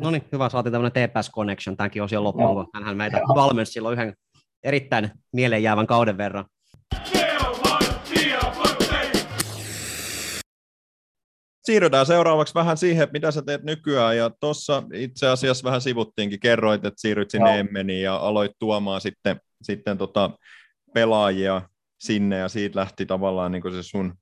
[0.00, 3.26] No niin, hyvä, saatiin tämmöinen TPS Connection tämänkin osion loppuun, kun hänhän meitä Joo.
[3.34, 4.14] valmensi silloin yhden
[4.64, 6.44] erittäin mieleenjäävän kauden verran.
[11.64, 16.84] Siirrytään seuraavaksi vähän siihen, mitä sä teet nykyään, ja tuossa itse asiassa vähän sivuttiinkin, kerroit,
[16.84, 17.58] että siirryt sinne Joo.
[17.58, 20.30] Emmeniin ja aloit tuomaan sitten, sitten tota
[20.94, 21.62] pelaajia
[22.00, 24.14] sinne, ja siitä lähti tavallaan niin se sun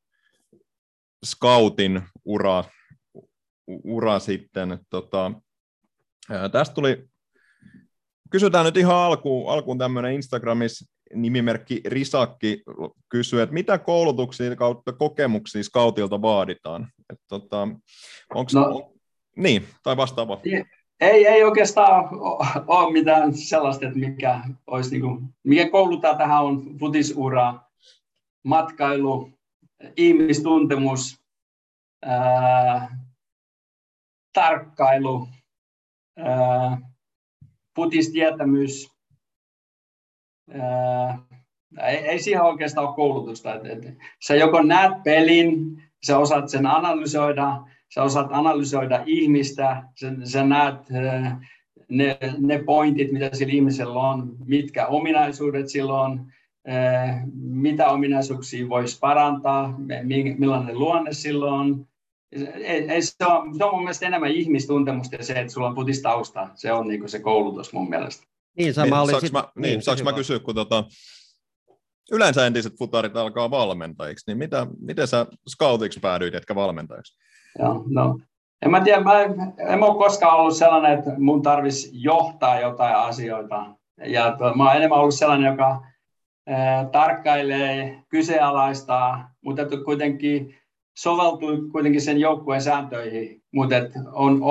[1.26, 2.64] scoutin ura,
[3.84, 4.78] ura sitten.
[4.90, 5.32] Tota,
[6.30, 7.04] ää, tästä tuli,
[8.30, 12.62] kysytään nyt ihan alkuun, alkuun tämmöinen Instagramissa nimimerkki Risakki
[13.08, 16.88] kysyy, että mitä koulutuksia kautta kokemuksia scoutilta vaaditaan?
[17.12, 17.68] Et, tota,
[18.34, 18.92] onks, no, on,
[19.36, 20.40] niin, tai vastaava.
[21.00, 22.08] Ei, ei oikeastaan
[22.66, 27.54] ole mitään sellaista, että mikä, olisi niin kuin, mikä koulutaan tähän on futisura,
[28.44, 29.30] matkailu,
[29.96, 31.24] ihmistuntemus,
[32.02, 32.98] ää,
[34.32, 35.28] tarkkailu.
[36.18, 36.78] Ää,
[41.82, 43.54] ei, ei siihen oikeastaan ole koulutusta.
[43.54, 43.94] Et, et,
[44.26, 47.60] sä joko näet pelin, sä osaat sen analysoida,
[47.94, 50.76] sä osaat analysoida ihmistä, sä, sä näet
[51.88, 56.32] ne, ne pointit, mitä sillä ihmisellä on, mitkä ominaisuudet sillä on,
[57.34, 59.74] mitä ominaisuuksia voisi parantaa,
[60.38, 61.86] millainen luonne sillä on.
[62.54, 65.74] Ei, ei, se, on, se on mun mielestä enemmän ihmistuntemusta ja se, että sulla on
[65.74, 66.48] putistausta.
[66.54, 68.26] Se on niin se koulutus mun mielestä.
[68.58, 69.32] Niin, sama niin, oli saanko sit...
[69.32, 70.84] mä, niin, niin, saanko mä kysyä, kun tota,
[72.12, 77.18] yleensä entiset futarit alkaa valmentajiksi, niin mitä, miten sä scoutiksi päädyit, etkä valmentajiksi?
[77.58, 78.18] Joo, no,
[78.62, 79.22] en mä tiedä, mä,
[79.58, 83.66] en mä ole koskaan ollut sellainen, että mun tarvitsisi johtaa jotain asioita.
[84.06, 85.86] Ja to, mä oon enemmän ollut sellainen, joka
[86.92, 90.54] tarkkailee, kyseenalaistaa, mutta kuitenkin
[90.96, 93.76] soveltuu kuitenkin sen joukkueen sääntöihin, mutta
[94.12, 94.42] on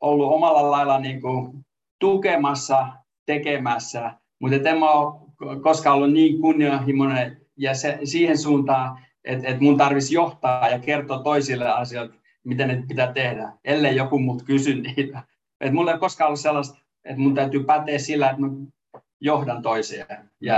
[0.00, 1.64] ollut omalla lailla niin kuin
[2.00, 2.88] tukemassa,
[3.26, 9.62] tekemässä, mutta en mä ole koskaan ollut niin kunnianhimoinen ja se, siihen suuntaan, että, että
[9.62, 12.14] mun tarvitsisi johtaa ja kertoa toisille asioille,
[12.44, 15.22] miten ne pitää tehdä, ellei joku mut kysy niitä.
[15.60, 18.48] Et mulla ei koskaan ollut sellaista, että mun täytyy päteä sillä, että mä
[19.20, 20.06] johdan toisia.
[20.40, 20.54] Ja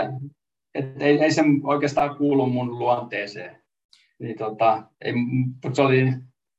[0.75, 3.63] et ei, ei se oikeastaan kuulu mun luonteeseen.
[4.19, 5.15] Niin tota, ei,
[5.73, 6.13] se oli,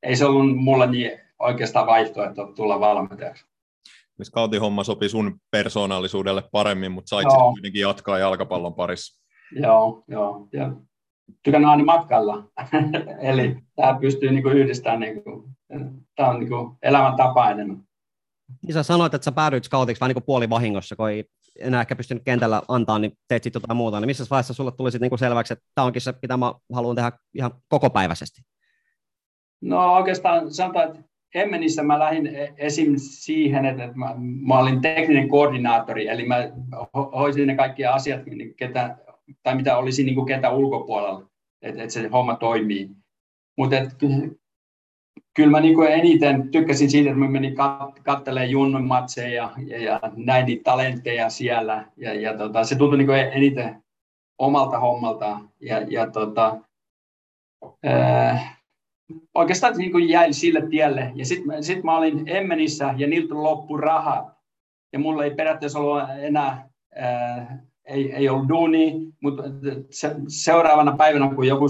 [0.04, 3.46] ei se ollut mulle niin oikeastaan vaihtoehto tulla valmentajaksi.
[4.24, 9.22] Scoutin homma sopi sun persoonallisuudelle paremmin, mutta sait sitten kuitenkin jatkaa jalkapallon parissa.
[9.52, 10.48] Joo, joo.
[10.54, 10.72] Ja
[11.44, 12.44] tykännyt aina matkalla.
[13.22, 15.50] Eli tämä pystyy niin kuin yhdistämään, niin kuin,
[16.16, 17.84] tämä on niin kuin elämäntapa enemmän.
[18.62, 21.24] Niin sä sanoit, että sä päädyit scoutiksi vähän niin kuin puolivahingossa, kun ei
[21.60, 24.00] enää ehkä pystynyt kentällä antaa, niin teet sitten jotain muuta.
[24.00, 26.96] Niin missä vaiheessa sulle tuli sitten niin selväksi, että tämä onkin se, mitä mä haluan
[26.96, 28.42] tehdä ihan kokopäiväisesti?
[29.62, 31.04] No oikeastaan sanotaan, että
[31.36, 32.94] Emmenissä mä lähdin e- esim.
[32.98, 34.16] siihen, että mä,
[34.48, 36.36] mä olin tekninen koordinaattori, eli mä
[36.94, 38.98] hoisin ne kaikki asiat, niin ketä,
[39.44, 41.30] tai mitä olisi niin kuin ketä ulkopuolella,
[41.62, 42.90] että, että se homma toimii.
[43.58, 43.76] Mutta
[45.34, 50.00] kyllä mä niin eniten tykkäsin siitä, että mä menin kat- katselemaan Junnun matseja ja, ja
[50.16, 51.86] näin niitä talentteja siellä.
[51.98, 53.84] Ja, ja tota, se tuntui niin eniten
[54.38, 55.40] omalta hommalta.
[55.62, 56.58] Ja, ja tota,
[57.84, 58.56] ää,
[59.34, 61.12] oikeastaan niin kuin jäin sille tielle.
[61.16, 64.28] Ja sitten sit mä olin Emmenissä ja niiltä loppu rahat.
[64.94, 69.44] Ja mulla ei periaatteessa ollut enää ää, ei, ei ollut duuni, mutta
[69.90, 71.66] se, seuraavana päivänä, kun joku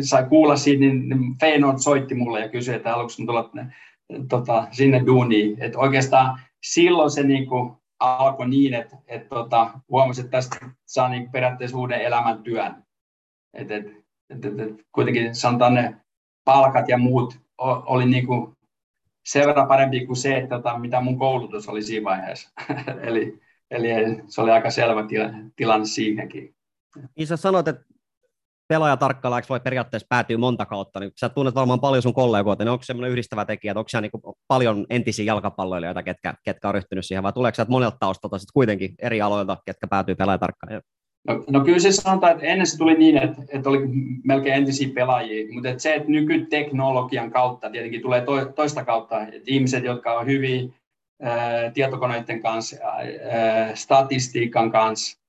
[0.00, 3.50] sai kuulla siitä, niin, niin Feyenoord soitti mulle ja kysyi, että haluatko tulla
[4.28, 5.62] tota, sinne duuniin.
[5.62, 10.56] Et oikeastaan silloin se niin kuin alkoi niin, että et, tota, huomasi, että tästä
[10.86, 12.84] saa niin periaatteessa uuden elämäntyön.
[13.54, 13.86] Et, et,
[14.30, 15.96] et, et, et, kuitenkin sanotaan ne
[16.44, 17.38] palkat ja muut
[17.86, 18.52] oli niin kuin
[19.26, 22.50] sen verran parempi kuin se, että, tota, mitä mun koulutus oli siinä vaiheessa.
[23.02, 23.40] Eli
[23.70, 23.88] Eli
[24.26, 25.04] se oli aika selvä
[25.56, 26.54] tilanne siihenkin.
[27.16, 27.84] Niin sä sanoit, että
[28.68, 32.84] pelaajatarkkailijaksi voi periaatteessa päätyä monta kautta, niin sä tunnet varmaan paljon sun kollegoita, niin onko
[32.84, 37.22] semmoinen yhdistävä tekijä, että onko siellä niin paljon entisiä jalkapalloilijoita, ketkä, ketkä on ryhtynyt siihen,
[37.22, 40.90] vai tuleeko sieltä monelta taustalta sitten kuitenkin eri aloilta, ketkä päätyy pelaajatarkkailijaksi?
[41.28, 43.78] No, no kyllä se sanotaan, että ennen se tuli niin, että, että oli
[44.24, 48.24] melkein entisiä pelaajia, mutta että se, että nykyteknologian kautta tietenkin tulee
[48.54, 50.26] toista kautta, että ihmiset, jotka on
[51.74, 52.76] tietokoneiden kanssa,
[53.74, 55.20] statistiikan kanssa,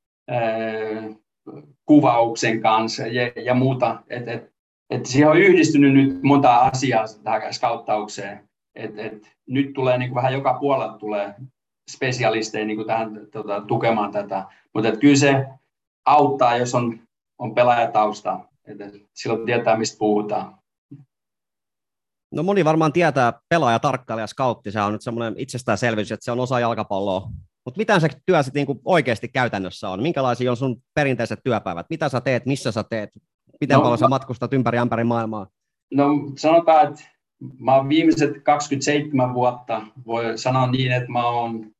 [1.85, 4.03] kuvauksen kanssa ja, ja muuta.
[4.09, 4.51] Et, et,
[4.89, 8.49] et siihen on yhdistynyt nyt monta asiaa tähän skauttaukseen.
[8.75, 11.35] Et, et nyt tulee niin kuin vähän joka puolella tulee
[11.91, 14.45] spesialisteja niin kuin tähän tota, tukemaan tätä.
[14.73, 15.45] Mutta kyllä se
[16.05, 16.99] auttaa, jos on,
[17.39, 18.39] on pelaajatausta.
[18.65, 20.60] Et, et silloin tietää, mistä puhutaan.
[22.31, 26.39] No moni varmaan tietää pelaaja, tarkkailija, scoutti, se on nyt semmoinen itsestäänselvyys, että se on
[26.39, 27.29] osa jalkapalloa.
[27.65, 30.01] Mutta mitä se työ sitten niinku oikeasti käytännössä on?
[30.01, 31.85] Minkälaisia on sun perinteiset työpäivät?
[31.89, 33.09] Mitä sä teet, missä sä teet?
[33.61, 35.47] Miten no, paljon sä matkustat ympäri ämpäri maailmaa?
[35.93, 36.05] No
[36.37, 37.03] sanotaan, että
[37.59, 41.71] mä oon viimeiset 27 vuotta, voi sanoa niin, että mä oon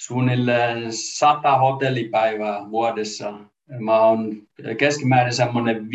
[0.00, 3.34] suunnilleen 100 hotellipäivää vuodessa.
[3.78, 4.42] Mä oon
[4.78, 5.88] keskimäärin semmoinen 15-17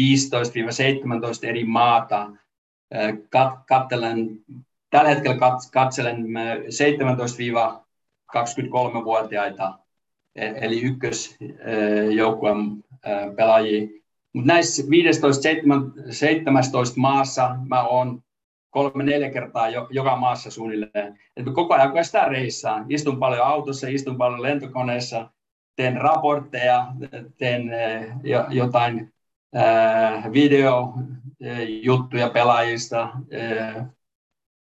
[1.48, 2.32] eri maata
[3.30, 4.30] kat, kattelen,
[4.90, 6.26] tällä hetkellä kat, katselen
[8.36, 9.80] 17-23-vuotiaita,
[10.36, 12.57] e, eli ykkösjoukkueen
[13.36, 13.88] pelaajia.
[14.34, 14.86] Mutta näissä 15-17
[16.95, 18.22] maassa mä oon
[18.70, 21.20] kolme-neljä kertaa jo, joka maassa suunnilleen.
[21.38, 25.30] Et koko ajan kun sitä reissaan, istun paljon autossa, istun paljon lentokoneessa,
[25.76, 26.88] teen raportteja,
[27.38, 27.72] teen
[28.49, 29.14] jotain
[30.32, 30.94] video
[31.82, 33.10] juttuja pelaajista,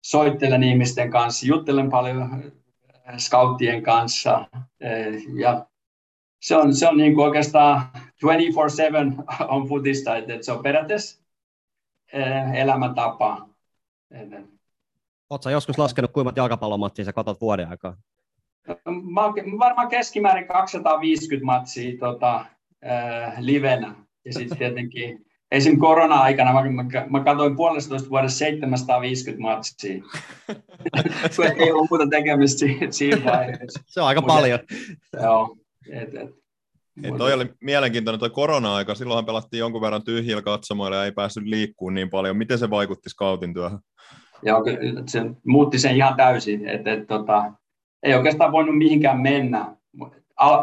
[0.05, 2.51] soittelen ihmisten kanssa, juttelen paljon
[3.17, 4.47] scouttien kanssa
[5.39, 5.65] ja
[6.41, 7.81] se on, se on niin kuin oikeastaan
[8.25, 11.21] 24-7 on futista, että se on periaatteessa
[12.53, 13.49] elämäntapa.
[15.29, 17.97] Oletko joskus laskenut, kuinka jalkapallomatsia sä katsot vuoden aikaa?
[19.13, 22.45] Mä oon varmaan keskimäärin 250 matsia tota,
[23.39, 23.95] livenä.
[24.25, 25.79] Ja sitten tietenkin esim.
[25.79, 30.03] korona-aikana mä, mä, mä katsoin puolestoista vuodessa 750 matsia.
[31.65, 33.79] ei ollut muuta tekemistä siinä vaiheessa.
[33.87, 34.59] Se on aika Mut paljon.
[35.23, 35.57] joo.
[35.91, 36.45] Et, et.
[37.03, 38.95] Ei, toi oli mielenkiintoinen tuo korona-aika.
[38.95, 42.37] Silloinhan pelattiin jonkun verran tyhjillä katsomoilla ja ei päässyt liikkuun niin paljon.
[42.37, 43.79] Miten se vaikutti scoutin työhön?
[44.43, 44.63] Joo,
[45.07, 46.69] se muutti sen ihan täysin.
[46.69, 47.53] Et, et, tota,
[48.03, 49.75] ei oikeastaan voinut mihinkään mennä,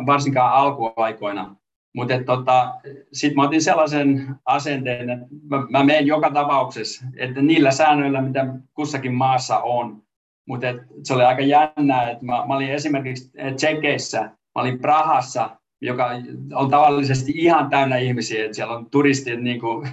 [0.06, 1.56] varsinkaan alkuaikoina.
[1.94, 2.74] Mutta tota,
[3.12, 8.46] sitten mä otin sellaisen asenteen, että mä, mä menen joka tapauksessa, että niillä säännöillä, mitä
[8.74, 10.02] kussakin maassa on.
[10.48, 10.66] Mutta
[11.02, 15.50] se oli aika jännää, että mä, mä olin esimerkiksi Tsekeissä, mä olin Prahassa,
[15.80, 16.10] joka
[16.54, 19.88] on tavallisesti ihan täynnä ihmisiä, että siellä on turistit niin kuin,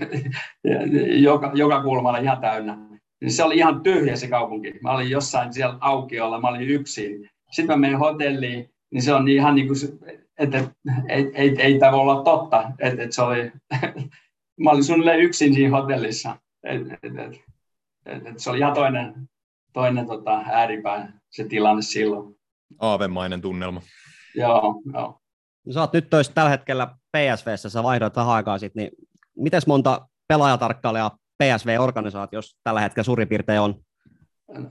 [1.27, 2.77] joka, joka kulmalla ihan täynnä.
[3.21, 4.73] Niin se oli ihan tyhjä se kaupunki.
[4.81, 7.29] Mä olin jossain siellä aukiolla, mä olin yksin.
[7.51, 9.77] Sitten mä menin hotelliin, niin se on ihan niin kuin,
[10.39, 10.63] että
[11.09, 13.51] ei, ei, ei tämä voi olla totta, että, että se oli,
[14.63, 17.39] mä olin suunnilleen yksin siinä hotellissa, että, että, että,
[18.05, 19.29] että se oli ihan toinen,
[19.73, 22.35] toinen tota, ääripää se tilanne silloin.
[22.79, 23.81] Aavemainen tunnelma.
[24.35, 25.19] Joo, joo.
[25.73, 26.87] Sä oot nyt töissä tällä hetkellä
[27.17, 28.91] PSVssä, sä vaihdoit vähän aikaa sitten, niin
[29.37, 31.11] miten monta pelaajatarkkailija
[31.43, 33.75] PSV-organisaatiossa tällä hetkellä suurin piirtein on?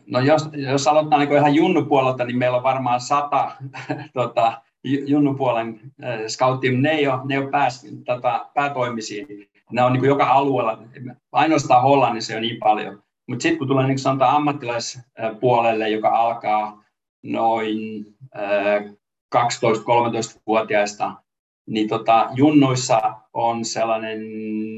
[0.07, 3.57] No jos, jos aloittaa niin ihan junnupuolelta, niin meillä on varmaan sata
[4.15, 4.63] tota,
[5.07, 9.27] junnupuolen äh, scouttia, ne ei ole, ne ei ole pääs, tota, päätoimisia.
[9.73, 10.79] Ne on niin joka alueella,
[11.33, 13.03] ainoastaan Hollannissa on niin paljon.
[13.29, 16.85] Mutta sitten kun tulee niin sanotaan ammattilaispuolelle, joka alkaa
[17.23, 18.07] noin
[18.37, 18.85] äh,
[19.37, 21.15] 12-13-vuotiaista,
[21.67, 24.21] niin tota, junnuissa on sellainen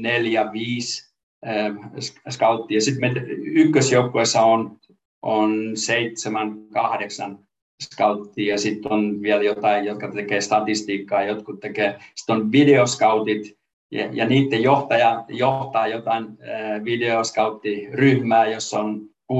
[0.01, 1.13] neljä, viisi
[1.47, 1.91] äh,
[2.29, 2.81] scouttia.
[2.81, 4.79] Sitten ykkösjoukkueessa on,
[5.21, 7.39] on seitsemän, kahdeksan
[7.83, 13.57] scouttia ja sitten on vielä jotain, jotka tekee statistiikkaa, jotkut tekee, sitten on videoscoutit
[13.91, 19.01] ja, ja niiden johtaja johtaa jotain äh, videoscouttiryhmää, jossa on
[19.33, 19.35] 6-7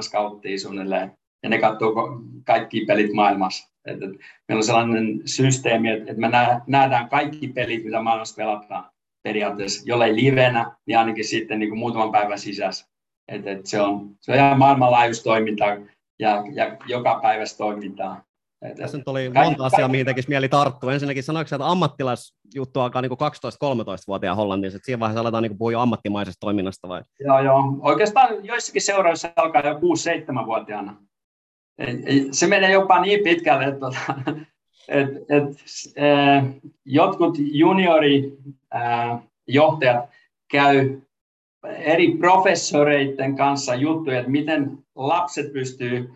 [0.00, 1.12] scouttia suunnilleen
[1.42, 1.94] ja ne katsoo
[2.44, 3.68] kaikki pelit maailmassa.
[3.84, 4.10] Et, et,
[4.48, 6.30] meillä on sellainen systeemi, että et me
[6.66, 8.84] nähdään kaikki pelit, mitä maailmassa pelataan
[9.22, 12.88] periaatteessa, jollei livenä, niin ainakin sitten niin kuin muutaman päivän sisässä.
[13.28, 15.76] Et, et se, on, se on ihan maailmanlaajuista toimintaa
[16.18, 18.22] ja, ja joka päivästä toimintaa.
[18.62, 20.92] Et, Tässä nyt oli monta kaikki, asiaa, mihin tekisi mieli tarttua.
[20.92, 25.80] Ensinnäkin sanoiko että ammattilaisjuttu alkaa niin 12-13-vuotiaan Hollannissa, että siinä vaiheessa aletaan niin puhua jo
[25.80, 27.02] ammattimaisesta toiminnasta vai?
[27.20, 27.62] Joo, joo.
[27.80, 30.96] Oikeastaan joissakin seuroissa alkaa jo 6-7-vuotiaana
[32.30, 33.98] se menee jopa niin pitkälle, että, tota,
[34.88, 35.54] että, että
[36.84, 40.10] jotkut juniorijohtajat
[40.50, 41.00] käy
[41.64, 46.10] eri professoreiden kanssa juttuja, että miten lapset pystyy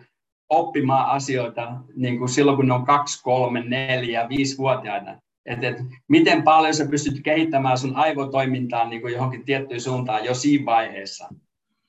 [0.49, 5.15] oppimaan asioita niin kuin silloin, kun ne on 2, 3, 4, 5-vuotiaita.
[5.45, 10.65] Että, miten paljon sä pystyt kehittämään sun aivotoimintaa niin kuin johonkin tiettyyn suuntaan jo siinä
[10.65, 11.29] vaiheessa.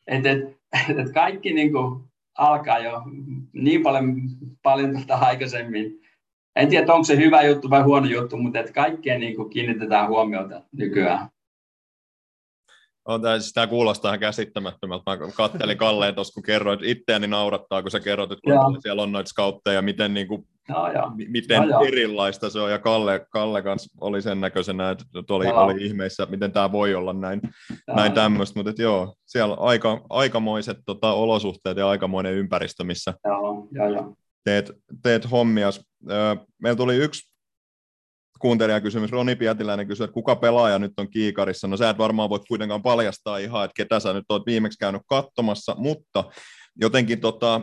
[0.06, 0.56] Että, että,
[0.88, 2.04] että kaikki niin kuin,
[2.38, 3.02] alkaa jo
[3.52, 4.16] niin paljon,
[4.62, 6.00] paljon tuota aikaisemmin.
[6.56, 10.08] En tiedä, onko se hyvä juttu vai huono juttu, mutta että kaikkeen niin kuin kiinnitetään
[10.08, 11.28] huomiota nykyään.
[13.04, 15.02] On, tämä, siis kuulostaa ihan käsittämättömältä.
[15.06, 19.12] Mä kattelin Kalleen tuossa, kun kerroit itseäni naurattaa, kun sä kerroit, että kun siellä on
[19.12, 20.76] noita skautteja, miten, niin kuin, no,
[21.28, 22.70] miten no, erilaista se on.
[22.70, 25.54] Ja Kalle, Kalle kanssa oli sen näköisenä, että oli, no.
[25.54, 27.40] oli ihmeissä, miten tämä voi olla näin,
[27.88, 28.58] no, näin tämmöistä.
[28.58, 34.14] Mutta joo, siellä aika, aikamoiset tota, olosuhteet ja aikamoinen ympäristö, missä joo, joo, joo.
[34.44, 34.72] Teet,
[35.02, 35.80] teet hommias.
[36.62, 37.33] Meillä tuli yksi
[38.38, 39.10] kuuntelijakysymys.
[39.10, 41.68] Roni Pietiläinen kysyy, että kuka pelaaja nyt on kiikarissa?
[41.68, 45.02] No sä et varmaan voit kuitenkaan paljastaa ihan, että ketä sä nyt oot viimeksi käynyt
[45.08, 46.24] katsomassa, mutta
[46.80, 47.60] jotenkin tota,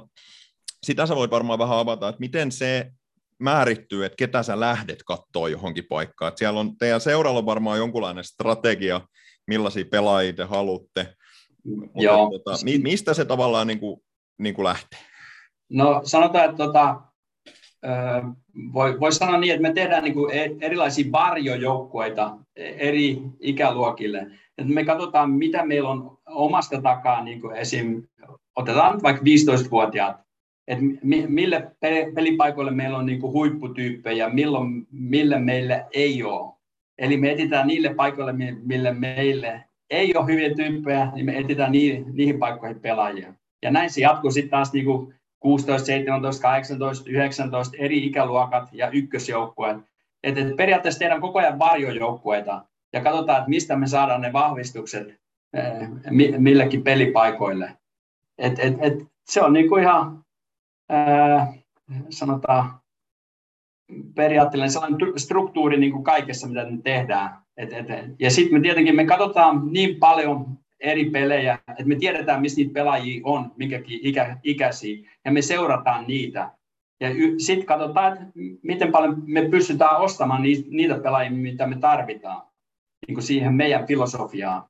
[0.83, 2.91] sitä sä voit varmaan vähän avata, että miten se
[3.39, 6.27] määrittyy, että ketä sä lähdet katsoa johonkin paikkaan.
[6.27, 9.01] Että siellä on teidän seuralla on varmaan jonkunlainen strategia,
[9.47, 11.13] millaisia pelaajia te haluatte.
[11.65, 12.29] Mutta Joo.
[12.29, 14.01] Tota, mistä se tavallaan niin kuin,
[14.39, 14.99] niin kuin lähtee?
[15.69, 17.01] No sanotaan, että tota,
[18.73, 24.19] voi, voi sanoa niin, että me tehdään niin kuin e, erilaisia varjojoukkueita eri ikäluokille.
[24.57, 28.03] Että me katsotaan, mitä meillä on omasta takaa, niin kuin esim.
[28.55, 30.17] otetaan vaikka 15-vuotiaat,
[30.67, 30.85] että
[31.27, 31.71] mille
[32.15, 36.53] pelipaikoille meillä on niin kuin huipputyyppejä, milloin, mille meille ei ole.
[36.97, 38.33] Eli me etsitään niille paikoille,
[38.63, 43.33] mille meille ei ole hyviä tyyppejä, niin me etsitään niihin, niihin paikkoihin pelaajia.
[43.61, 48.89] Ja näin se jatkuu sitten taas niin kuin 16, 17, 18, 19 eri ikäluokat ja
[48.89, 49.77] ykkösjoukkueet.
[50.23, 55.07] Et, et periaatteessa tehdään koko ajan varjojoukkueita ja katsotaan, että mistä me saadaan ne vahvistukset
[55.53, 55.89] eh,
[56.37, 57.77] millekin pelipaikoille.
[58.37, 58.93] Et, et, et
[59.25, 60.25] se on niinku ihan,
[60.89, 61.53] ää,
[61.91, 62.81] eh, sanotaan,
[64.15, 67.41] periaatteellinen sellainen struktuuri niin kuin kaikessa, mitä me tehdään.
[67.57, 67.85] Et, et,
[68.19, 72.73] ja sitten me tietenkin me katsotaan niin paljon eri pelejä, että me tiedetään, missä niitä
[72.73, 76.51] pelaajia on, minkäkin ikä, ikäisiä, ja me seurataan niitä.
[76.99, 78.17] Ja sitten katsotaan,
[78.63, 82.47] miten paljon me pystytään ostamaan niitä pelaajia, mitä me tarvitaan
[83.07, 84.63] niin kuin siihen meidän filosofiaan.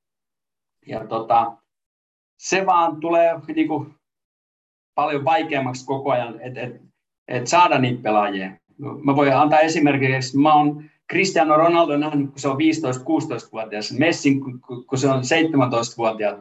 [0.88, 1.58] Ja tota,
[2.40, 3.94] se vaan tulee niin kuin,
[4.96, 6.82] paljon vaikeammaksi koko ajan, että et,
[7.28, 8.52] et saada niitä pelaajia.
[9.04, 14.98] Mä voin antaa esimerkiksi, mä oon Cristiano Ronaldo nähnyt, kun se on 15-16-vuotias, Messin, kun
[14.98, 16.36] se on 17-vuotias.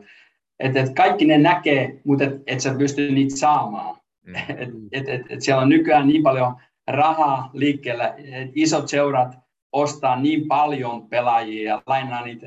[0.59, 3.97] Et, et kaikki ne näkee, mutta et, et sä pysty niitä saamaan.
[4.27, 4.35] Mm.
[4.35, 6.55] Et, et, et, et siellä on nykyään niin paljon
[6.87, 9.39] rahaa liikkeellä, että isot seurat
[9.73, 12.47] ostaa niin paljon pelaajia ja lainaa niitä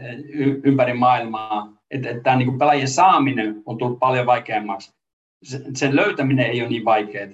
[0.64, 4.94] ympäri maailmaa, että, että tämä niin pelaajien saaminen on tullut paljon vaikeammaksi.
[5.74, 7.30] Sen löytäminen ei ole niin vaikeaa.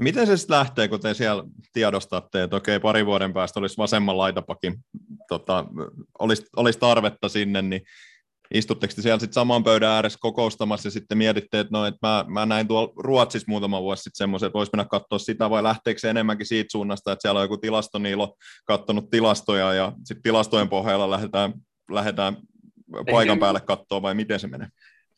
[0.00, 4.18] Miten se sitten lähtee, kun te siellä tiedostatte, että okei, pari vuoden päästä olisi vasemman
[4.18, 4.74] laitapakin,
[5.28, 5.64] tota,
[6.18, 7.82] olisi, olisi tarvetta sinne, niin
[8.54, 12.24] istutteko te siellä sitten saman pöydän ääressä kokoustamassa ja sitten mietitte, että no, että mä,
[12.28, 16.00] mä näin tuolla Ruotsissa muutama vuosi sitten semmoisen, että voisi mennä katsoa sitä, vai lähteekö
[16.00, 21.10] se enemmänkin siitä suunnasta, että siellä on joku tilastoniilo katsonut tilastoja ja sitten tilastojen pohjalla
[21.10, 21.52] lähdetään,
[21.90, 22.36] lähdetään
[23.10, 24.68] paikan päälle katsoa vai miten se menee?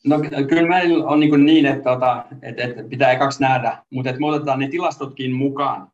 [0.07, 0.19] No
[0.49, 4.27] kyllä meillä on niin, niin että, tota, että, että pitää ekaksi nähdä, mutta että me
[4.27, 5.87] otetaan ne tilastotkin mukaan.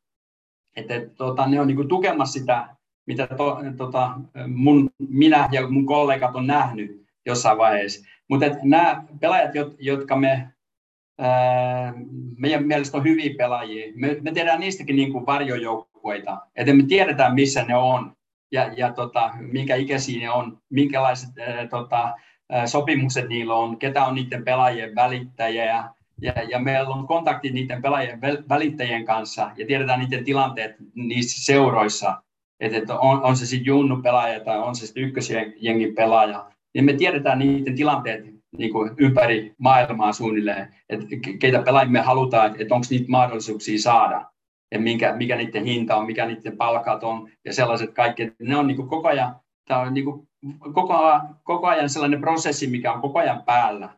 [0.76, 2.68] Että, että tota, ne on niin tukemassa sitä,
[3.08, 4.12] mitä to, tota,
[4.48, 8.08] mun, minä ja mun kollegat on nähnyt jossain vaiheessa.
[8.28, 10.48] Mutta nämä pelaajat, jotka me,
[11.20, 11.94] ää,
[12.38, 17.36] meidän mielestä on hyviä pelaajia, me, me tehdään niistäkin niin kuin varjojoukkueita, että me tiedetään,
[17.36, 18.14] missä ne on
[18.52, 22.14] ja, ja tota, minkä ikäisiä ne on, minkälaiset ää, tota,
[22.66, 25.84] sopimukset niillä on, ketä on niiden pelaajien välittäjiä,
[26.22, 32.24] ja, ja meillä on kontakti niiden pelaajien välittäjien kanssa, ja tiedetään niiden tilanteet niissä seuroissa,
[32.60, 36.94] että, on, on se sitten junnu pelaaja tai on se sitten ykkösjengin pelaaja, niin me
[36.94, 38.26] tiedetään niiden tilanteet
[38.58, 41.06] niin kuin ympäri maailmaa suunnilleen, että
[41.40, 44.26] keitä pelaajia me halutaan, että onko niitä mahdollisuuksia saada,
[44.72, 48.68] ja mikä, mikä niiden hinta on, mikä niiden palkat on, ja sellaiset kaikki, ne on
[48.68, 49.36] niin kuin koko ajan,
[49.68, 50.29] tämä on niin kuin
[50.74, 53.90] koko, koko ajan sellainen prosessi, mikä on koko ajan päällä,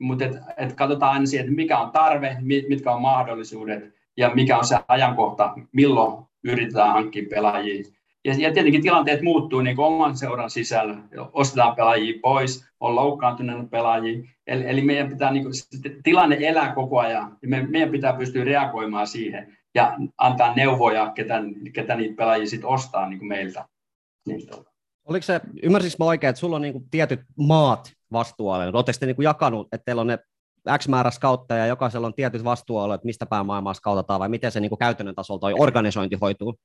[0.00, 2.36] mutta et, et katsotaan aina siihen, että mikä on tarve,
[2.68, 7.84] mitkä on mahdollisuudet, ja mikä on se ajankohta, milloin yritetään hankkia pelaajia
[8.24, 10.96] ja, ja tietenkin tilanteet muuttuu niin oman seuran sisällä.
[11.32, 14.22] Ostetaan pelaajia pois, on loukkaantuneita pelaajia.
[14.46, 15.52] Eli, eli meidän pitää, niin kuin,
[16.02, 17.36] tilanne elää koko ajan.
[17.42, 22.64] Ja me, meidän pitää pystyä reagoimaan siihen ja antaa neuvoja, ketä, ketä niitä pelaajia sit
[22.64, 23.68] ostaa niin kuin meiltä.
[24.26, 24.70] Niin, tuota.
[25.04, 28.74] Oliko se, ymmärsinkö mä oikein, että sulla on niin kuin tietyt maat vastuualueet?
[28.74, 30.18] Oletteko te niin kuin jakanut, että teillä on ne
[30.78, 34.60] X määrä skautteja ja jokaisella on tietyt vastuualueet, mistä päin maailmaa skautetaan vai miten se
[34.60, 36.58] niin kuin käytännön tasolla toi organisointi hoituu?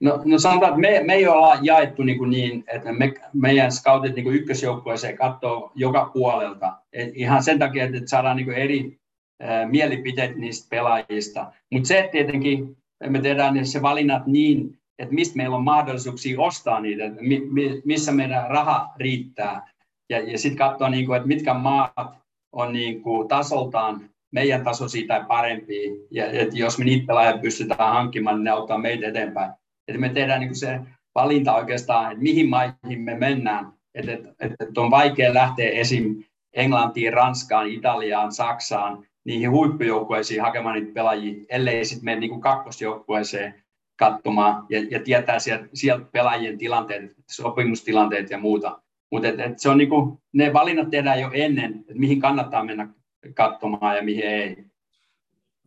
[0.00, 3.72] No, no sanotaan, että me, me ei olla jaettu niin, kuin niin että me, meidän
[3.72, 6.76] scoutit niin ykkösjoukkueeseen katsoo joka puolelta.
[6.92, 8.98] Et ihan sen takia, että saadaan niin kuin eri
[9.40, 11.52] ää, mielipiteet niistä pelaajista.
[11.72, 12.76] Mutta se, että tietenkin
[13.08, 17.82] me tehdään se valinnat niin, että mistä meillä on mahdollisuuksia ostaa niitä, että mi, mi,
[17.84, 19.74] missä meidän raha riittää.
[20.10, 22.18] Ja, ja sitten katsoa, niin kuin, että mitkä maat
[22.52, 25.90] on niin kuin tasoltaan meidän tasoisia tai parempia.
[26.10, 29.50] Ja että jos me niitä pelaajia pystytään hankkimaan, niin ne auttaa meitä eteenpäin
[29.88, 30.80] että me tehdään niin se
[31.14, 33.72] valinta oikeastaan, että mihin maihin me mennään.
[33.94, 36.24] Että, että, että on vaikea lähteä esim.
[36.52, 43.63] Englantiin, Ranskaan, Italiaan, Saksaan, niihin huippujoukkueisiin hakemaan niitä pelaajia, ellei sitten mene niin kakkosjoukkueeseen
[43.96, 48.82] katsomaan ja, ja tietää sieltä, sieltä pelaajien tilanteet, sopimustilanteet ja muuta.
[49.10, 52.88] Mutta et, et se on niinku, ne valinnat tehdään jo ennen, että mihin kannattaa mennä
[53.34, 54.56] katsomaan ja mihin ei.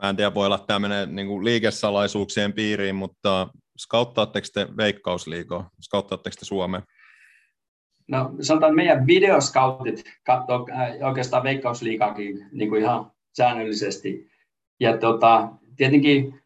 [0.04, 3.48] Mä en tiedä, voi olla, että tämä menee niin liikesalaisuuksien piiriin, mutta
[3.78, 5.70] skauttaatteko te veikkausliigoa?
[5.82, 6.84] Skauttaatteko te Suomeen?
[8.08, 14.32] No sanotaan, että meidän videoskautit katsoo äh, oikeastaan veikkausliikaakin niin kuin ihan säännöllisesti.
[14.80, 16.42] Ja tota, tietenkin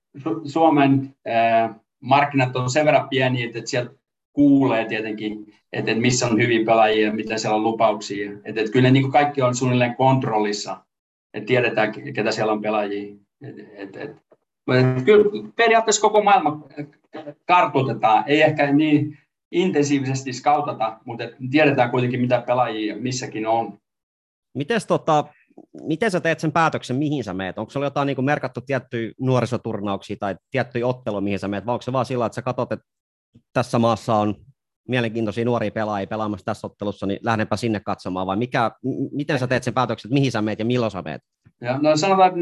[0.45, 1.15] Suomen
[1.99, 3.91] markkinat on sen verran pieni, että sieltä
[4.33, 8.31] kuulee tietenkin, että missä on hyviä pelaajia ja mitä siellä on lupauksia.
[8.31, 10.77] Että, että kyllä ne niin kuin kaikki on suunnilleen kontrollissa,
[11.33, 13.15] että tiedetään, ketä siellä on pelaajia.
[13.41, 14.15] että, että, että,
[15.05, 16.67] kyllä periaatteessa koko maailma
[17.45, 19.17] kartoitetaan, ei ehkä niin
[19.51, 23.77] intensiivisesti skautata, mutta tiedetään kuitenkin, mitä pelaajia missäkin on.
[24.53, 25.25] Mites tota,
[25.83, 27.57] miten sä teet sen päätöksen, mihin sä meet?
[27.57, 31.81] Onko se jotain niin merkattu tiettyjä nuorisoturnauksia tai tiettyjä otteluja, mihin sä meet, vai onko
[31.81, 32.85] se vaan sillä, että sä katsot, että
[33.53, 34.35] tässä maassa on
[34.87, 38.71] mielenkiintoisia nuoria pelaajia pelaamassa tässä ottelussa, niin lähdenpä sinne katsomaan, vai mikä,
[39.11, 41.21] miten sä teet sen päätöksen, että mihin sä meet ja milloin sä meet?
[41.61, 42.33] Ja, no sanotaan,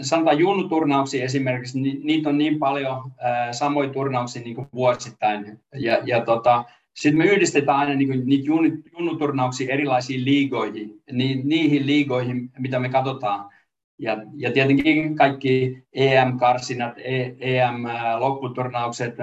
[0.00, 5.98] sanotaan junnuturnauksia esimerkiksi, ni, niitä on niin paljon ää, samoja turnauksia niin kuin vuosittain, ja,
[6.04, 6.64] ja tota,
[6.98, 8.44] sitten me yhdistetään aina niin niitä
[8.92, 13.50] junnuturnauksia erilaisiin liigoihin, ni, niihin liigoihin, mitä me katsotaan.
[13.98, 16.94] Ja, ja tietenkin kaikki EM-karsinat,
[17.40, 19.14] EM-lopputurnaukset,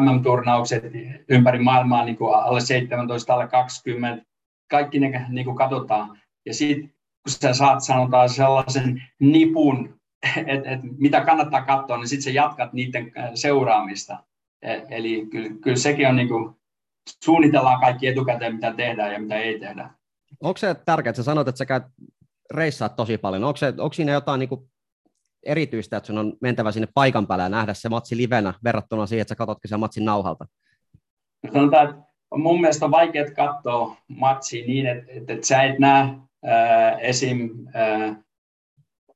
[0.00, 0.84] MM-turnaukset
[1.28, 4.24] ympäri maailmaa, niin kuin alle 17, alle 20,
[4.70, 6.20] kaikki ne niin kuin katsotaan.
[6.46, 6.88] Ja sitten
[7.22, 10.00] kun sä saat sanotaan sellaisen nipun,
[10.46, 14.18] että et, mitä kannattaa katsoa, niin sitten sä jatkat niiden seuraamista.
[14.62, 16.54] E, eli kyllä, kyllä sekin on niin kuin,
[17.24, 19.90] suunnitellaan kaikki etukäteen, mitä tehdään ja mitä ei tehdä.
[20.40, 21.82] Onko se tärkeää, että sä sanot, että sä käyt
[22.54, 23.44] reissaat tosi paljon.
[23.44, 24.70] Onko, se, onko siinä jotain niin kuin
[25.42, 29.22] erityistä, että sun on mentävä sinne paikan päälle ja nähdä se matsi livenä verrattuna siihen,
[29.22, 30.46] että sä katsotkin sen matsin nauhalta?
[31.52, 32.02] Sanotaan, että
[32.36, 37.50] mun mielestä on vaikea katsoa matsia niin, että, että, että sä et näe äh, esim.
[37.76, 38.16] Äh,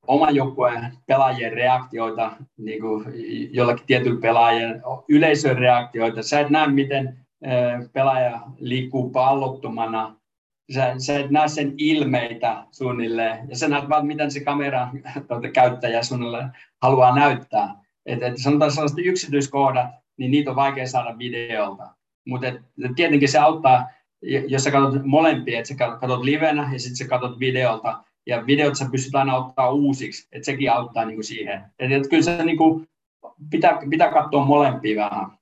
[0.09, 3.05] oman joukkueen pelaajien reaktioita, niin kuin
[3.51, 6.23] jollakin tietyllä pelaajien yleisön reaktioita.
[6.23, 7.27] Sä et näe, miten
[7.93, 10.17] pelaaja liikkuu pallottomana
[10.75, 14.89] sä, sä et näe sen ilmeitä suunnilleen, ja sä näet vaan, miten se kamera
[15.29, 16.51] tuota, käyttäjä suunnilleen
[16.83, 17.75] haluaa näyttää.
[18.07, 21.95] Et, et sanotaan sellaiset yksityiskohdat, niin niitä on vaikea saada videolta.
[22.27, 22.47] Mutta
[22.97, 23.87] tietenkin se auttaa
[24.23, 28.77] jos sä katsot molempia, että sä katsot livenä ja sitten sä katsot videolta, ja videot
[28.77, 31.65] sä pystyt aina ottaa uusiksi, että sekin auttaa niin kuin siihen.
[31.79, 32.89] Et, et kyllä se niin kuin,
[33.51, 35.38] pitää, pitää katsoa molempia vähän.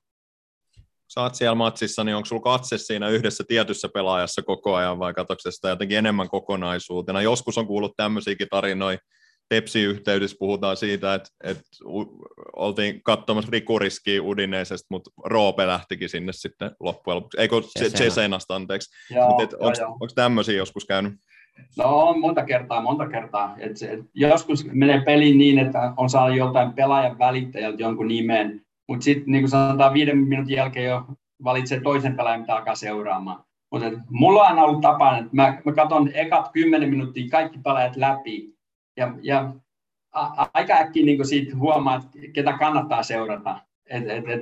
[1.07, 5.13] Sä oot siellä matsissa, niin onko sulla katse siinä yhdessä tietyssä pelaajassa koko ajan vai
[5.13, 7.21] katsotko sitä jotenkin enemmän kokonaisuutena?
[7.21, 9.03] Joskus on kuullut tämmöisiäkin tarinoita,
[9.49, 11.63] Tepsi-yhteydessä puhutaan siitä, että, että
[12.55, 17.41] oltiin katsomassa rikuriskiä Udineisesta, mutta Roope lähtikin sinne sitten loppujen lopuksi.
[17.41, 18.89] Eikö Cesenasta, anteeksi.
[19.89, 21.13] onko tämmöisiä joskus käynyt?
[21.77, 23.55] No on monta kertaa, monta kertaa.
[23.59, 28.61] Et se, et joskus menee peli niin, että on saanut joltain pelaajan välittäjältä jonkun nimen,
[28.87, 31.05] mutta sitten niin kuin sanotaan viiden minuutin jälkeen jo
[31.43, 33.43] valitsee toisen pelaajan, mitä alkaa seuraamaan.
[33.71, 38.57] Mutta mulla on ollut tapana, että mä, mä katson ekat kymmenen minuuttia kaikki pelaajat läpi,
[38.97, 39.53] ja, ja
[40.11, 43.61] a, aika äkkiä niin siitä huomaa, että ketä kannattaa seurata.
[43.85, 44.41] Et, et, et,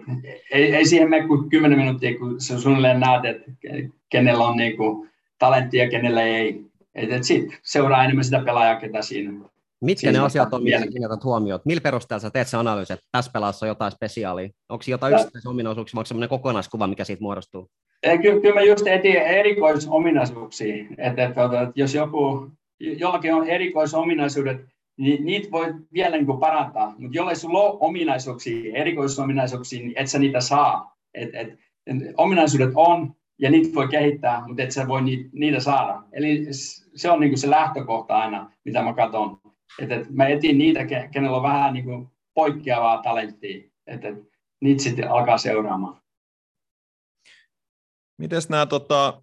[0.52, 3.52] ei, ei siihen mene kuin kymmenen minuuttia, kun sä suunnilleen näet, että
[4.10, 5.10] kenellä on niin kuin
[5.74, 6.66] ja kenellä ei.
[6.96, 9.32] Et, et sit seuraa enemmän sitä pelaajaa, ketä siinä
[9.82, 11.60] Mitkä siinä ne asiat on, mitä kiinnität huomioon?
[11.66, 14.50] Millä perusteella sä teet sen analyysin, että tässä pelaassa on jotain spesiaalia?
[14.70, 17.68] Onko jotain yksittäisiä ominaisuuksia, onko sellainen kokonaiskuva, mikä siitä muodostuu?
[18.22, 20.86] Kyllä, kyllä mä just etin erikoisominaisuuksia.
[20.98, 24.62] Että, että, että jos joku jollakin on erikoisominaisuudet,
[24.98, 30.20] niin niitä voi vielä niin parantaa, mutta jollei sulla ole ominaisuuksia, erikoisominaisuuksia, niin et sä
[30.20, 30.96] niitä saa.
[31.14, 31.48] Et, et,
[31.88, 36.04] et, ominaisuudet on, ja niitä voi kehittää, mutta et sä voi niitä, niitä saada.
[36.14, 36.46] Eli
[36.96, 39.38] se on niin se lähtökohta aina, mitä mä katson.
[39.80, 40.80] Et, et mä etin niitä,
[41.12, 44.16] kenellä on vähän niin kuin poikkeavaa talenttia, että et,
[44.62, 46.02] niitä sitten alkaa seuraamaan.
[48.18, 49.22] Miten nämä tota,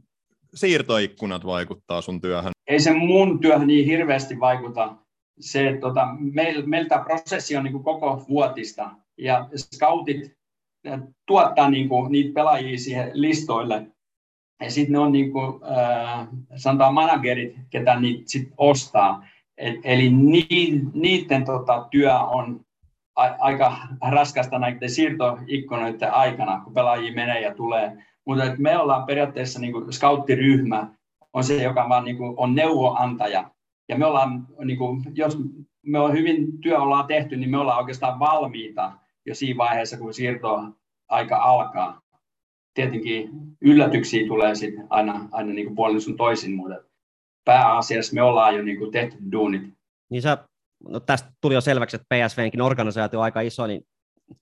[0.55, 2.53] siirtoikkunat vaikuttaa sun työhön?
[2.67, 4.97] Ei se mun työhön niin hirveästi vaikuta.
[5.41, 10.33] Se, että tota, meil, meiltä prosessi on niin kuin koko vuotista ja scoutit
[11.27, 13.87] tuottaa niin kuin, niitä pelaajia siihen listoille.
[14.61, 19.27] Ja sitten ne on niin kuin, äh, sanotaan managerit, ketä niitä sit ostaa.
[19.85, 20.47] Eli ni,
[20.95, 22.61] niiden tota, työ on
[23.17, 23.77] a, aika
[24.11, 29.93] raskasta näiden siirtoikkunoiden aikana, kun pelaajia menee ja tulee mutta me ollaan periaatteessa niin kuin
[29.93, 30.89] scouttiryhmä,
[31.33, 33.51] on se, joka vaan niin kuin on neuvoantaja.
[33.89, 35.39] Ja me ollaan, niin kuin, jos
[35.87, 38.93] me on hyvin työ ollaan tehty, niin me ollaan oikeastaan valmiita
[39.27, 40.65] jo siinä vaiheessa, kun siirto
[41.09, 42.01] aika alkaa.
[42.75, 43.31] Tietenkin
[43.61, 46.77] yllätyksiä tulee sitten aina, aina niin kuin puolin sun toisin, mutta
[47.45, 49.63] pääasiassa me ollaan jo niin kuin tehty duunit.
[50.11, 50.39] Niin sä,
[50.89, 53.83] no tästä tuli jo selväksi, että PSVnkin organisaatio on aika iso, niin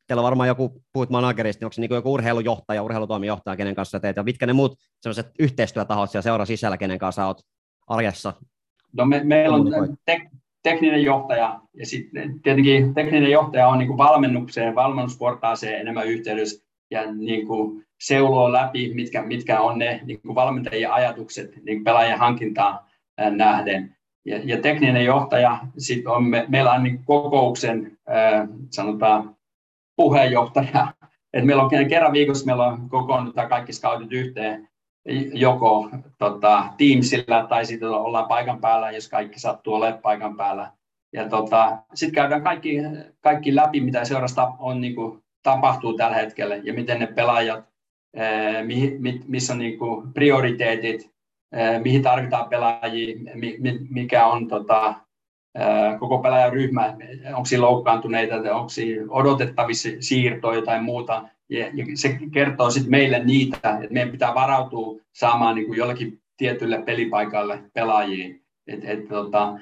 [0.07, 4.01] teillä on varmaan joku, puhuit managerista, niin onko se niin joku urheilujohtaja, urheilutoimijohtaja, kenen kanssa
[4.01, 7.39] teet, ja mitkä ne muut sellaiset yhteistyötahot siellä seura sisällä, kenen kanssa olet
[7.87, 8.33] arjessa?
[8.93, 10.23] No me, meillä on tek,
[10.63, 17.13] tekninen johtaja, ja sitten tietenkin tekninen johtaja on niin kuin valmennukseen, valmennusportaaseen enemmän yhteydessä, ja
[17.13, 22.79] niin kuin seuloo läpi, mitkä, mitkä on ne niin kuin valmentajien ajatukset niin pelaajien hankintaan
[23.31, 23.97] nähden.
[24.25, 29.37] Ja, ja tekninen johtaja, sit on, me, meillä on niin kokouksen, äh, sanotaan,
[29.97, 30.87] puheenjohtaja.
[31.33, 34.71] Et meillä on kerran viikossa meillä on kokoonnutaan kaikki scoutit yhteen
[35.33, 40.73] joko tota, Teamsillä tai sitten ollaan paikan päällä, jos kaikki sattuu olemaan paikan päällä.
[41.13, 42.77] Ja tota, sitten käydään kaikki,
[43.21, 47.65] kaikki läpi, mitä seurasta on, niin kuin, tapahtuu tällä hetkellä ja miten ne pelaajat,
[48.17, 51.11] ää, mi, mi, missä on niin kuin, prioriteetit, ää,
[51.83, 54.95] mihin tarvitaan pelaajia, mi, mi, mikä on tota,
[55.99, 56.97] koko pelaajaryhmä,
[57.27, 61.29] onko siinä loukkaantuneita, onko siinä odotettavissa siirtoja tai muuta.
[61.49, 67.63] Ja, se kertoo sitten meille niitä, että meidän pitää varautua saamaan niin jollekin tietylle pelipaikalle
[67.75, 68.35] pelaajia.
[68.67, 69.59] Et, et, tota,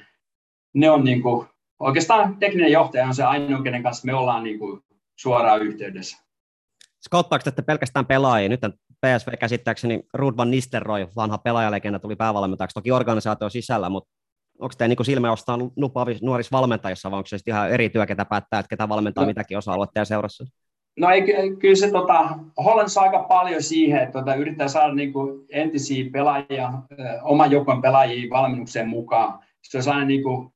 [0.75, 1.47] ne on niin kuin,
[1.79, 4.83] oikeastaan tekninen johtaja on se ainoa, kenen kanssa me ollaan niin kuin
[5.17, 6.25] suoraan yhteydessä.
[7.01, 8.49] Skouttaako te pelkästään pelaajia?
[8.49, 8.61] Nyt
[9.07, 14.11] PSV käsittääkseni Rud van Nistelrooy, vanha pelaajalegenda, tuli päävalmentajaksi toki organisaatio sisällä, mutta
[14.59, 15.59] onko tämä niin silmä ostaa
[16.23, 19.29] nuorissa valmentajissa, vai onko se ihan eri työ, ketä päättää, että ketä valmentaa no.
[19.29, 20.45] mitäkin osa-aluetta ja seurassa?
[20.99, 21.23] No ei,
[21.59, 22.29] kyllä se tota,
[22.65, 26.73] Hollannissa aika paljon siihen, että tota, yrittää saada niin kuin entisiä pelaajia,
[27.23, 29.39] oman joukon pelaajia valmennukseen mukaan.
[29.63, 30.53] Se on aina, niin kuin,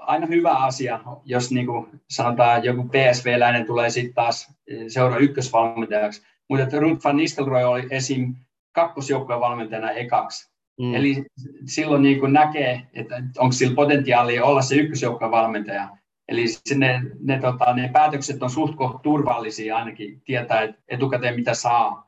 [0.00, 4.52] aina hyvä asia, jos niin kuin, sanotaan joku PSV-läinen tulee sitten taas
[4.88, 6.22] seura ykkösvalmentajaksi.
[6.50, 8.34] Mutta Ruth van Nistelrooy oli esim.
[8.72, 10.50] kakkosjoukkojen valmentajana ekaksi.
[10.80, 10.94] Mm.
[10.94, 11.24] Eli
[11.66, 15.88] silloin niin kuin näkee, että onko sillä potentiaalia olla se ykkösjoukkojen valmentaja.
[16.28, 16.44] Eli
[16.74, 22.06] ne, ne, tota, ne päätökset on suht turvallisia ainakin, tietää etukäteen mitä saa.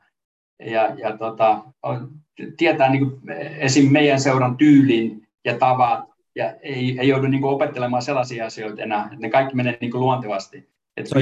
[0.65, 2.09] Ja, ja tota, on,
[2.57, 3.21] tietää niin kuin,
[3.57, 3.91] esim.
[3.91, 9.03] meidän seuran tyylin ja tavat, ja ei, ei joudu niin kuin, opettelemaan sellaisia asioita enää,
[9.03, 10.69] että ne kaikki menee niin kuin, luontevasti.
[10.97, 11.15] Että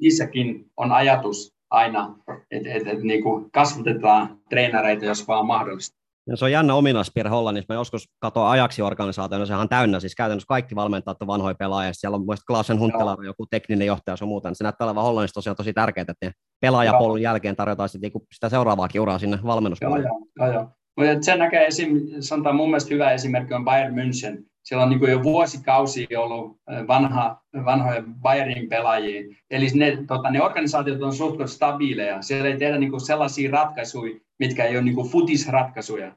[0.00, 2.14] niissäkin on ajatus, aina,
[2.50, 3.22] että et, et, niin
[3.52, 6.02] kasvatetaan treenareita, jos vaan mahdollista.
[6.26, 7.74] Ja se on jännä ominaispiirre Hollannissa.
[7.74, 11.92] Mä joskus katsoin ajaksi organisaation, sehän on täynnä, siis käytännössä kaikki valmentajat on vanhoja pelaajia.
[11.92, 14.54] Siellä on myös Klausen Huntela, joku tekninen johtaja ja muuta.
[14.54, 19.00] Se näyttää olevan Hollannissa tosiaan tosi tärkeää, että pelaajapolun jälkeen tarjotaan sitten niinku sitä seuraavaakin
[19.00, 20.08] uraa sinne valmennuspuolelle.
[20.08, 20.68] Joo, joo, joo.
[20.96, 24.51] Mutta sen näkee esim, sanotaan mun mielestä hyvä esimerkki on Bayern München.
[24.62, 26.56] Siellä on niin jo vuosikausia ollut
[26.88, 29.22] vanha, vanhoja Bayerin pelaajia.
[29.50, 32.22] Eli ne, tota, ne organisaatiot on suht stabiileja.
[32.22, 36.16] Siellä ei tehdä niin sellaisia ratkaisuja, mitkä ei ole niin futisratkaisuja.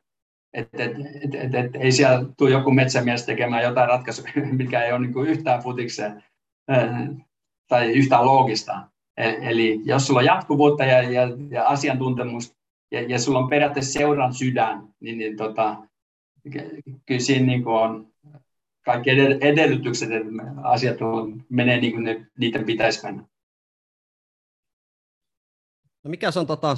[0.53, 0.91] Et, et,
[1.23, 5.27] et, et, et, ei siellä tule joku metsämies tekemään jotain ratkaisuja, mikä ei ole niin
[5.27, 6.23] yhtään futikseen
[7.67, 8.81] tai yhtään loogista.
[9.17, 12.55] E, eli jos sulla on jatkuvuutta ja, ja, ja asiantuntemusta
[12.91, 15.75] ja, ja sulla on periaatteessa seuran sydän, niin, niin tota,
[17.05, 18.07] kyllä siinä niin on
[18.85, 19.09] kaikki
[19.41, 20.29] edellytykset, että
[20.63, 20.97] asiat
[21.49, 23.23] menee niin kuin ne, niiden pitäisi mennä.
[26.03, 26.75] No mikä se on, tota,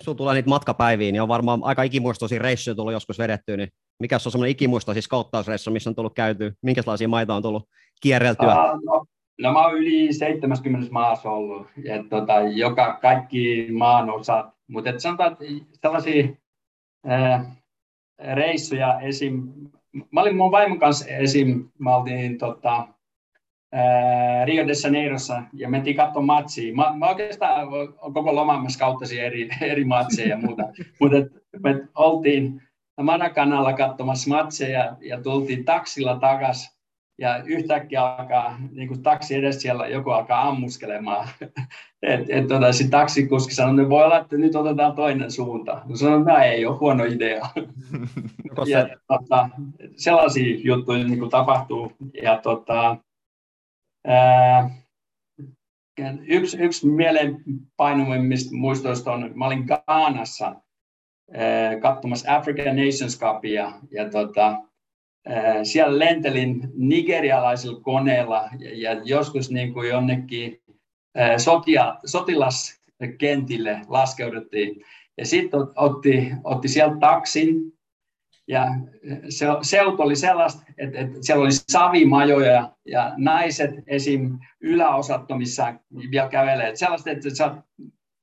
[0.00, 3.68] sun tulee niitä matkapäiviä, niin on varmaan aika ikimuistoisia reissuja tullut joskus vedettyä, niin
[4.00, 7.68] mikä se on semmoinen ikimuistoisia skauttausreissu, missä on tullut käyty, minkälaisia maita on tullut
[8.00, 8.72] kierreltyä?
[8.72, 9.04] Uh, no,
[9.38, 15.00] no, mä oon yli 70 maassa ollut, ja tota, joka kaikki maan osat, mutta et
[15.00, 15.44] sanotaan, että
[15.82, 16.28] sellaisia
[17.06, 17.54] ää,
[18.34, 19.52] reissuja esim.
[20.10, 21.68] Mä olin mun vaimon kanssa esim.
[21.78, 22.88] Mä oltiin tota,
[24.44, 26.74] Rio de Janeirossa ja mentiin katsomaan matsia.
[26.74, 27.68] Mä, mä oikeastaan
[28.14, 30.62] koko loman mä eri, eri matseja ja muuta,
[31.00, 31.16] mutta
[31.62, 32.62] me oltiin
[33.02, 36.78] Manakanalla katsomassa matseja ja tultiin taksilla takas
[37.18, 41.28] ja yhtäkkiä alkaa, niin kuin taksi edessä siellä joku alkaa ammuskelemaan.
[42.02, 45.82] et, et, tota, sitten taksikuski sanoi, että voi olla, että nyt otetaan toinen suunta.
[45.84, 47.46] No sanoin, että ei ole huono idea.
[48.66, 49.48] ja, tota,
[49.96, 51.92] sellaisia juttuja niin kuin tapahtuu.
[52.22, 52.96] Ja, tota,
[54.06, 54.70] ää,
[56.28, 60.54] yksi, yksi mieleenpainuvimmista muistoista on, mä olin Gaanassa
[61.82, 64.58] katsomassa African Nations Cupia ja tota,
[65.62, 70.62] siellä lentelin nigerialaisilla koneella ja, joskus niin kuin jonnekin
[71.36, 74.84] sotia, sotilaskentille laskeuduttiin.
[75.18, 77.74] Ja sitten otti, otti sieltä taksin
[78.48, 78.66] ja
[79.28, 84.38] se, seutu oli sellaista, että, että siellä oli savimajoja ja naiset esim.
[84.60, 85.74] yläosattomissa
[86.10, 86.68] vielä kävelee.
[86.68, 87.54] Että sellaista, että sä,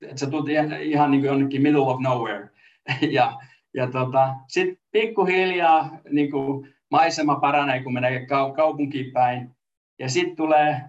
[0.02, 2.50] että sä tulet ihan niin kuin jonnekin middle of nowhere.
[3.12, 3.40] Ja,
[3.74, 9.50] ja tota, sitten pikkuhiljaa niin kuin maisema paranee, kun menee kaupunkiin päin.
[10.00, 10.82] Ja sitten tulee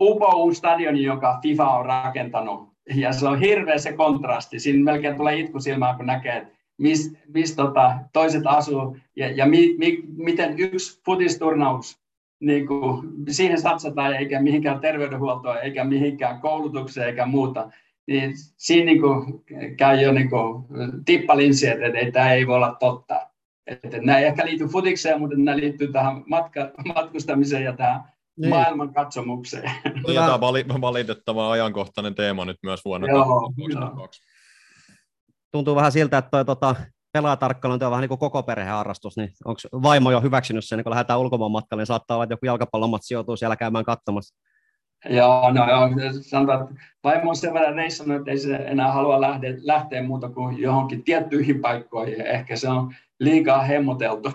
[0.00, 2.68] Upou stadioni, jonka FIFA on rakentanut.
[2.94, 4.58] Ja se on hirveä se kontrasti.
[4.58, 6.46] Siinä melkein tulee itku silmään, kun näkee,
[6.78, 12.00] missä mis, tota, toiset asuu ja, ja mi, mi, miten yksi futisturnaus,
[12.40, 17.70] niin kuin, siihen satsataan eikä mihinkään terveydenhuoltoon, eikä mihinkään koulutukseen eikä muuta.
[18.06, 19.44] Niin siinä niin kuin,
[19.76, 20.64] käy jo niin kuin,
[21.04, 23.25] tippalinsi, että, että, että tämä ei voi olla totta.
[23.66, 28.00] Että nämä ei ehkä liity futikseen, mutta nämä liittyy tähän matka, matkustamiseen ja tähän
[28.36, 28.50] niin.
[28.50, 29.70] maailman katsomukseen.
[30.14, 34.22] Ja tämä on valitettava ajankohtainen teema nyt myös vuonna Joo, 2022.
[35.52, 36.74] Tuntuu vähän siltä, että toi, tota,
[37.12, 41.20] pelaajatarkkailu on vähän niin kuin koko perheharrastus, niin onko vaimo jo hyväksynyt sen, kun lähdetään
[41.20, 44.36] ulkomaan matkalle, niin saattaa olla, että joku jalkapallomat sijoituu siellä käymään katsomassa.
[45.10, 45.88] Joo, no joo,
[46.20, 50.28] sanotaan, että vaimo on sen verran reissannut, että ei se enää halua lähteä, lähteä muuta
[50.28, 52.20] kuin johonkin tiettyihin paikkoihin.
[52.20, 54.32] Ehkä se on liikaa hemmoteltu.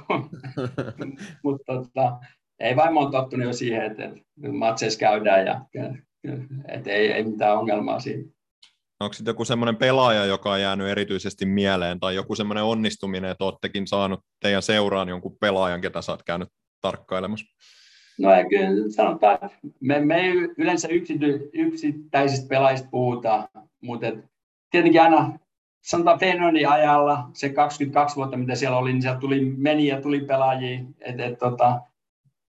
[1.43, 2.17] Mutta tota,
[2.59, 5.61] ei vaimo on tottunut jo siihen, että, että matseissa käydään ja
[6.67, 8.23] että ei, ei mitään ongelmaa siinä.
[8.99, 13.43] Onko sitten joku semmoinen pelaaja, joka on jäänyt erityisesti mieleen, tai joku semmoinen onnistuminen, että
[13.43, 16.49] olettekin saanut teidän seuraan jonkun pelaajan, ketä sä oot käynyt
[16.81, 17.45] tarkkailemassa?
[18.19, 23.49] No kyllä sanotaan, että me, me ei yleensä yksity, yksittäisistä pelaajista puhuta,
[23.81, 24.25] mutta et,
[24.71, 25.39] tietenkin aina
[25.81, 30.19] sanotaan Feyenoordin ajalla, se 22 vuotta, mitä siellä oli, niin sieltä tuli, meni ja tuli
[30.19, 30.79] pelaajia.
[30.99, 31.81] Et, et, tota,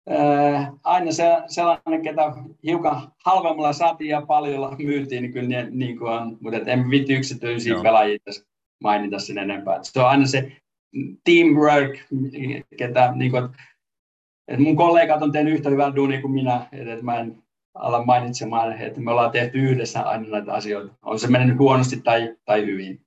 [0.08, 2.32] ää, aina se, sellainen, ketä
[2.64, 6.90] hiukan halvemmalla saatiin ja paljon myytiin, niin kyllä niin, niin kuin on, mutta et en
[6.90, 7.82] vitti yksityisiä Joo.
[7.82, 8.46] pelaajia tässä
[8.82, 9.76] mainita sen enempää.
[9.76, 10.52] Et se on aina se
[11.24, 11.98] teamwork,
[12.76, 13.48] ketä, niin kuin,
[14.48, 17.42] et mun kollegat on tehnyt yhtä hyvää duunia kuin minä, että et mä en
[17.74, 20.94] ala mainitsemaan, että me ollaan tehty yhdessä aina näitä asioita.
[21.02, 23.00] On se mennyt huonosti tai, tai hyvin.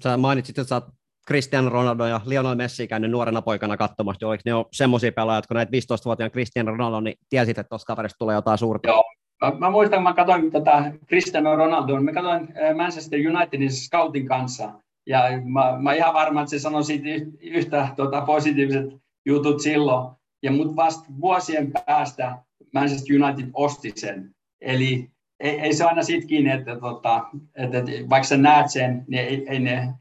[0.00, 0.84] Sä mainitsit, että sä oot
[1.26, 5.54] Cristiano Ronaldo ja Lionel Messi käynyt nuorena poikana katsomassa, oliko ne ole semmoisia pelaajia, kun
[5.54, 8.88] näitä 15-vuotiaan Cristiano Ronaldo, niin tiesit, että tuossa kaverista tulee jotain suurta?
[8.88, 9.04] Joo,
[9.42, 14.72] mä, mä muistan, kun mä katsoin tätä Cristiano Ronaldoa, mä katsoin Manchester Unitedin scoutin kanssa,
[15.06, 17.08] ja mä, mä ihan varma, että se sanoi siitä
[17.40, 18.86] yhtä tuota, positiiviset
[19.26, 22.38] jutut silloin, ja mut vasta vuosien päästä
[22.72, 24.34] Manchester United osti sen.
[24.60, 25.10] Eli
[25.40, 27.24] ei, ei se aina siitä kiinni, että, tota,
[27.54, 29.94] että, että vaikka sä näet sen, niin ei, ei ne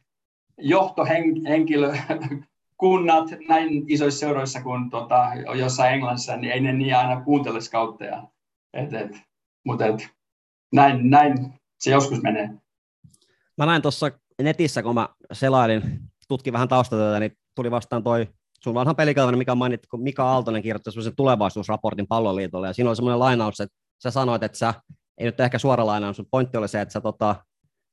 [0.58, 1.94] johtohenkilö,
[2.78, 5.28] kunnat näin isoissa seuroissa kuin tota,
[5.58, 8.28] jossain Englannissa, niin ei ne niin aina kuuntele skautteja.
[8.74, 9.12] Et, et,
[9.66, 10.10] mutta et,
[10.72, 12.50] näin, näin se joskus menee.
[13.58, 14.12] Mä näin tuossa
[14.42, 18.28] netissä, kun mä selailin, tutkin vähän taustatyötä, niin tuli vastaan toi
[18.64, 22.96] sun vanha pelikalvinen, mikä mainittu, kun Mika Aaltonen kirjoitti sellaisen tulevaisuusraportin palloliitolle, ja siinä oli
[22.96, 24.74] semmoinen lainaus, että sä sanoit, että sä,
[25.18, 27.36] ei nyt ehkä suora lainaus, mutta pointti oli se, että sä, tota,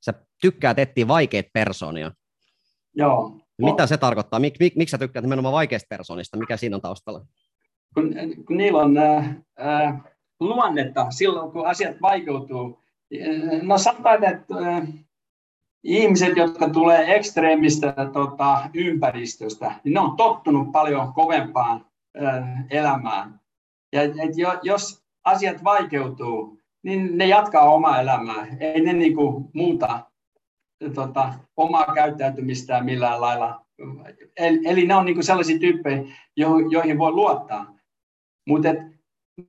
[0.05, 2.11] sä tykkäät etsiä vaikeita persoonia.
[2.95, 3.37] Joo.
[3.57, 4.39] Mitä se tarkoittaa?
[4.39, 6.37] Mik, mik, miksi sä tykkäät nimenomaan vaikeista persoonista?
[6.37, 7.25] Mikä siinä on taustalla?
[7.93, 8.13] Kun,
[8.47, 10.01] kun niillä on äh, äh,
[10.39, 12.79] luonnetta silloin, kun asiat vaikeutuu.
[13.61, 14.87] No sanotaan, että äh,
[15.83, 21.85] ihmiset, jotka tulee ekstreemistä tota, ympäristöstä, niin ne on tottunut paljon kovempaan
[22.23, 23.39] äh, elämään.
[23.93, 28.47] Ja et jo, jos asiat vaikeutuu, niin ne jatkaa omaa elämää.
[28.59, 29.99] Ei ne niinku muuta
[30.95, 33.65] tota, omaa käyttäytymistään millään lailla.
[34.37, 36.03] Eli, eli ne on niinku sellaisia tyyppejä,
[36.69, 37.75] joihin voi luottaa.
[38.47, 38.69] Mutta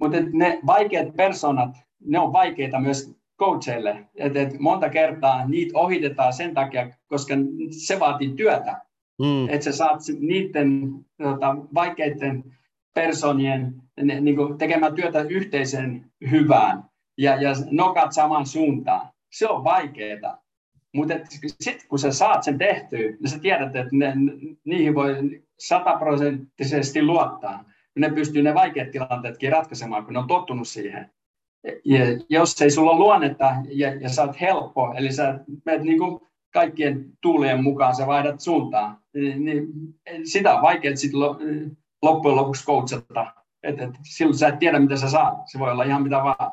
[0.01, 4.07] mut ne vaikeat personat, ne on vaikeita myös coacheille.
[4.15, 7.35] Et, et monta kertaa niitä ohitetaan sen takia, koska
[7.87, 8.83] se vaatii työtä.
[9.19, 9.49] Mm.
[9.49, 10.93] Että sä saat niiden
[11.23, 12.45] tota, vaikeiden
[12.95, 16.85] personien ne, niin kuin tekemään työtä yhteisen hyvään
[17.19, 19.09] ja, ja nokat saman suuntaan.
[19.33, 20.39] Se on vaikeaa.
[20.95, 21.15] Mutta
[21.61, 24.15] sitten kun sä saat sen tehtyä, niin sä tiedät, että ne,
[24.65, 27.65] niihin voi sataprosenttisesti luottaa.
[27.99, 31.11] Ne pystyy ne vaikeat tilanteetkin ratkaisemaan, kun ne on tottunut siihen.
[31.85, 35.99] Ja jos ei sulla ole luonnetta ja, ja sä oot helppo, eli sä menet niin
[35.99, 36.21] kuin
[36.53, 39.67] kaikkien tuulien mukaan, sä vaihdat suuntaan, niin, niin
[40.25, 41.21] sitä on vaikea sitten
[42.03, 43.35] loppujen lopuksi coachata.
[43.63, 45.35] Et, et, silloin sä et tiedä, mitä sä saat.
[45.47, 46.53] Se voi olla ihan mitä vaan.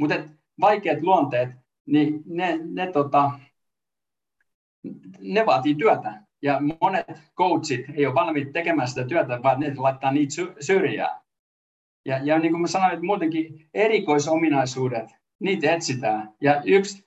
[0.00, 0.14] Mutta
[0.60, 1.48] vaikeat luonteet,
[1.86, 3.30] niin ne, ne, tota,
[5.20, 6.22] ne vaatii työtä.
[6.42, 7.06] Ja monet
[7.36, 11.21] coachit ei ole valmiit tekemään sitä työtä, vaan ne laittaa niitä syrjään.
[12.06, 15.08] Ja, ja niin kuin mä sanoin, että muutenkin erikoisominaisuudet,
[15.40, 16.32] niitä etsitään.
[16.40, 17.04] Ja yksi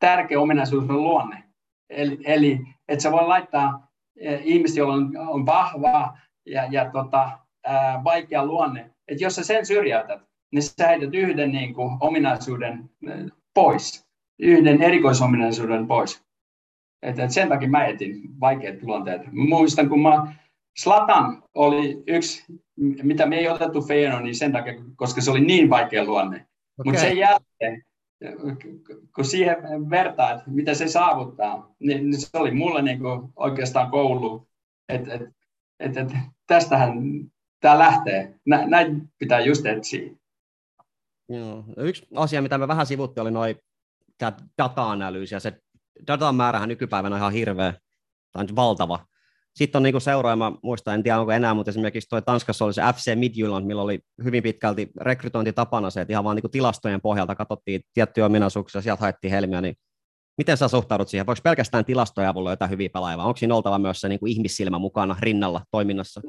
[0.00, 1.44] tärkeä ominaisuus on luonne.
[1.90, 3.88] Eli, eli että sä voi laittaa
[4.20, 9.44] eh, ihmistä, jolla on, on vahva ja, ja tota, ää, vaikea luonne, että jos sä
[9.44, 12.90] sen syrjäytät, niin sä heität yhden niin kuin, ominaisuuden
[13.54, 14.06] pois,
[14.38, 16.24] yhden erikoisominaisuuden pois.
[17.02, 19.22] Et, et sen takia mä etin vaikeat luonteet.
[19.32, 20.34] Muistan, kun mä,
[20.76, 22.44] Slatan oli yksi,
[23.02, 26.36] mitä me ei otettu Feeno, niin sen takia, koska se oli niin vaikea luonne.
[26.36, 26.84] Okay.
[26.84, 27.84] Mutta sen jälkeen,
[29.14, 29.56] kun siihen
[29.90, 34.48] vertaa, että mitä se saavuttaa, niin, niin se oli mulle niin kuin oikeastaan koulu,
[34.88, 35.22] että et,
[35.80, 36.08] et, et,
[36.46, 36.92] tästähän
[37.60, 38.34] tämä lähtee.
[38.46, 40.10] Nä, näin pitää just etsiä.
[41.28, 41.64] Joo.
[41.76, 43.56] Yksi asia, mitä me vähän sivuttiin, oli noin
[44.58, 45.52] data-analyysi, ja se
[46.06, 47.74] datan määrähän nykypäivänä on ihan hirveä,
[48.32, 49.06] tai valtava.
[49.54, 52.74] Sitten on niin seuraaja, mä muistan, en tiedä onko enää, mutta esimerkiksi toi Tanskassa oli
[52.74, 57.00] se FC Midtjylland, millä oli hyvin pitkälti rekrytointi tapana se, että ihan vaan niin tilastojen
[57.00, 59.74] pohjalta katsottiin tiettyjä ominaisuuksia, sieltä haettiin helmiä, niin
[60.38, 61.26] miten sä suhtaudut siihen?
[61.26, 64.78] Voiko pelkästään tilastoja avulla jotain hyviä pelaajia, vai onko siinä oltava myös se niin ihmissilmä
[64.78, 66.20] mukana rinnalla toiminnassa?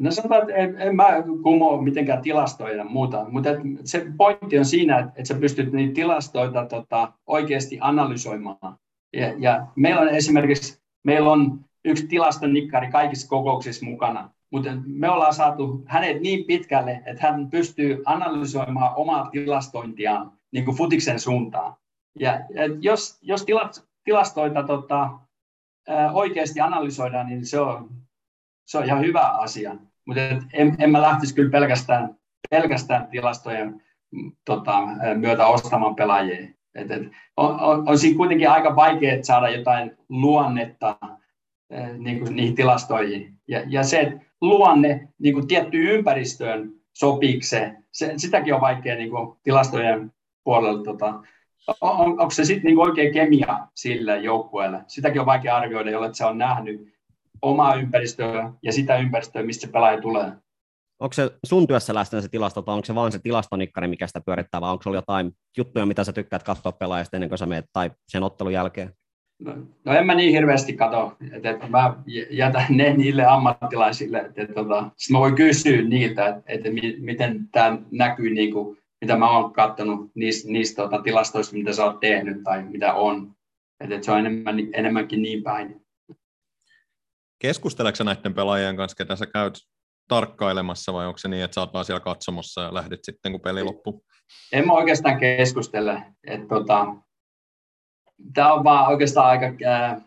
[0.00, 1.08] No sanotaan, että en, en mä
[1.42, 3.50] kumoa mitenkään tilastoja ja muuta, mutta
[3.84, 8.76] se pointti on siinä, että, että sä pystyt niitä tilastoita tota, oikeasti analysoimaan.
[9.12, 15.34] Ja, ja meillä on esimerkiksi, meillä on yksi tilastonikkari kaikissa kokouksissa mukana, mutta me ollaan
[15.34, 21.74] saatu hänet niin pitkälle, että hän pystyy analysoimaan omaa tilastointiaan niin kuin futiksen suuntaan.
[22.18, 22.40] Ja,
[22.80, 23.46] jos, jos
[24.04, 25.10] tilastoita tota,
[26.12, 27.90] oikeasti analysoidaan, niin se on,
[28.66, 29.76] se on ihan hyvä asia.
[30.06, 30.20] Mutta
[30.52, 32.16] en, en mä lähtisi kyllä pelkästään,
[32.50, 33.82] pelkästään tilastojen
[34.44, 34.82] tota,
[35.14, 36.48] myötä ostamaan pelaajia.
[36.74, 37.02] Et, et,
[37.36, 40.96] on, on, on siinä kuitenkin aika vaikea saada jotain luonnetta
[41.98, 43.34] niin kuin niihin tilastoihin.
[43.48, 47.76] Ja, ja se, luonne niin kuin tiettyyn ympäristöön sopiiko se,
[48.16, 50.12] sitäkin on vaikea niin kuin tilastojen
[50.44, 50.84] puolella.
[50.84, 51.22] Tota,
[51.80, 54.84] on, onko se sitten niin oikea kemia sille joukkueelle?
[54.86, 56.94] Sitäkin on vaikea arvioida, jolle se on nähnyt
[57.42, 60.32] omaa ympäristöä ja sitä ympäristöä, mistä se pelaaja tulee.
[61.00, 64.20] Onko se sun työssä läsnä se tilasto, tai onko se vain se tilastonikkari, mikä sitä
[64.20, 67.66] pyörittää, vai onko se jotain juttuja, mitä sä tykkäät katsoa pelaajasta ennen kuin sä menet,
[67.72, 68.92] tai sen ottelun jälkeen?
[69.38, 69.54] No,
[69.84, 71.96] no en mä niin hirveästi katso, että, että mä
[72.30, 77.48] jätän ne niille ammattilaisille, että, että, tota, että mä voin kysyä niiltä, että, että miten
[77.52, 82.00] tämä näkyy, niin kuin, mitä mä oon katsonut niistä, niistä tota, tilastoista, mitä sä oot
[82.00, 83.34] tehnyt tai mitä on.
[83.80, 85.86] Että, että se on enemmän, enemmänkin niin päin.
[87.38, 89.54] Keskusteleksä näiden pelaajien kanssa, ketä sä käyt
[90.08, 93.40] tarkkailemassa vai onko se niin, että sä oot vaan siellä katsomossa ja lähdit sitten, kun
[93.40, 94.04] peli loppuu?
[94.52, 96.02] En mä oikeastaan keskustele.
[96.26, 96.86] Että tota,
[98.34, 100.00] tämä on vaan oikeastaan aika, ää,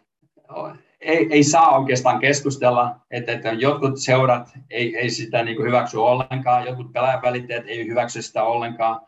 [1.02, 5.98] ei, ei saa oikeastaan keskustella, että, että jotkut seurat ei, ei sitä niin kuin hyväksy
[5.98, 9.02] ollenkaan, jotkut pelaajavälittäjät ei hyväksy sitä ollenkaan,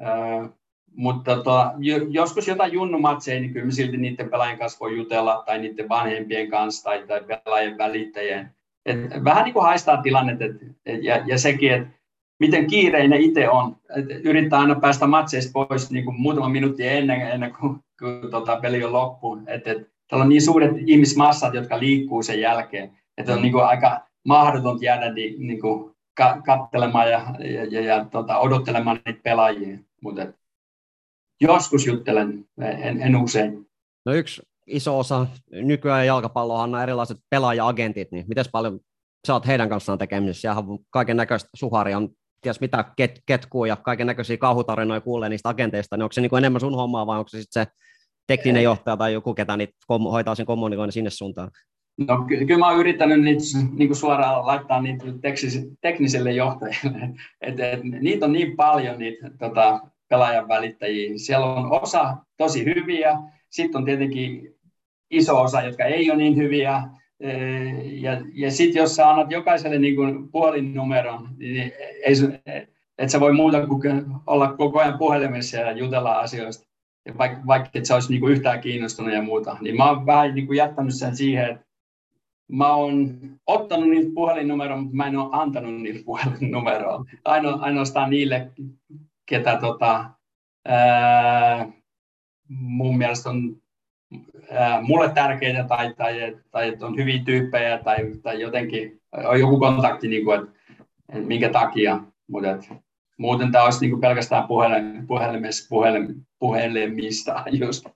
[0.00, 0.48] ää,
[0.96, 1.72] mutta tota,
[2.10, 6.84] joskus jotain junnumatseja, niin kyllä silti niiden pelaajien kanssa voi jutella, tai niiden vanhempien kanssa,
[6.84, 8.50] tai, tai pelaajien välittäjien.
[8.86, 10.56] Et vähän niin kuin haistaa tilannet, et,
[10.86, 11.88] et, ja, ja sekin, että
[12.40, 13.76] miten kiireinen itse on.
[13.96, 18.56] Et yrittää aina päästä matseista pois niin kuin muutama minuutti ennen, ennen kuin, kun tota,
[18.56, 19.48] peli on loppuun.
[19.48, 23.64] Et, et, täällä on niin suuret ihmismassat, jotka liikkuu sen jälkeen, että on niin kuin
[23.64, 29.78] aika mahdotonta jäädä niin, kuin ka- kattelemaan ja, ja, ja, ja tota, odottelemaan niitä pelaajia.
[30.02, 30.26] Mutta
[31.40, 33.66] joskus juttelen, en, en usein.
[34.06, 38.80] No yksi iso osa nykyään jalkapalloa on erilaiset pelaaja-agentit, niin miten paljon
[39.26, 40.54] sä oot heidän kanssaan tekemisissä?
[40.54, 42.08] On kaiken näköistä suharia, on
[42.42, 46.30] ties mitä ket, ketkuu ja kaiken näköisiä kauhutarinoja kuulee niistä agenteista, niin onko se niin
[46.30, 47.72] kuin enemmän sun hommaa vai onko se sitten se
[48.26, 51.50] tekninen johtaja tai joku, ketä niitä kom- hoitaa sen kommunikoinnin sinne suuntaan?
[51.98, 53.42] No ky- kyllä mä oon yrittänyt niitä
[53.72, 57.08] niin kuin suoraan laittaa niitä teknis- tekniselle johtajille.
[57.40, 61.12] Et, et, niitä on niin paljon niitä tota, pelaajan välittäjiä.
[61.16, 63.18] Siellä on osa tosi hyviä,
[63.50, 64.54] sitten on tietenkin
[65.10, 66.82] iso osa, jotka ei ole niin hyviä,
[68.00, 71.72] ja, ja sitten jos sä annat jokaiselle niin kuin puolinumeron, niin
[72.04, 72.14] ei,
[72.98, 76.71] et sä voi muuta kuin olla koko ajan puhelimessa ja jutella asioista,
[77.06, 79.56] ja vaikka, vaikka et sä olisi niin yhtään kiinnostunut ja muuta.
[79.60, 81.66] Niin mä oon vähän kuin jättänyt sen siihen, että
[82.52, 87.04] mä oon ottanut niitä puhelinnumeroa, mutta mä en ole antanut niitä puhelinnumeroa.
[87.24, 88.50] Aino, ainoastaan niille,
[89.26, 90.04] ketä tota,
[90.66, 91.68] ää,
[92.48, 93.56] mun mielestä on
[94.50, 99.58] ää, mulle tärkeitä tai, tai, tai että on hyviä tyyppejä tai, tai jotenkin on joku
[99.58, 100.52] kontakti, niin kuin, että,
[101.08, 102.00] että minkä takia.
[102.28, 102.48] Mutta
[103.18, 107.86] muuten tämä olisi niin kuin pelkästään puhelin, puhelimessa, puhelin, puhelimista just.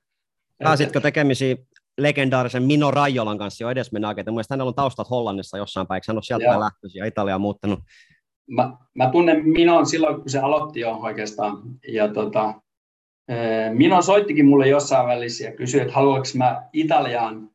[0.59, 1.59] Pääsitkö tekemisiin
[1.99, 6.17] legendaarisen Mino Rajolan kanssa jo edes mennä Mielestäni hänellä on taustat Hollannissa jossain päin, hän
[6.17, 7.81] on sieltä lähtöisin ja Italia muuttanut
[8.51, 11.63] mä, mä tunnen Minon silloin, kun se aloitti jo oikeastaan.
[11.93, 12.55] Ja tota,
[13.29, 17.51] eh, Mino soittikin mulle jossain välissä ja kysyi, että haluanko mä Italiaan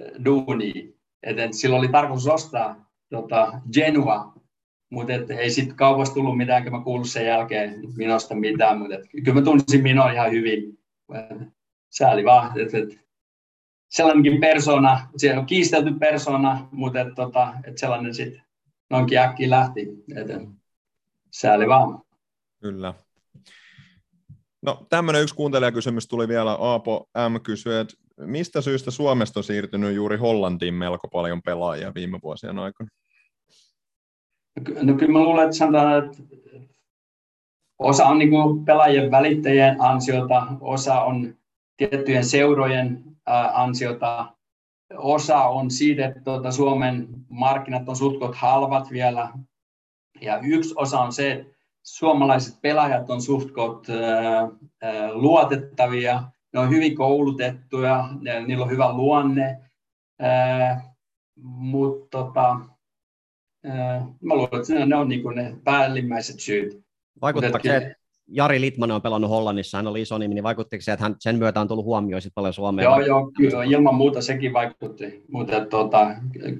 [0.00, 0.94] eh, duuni.
[1.22, 4.32] Et, silloin oli tarkoitus ostaa tota, Genua,
[4.90, 9.40] mutta ei sitten kaupasta tullut mitään, kun mä kuullut sen jälkeen Minosta mitään, mutta kyllä
[9.40, 10.78] mä tunsin Mino ihan hyvin.
[11.90, 13.08] Sääli vaan, että et,
[13.88, 18.42] sellainenkin persona, siellä on kiistelty persona, mutta et, tota, et sellainen sitten
[18.90, 19.80] noinkin äkkiä lähti.
[20.16, 20.48] Et,
[21.30, 22.02] sääli vaan.
[22.60, 22.94] Kyllä.
[24.62, 26.52] No tämmöinen yksi kuuntelijakysymys tuli vielä.
[26.52, 27.40] Aapo M.
[27.42, 32.90] kysyi, että mistä syystä Suomesta on siirtynyt juuri Hollantiin melko paljon pelaajia viime vuosien aikana?
[34.82, 36.22] No kyllä mä luulen, että sanotaan, että
[37.78, 41.34] osa on niin pelaajien välittäjien ansiota, osa on
[41.76, 43.04] tiettyjen seurojen
[43.52, 44.32] ansiota,
[44.96, 49.28] osa on siitä, että tuota, Suomen markkinat on suhtkot halvat vielä,
[50.20, 53.86] ja yksi osa on se, että suomalaiset pelaajat on suhtkot
[55.12, 56.22] luotettavia,
[56.52, 58.08] ne on hyvin koulutettuja,
[58.46, 59.58] niillä on hyvä luonne,
[61.44, 62.56] mutta tota,
[64.22, 66.80] mä luulen, että ne on niin ne päällimmäiset syyt.
[67.22, 67.94] Vaikuttaako se, että
[68.30, 71.38] Jari Litmanen on pelannut Hollannissa, hän oli iso nimi, niin vaikuttiko se, että hän, sen
[71.38, 72.84] myötä on tullut huomioon paljon Suomeen?
[72.84, 75.24] Joo, joo, kyllä, ilman muuta sekin vaikutti.
[75.32, 76.10] Mutta tota,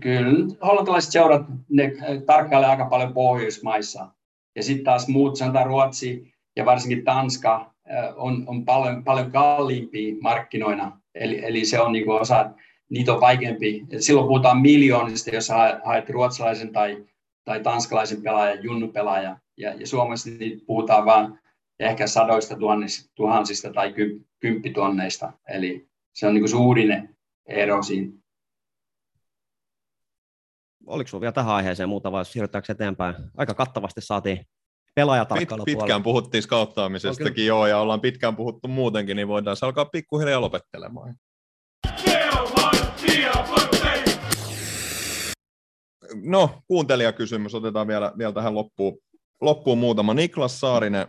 [0.01, 1.93] kyllä hollantilaiset seurat, ne
[2.27, 4.09] tarkkailevat aika paljon Pohjoismaissa.
[4.57, 7.75] Ja sitten taas muut, sanotaan Ruotsi ja varsinkin Tanska,
[8.17, 11.01] on, on paljon, paljon kalliimpia markkinoina.
[11.15, 12.51] Eli, eli se on niinku osa,
[12.91, 13.85] niitä on vaikeampi.
[13.91, 15.49] Et silloin puhutaan miljoonista, jos
[15.85, 17.05] haet ruotsalaisen tai,
[17.45, 19.41] tai tanskalaisen pelaajan, junnupelaajan.
[19.57, 21.39] Ja, ja Suomessa niitä puhutaan vain
[21.81, 22.57] ehkä sadoista
[23.15, 23.95] tuhansista tai
[24.41, 25.33] kymppitonneista.
[25.49, 27.17] Eli se on niin suurin
[27.47, 28.13] ero siinä.
[30.87, 33.15] Oliko sinulla vielä tähän aiheeseen muuta vai siirrytäänkö eteenpäin?
[33.37, 34.47] Aika kattavasti saatiin
[34.95, 39.85] pelaajatarkkailu Pit, Pitkään puhuttiin skauttaamisestakin joo, ja ollaan pitkään puhuttu muutenkin, niin voidaan se alkaa
[39.85, 41.15] pikkuhiljaa lopettelemaan.
[46.25, 48.99] No, kuuntelijakysymys otetaan vielä, vielä tähän loppuun,
[49.41, 50.15] loppuun muutama.
[50.15, 51.07] Niklas Saarinen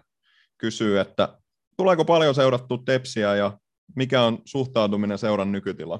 [0.57, 1.37] kysyy, että
[1.77, 3.57] tuleeko paljon seurattu Tepsiä ja
[3.95, 5.99] mikä on suhtautuminen seuran nykytila?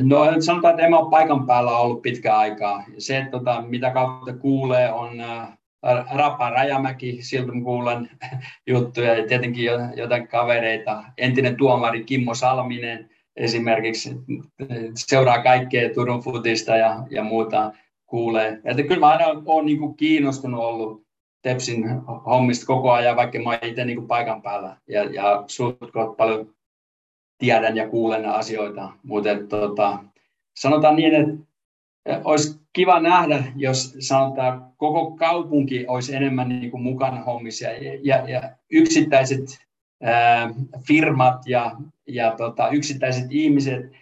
[0.00, 2.84] No sanotaan, että en ole paikan päällä ollut pitkään aikaa.
[2.98, 5.58] Se, että tota, mitä kautta kuulee, on äh,
[6.14, 8.10] Rapa Rajamäki, siltä kuulen
[8.66, 9.64] juttuja ja tietenkin
[9.96, 11.04] jotain kavereita.
[11.18, 14.10] Entinen tuomari Kimmo Salminen esimerkiksi
[14.94, 17.72] seuraa kaikkea Turun futista ja, ja muuta.
[18.06, 18.60] kuulee.
[18.64, 21.06] Että kyllä mä aina olen niin kuin kiinnostunut ollut
[21.42, 21.84] Tepsin
[22.26, 24.76] hommista koko ajan, vaikka mä itse niin kuin paikan päällä.
[24.88, 25.44] Ja, ja
[26.16, 26.54] paljon
[27.38, 28.92] tiedän ja kuulen asioita.
[29.02, 29.98] Mutta tota,
[30.56, 37.22] sanotaan niin, että olisi kiva nähdä, jos sanotaan koko kaupunki olisi enemmän niin kuin mukana
[37.22, 39.65] hommissa ja, ja, ja yksittäiset
[40.86, 43.92] firmat ja, ja tota, yksittäiset ihmiset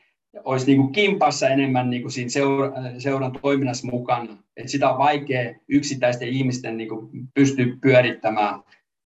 [0.44, 4.36] olisi niin kuin kimpassa enemmän niin kuin siinä seura, seuran toiminnassa mukana.
[4.56, 8.60] Et sitä on vaikea yksittäisten ihmisten niin kuin pystyä pyörittämään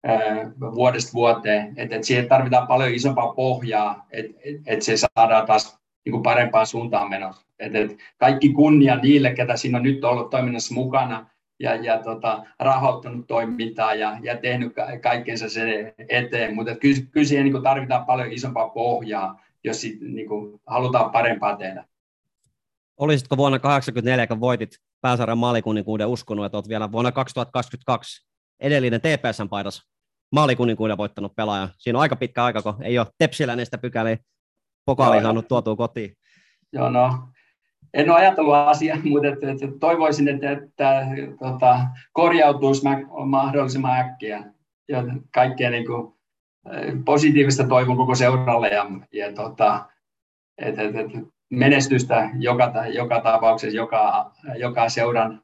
[0.03, 1.73] ää, vuodesta vuoteen.
[1.77, 6.23] Et, et siihen tarvitaan paljon isompaa pohjaa, että et, et se saadaan taas niin kuin
[6.23, 7.45] parempaan suuntaan menossa.
[7.59, 12.43] Et, et kaikki kunnia niille, ketä siinä on nyt ollut toiminnassa mukana ja, ja tota,
[12.59, 18.05] rahoittanut toimintaa ja, ja tehnyt ka- kaikkensa sen eteen, mutta kyllä, kyllä siihen niin tarvitaan
[18.05, 21.85] paljon isompaa pohjaa, jos sit, niin kuin, halutaan parempaa tehdä.
[22.97, 28.27] Olisitko vuonna 1984, kun voitit pääsarjan maalikuninkuuden uskonut, että olet vielä vuonna 2022
[28.59, 29.81] edellinen TPSn paidas
[30.31, 31.69] maalikuninkuuden voittanut pelaaja?
[31.77, 34.17] Siinä on aika pitkä aika, kun ei ole Tepsillä sitä pykäliä
[34.85, 36.17] pokaali saanut tuotua kotiin.
[36.73, 37.29] Joo, no,
[37.93, 41.05] en ole ajatellut asiaa, mutta että, että toivoisin, että, että,
[41.39, 41.79] tota,
[42.13, 42.81] korjautuisi
[43.25, 44.43] mahdollisimman äkkiä.
[44.87, 45.03] Ja
[45.33, 46.13] kaikkea niin kuin,
[46.71, 49.85] eh, positiivista toivon koko seuralle ja, ja tota,
[50.57, 55.41] että, että, että menestystä joka, joka tapauksessa, joka, joka seuran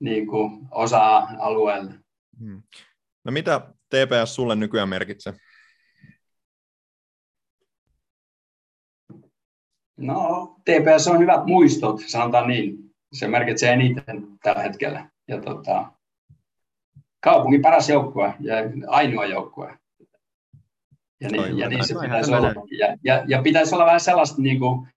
[0.00, 1.94] niin kuin, osa-alueelle.
[2.40, 2.62] Hmm.
[3.24, 5.32] No mitä TPS sulle nykyään merkitsee?
[10.02, 12.78] No, TPS on hyvät muistot, sanotaan niin.
[13.12, 15.06] Se merkitsee eniten tällä hetkellä.
[15.28, 15.92] Ja tota,
[17.20, 18.54] kaupungin paras joukkue ja
[18.86, 19.78] ainoa joukkue.
[21.20, 22.54] Ja, niin, ja niin se pitäisi olla.
[22.78, 24.88] Ja, ja, ja pitäisi olla vähän sellaista niin kuin,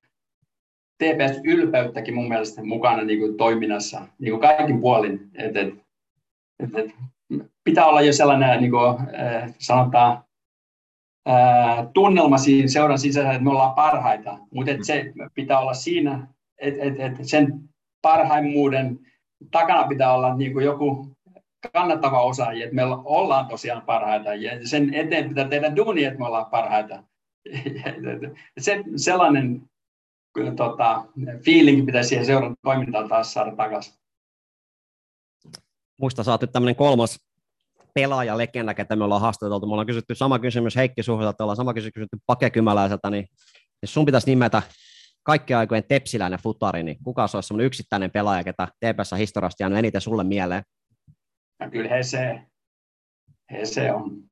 [1.03, 5.30] TPS-ylpeyttäkin mun mielestä mukana niin kuin, toiminnassa, niin kuin kaikin puolin.
[5.34, 5.73] Et, et,
[6.60, 6.95] et, et,
[7.64, 8.98] pitää olla jo sellainen, niin kuin,
[9.60, 10.23] sanotaan,
[11.93, 16.27] tunnelma siinä seuran sisällä, että me ollaan parhaita, mutta et se pitää olla siinä,
[16.57, 17.69] että et, et sen
[18.02, 18.99] parhaimmuuden
[19.52, 21.15] takana pitää olla niin kuin joku
[21.73, 26.26] kannattava osa, että me ollaan tosiaan parhaita ja sen eteen pitää tehdä duuni, että me
[26.26, 27.03] ollaan parhaita.
[28.57, 29.61] Se, sellainen
[30.56, 31.06] tota,
[31.43, 33.93] fiilinki pitäisi siihen seuran toimintaan taas saada takaisin.
[35.97, 37.19] Muista sä oot nyt tämmöinen kolmas
[37.95, 39.65] pelaajalegenda, ketä me ollaan haastateltu.
[39.65, 43.27] Me ollaan kysytty sama kysymys Heikki Suhoselta, ollaan sama kysymys kysytty Pake Kymäläiseltä, niin
[43.81, 44.61] jos sun pitäisi nimetä
[45.23, 49.80] kaikkien aikojen tepsiläinen futari, niin kuka se olisi semmoinen yksittäinen pelaaja, ketä TPS historiasta jäänyt
[49.80, 50.63] eniten sulle mieleen?
[51.59, 52.41] Ja kyllä he se,
[53.51, 54.23] he se on.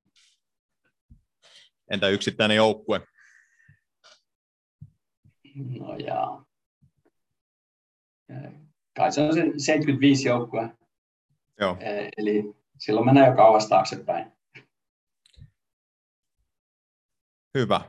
[1.92, 3.02] Entä yksittäinen joukkue?
[5.80, 6.46] No jaa.
[8.96, 10.70] Kai se on se 75 joukkue.
[11.60, 11.78] Joo.
[12.18, 14.32] Eli silloin mennään jo kauas taaksepäin.
[17.58, 17.82] Hyvä.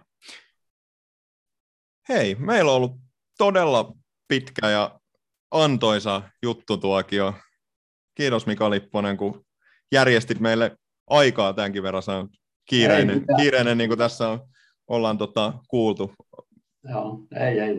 [2.09, 2.97] Hei, meillä on ollut
[3.39, 3.93] todella
[4.29, 5.01] pitkä ja
[5.51, 7.35] antoisa juttutuokio.
[8.15, 9.45] Kiitos Mika Lipponen, kun
[9.93, 10.77] järjestit meille
[11.11, 12.03] aikaa tämänkin verran.
[12.03, 12.29] Se on
[12.69, 14.41] kiireinen, ei kiireinen niin kuin tässä on,
[14.87, 16.15] ollaan tota, kuultu.
[16.91, 17.77] Joo, ei, ei.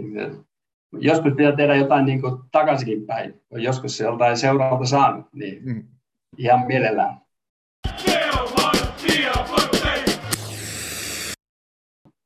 [1.00, 2.22] Joskus pitää tehdä jotain niin
[2.52, 3.42] takaisinkin päin.
[3.52, 5.95] Joskus se joltain seuraalta saanut, niin mm
[6.38, 7.25] ihan mielellään.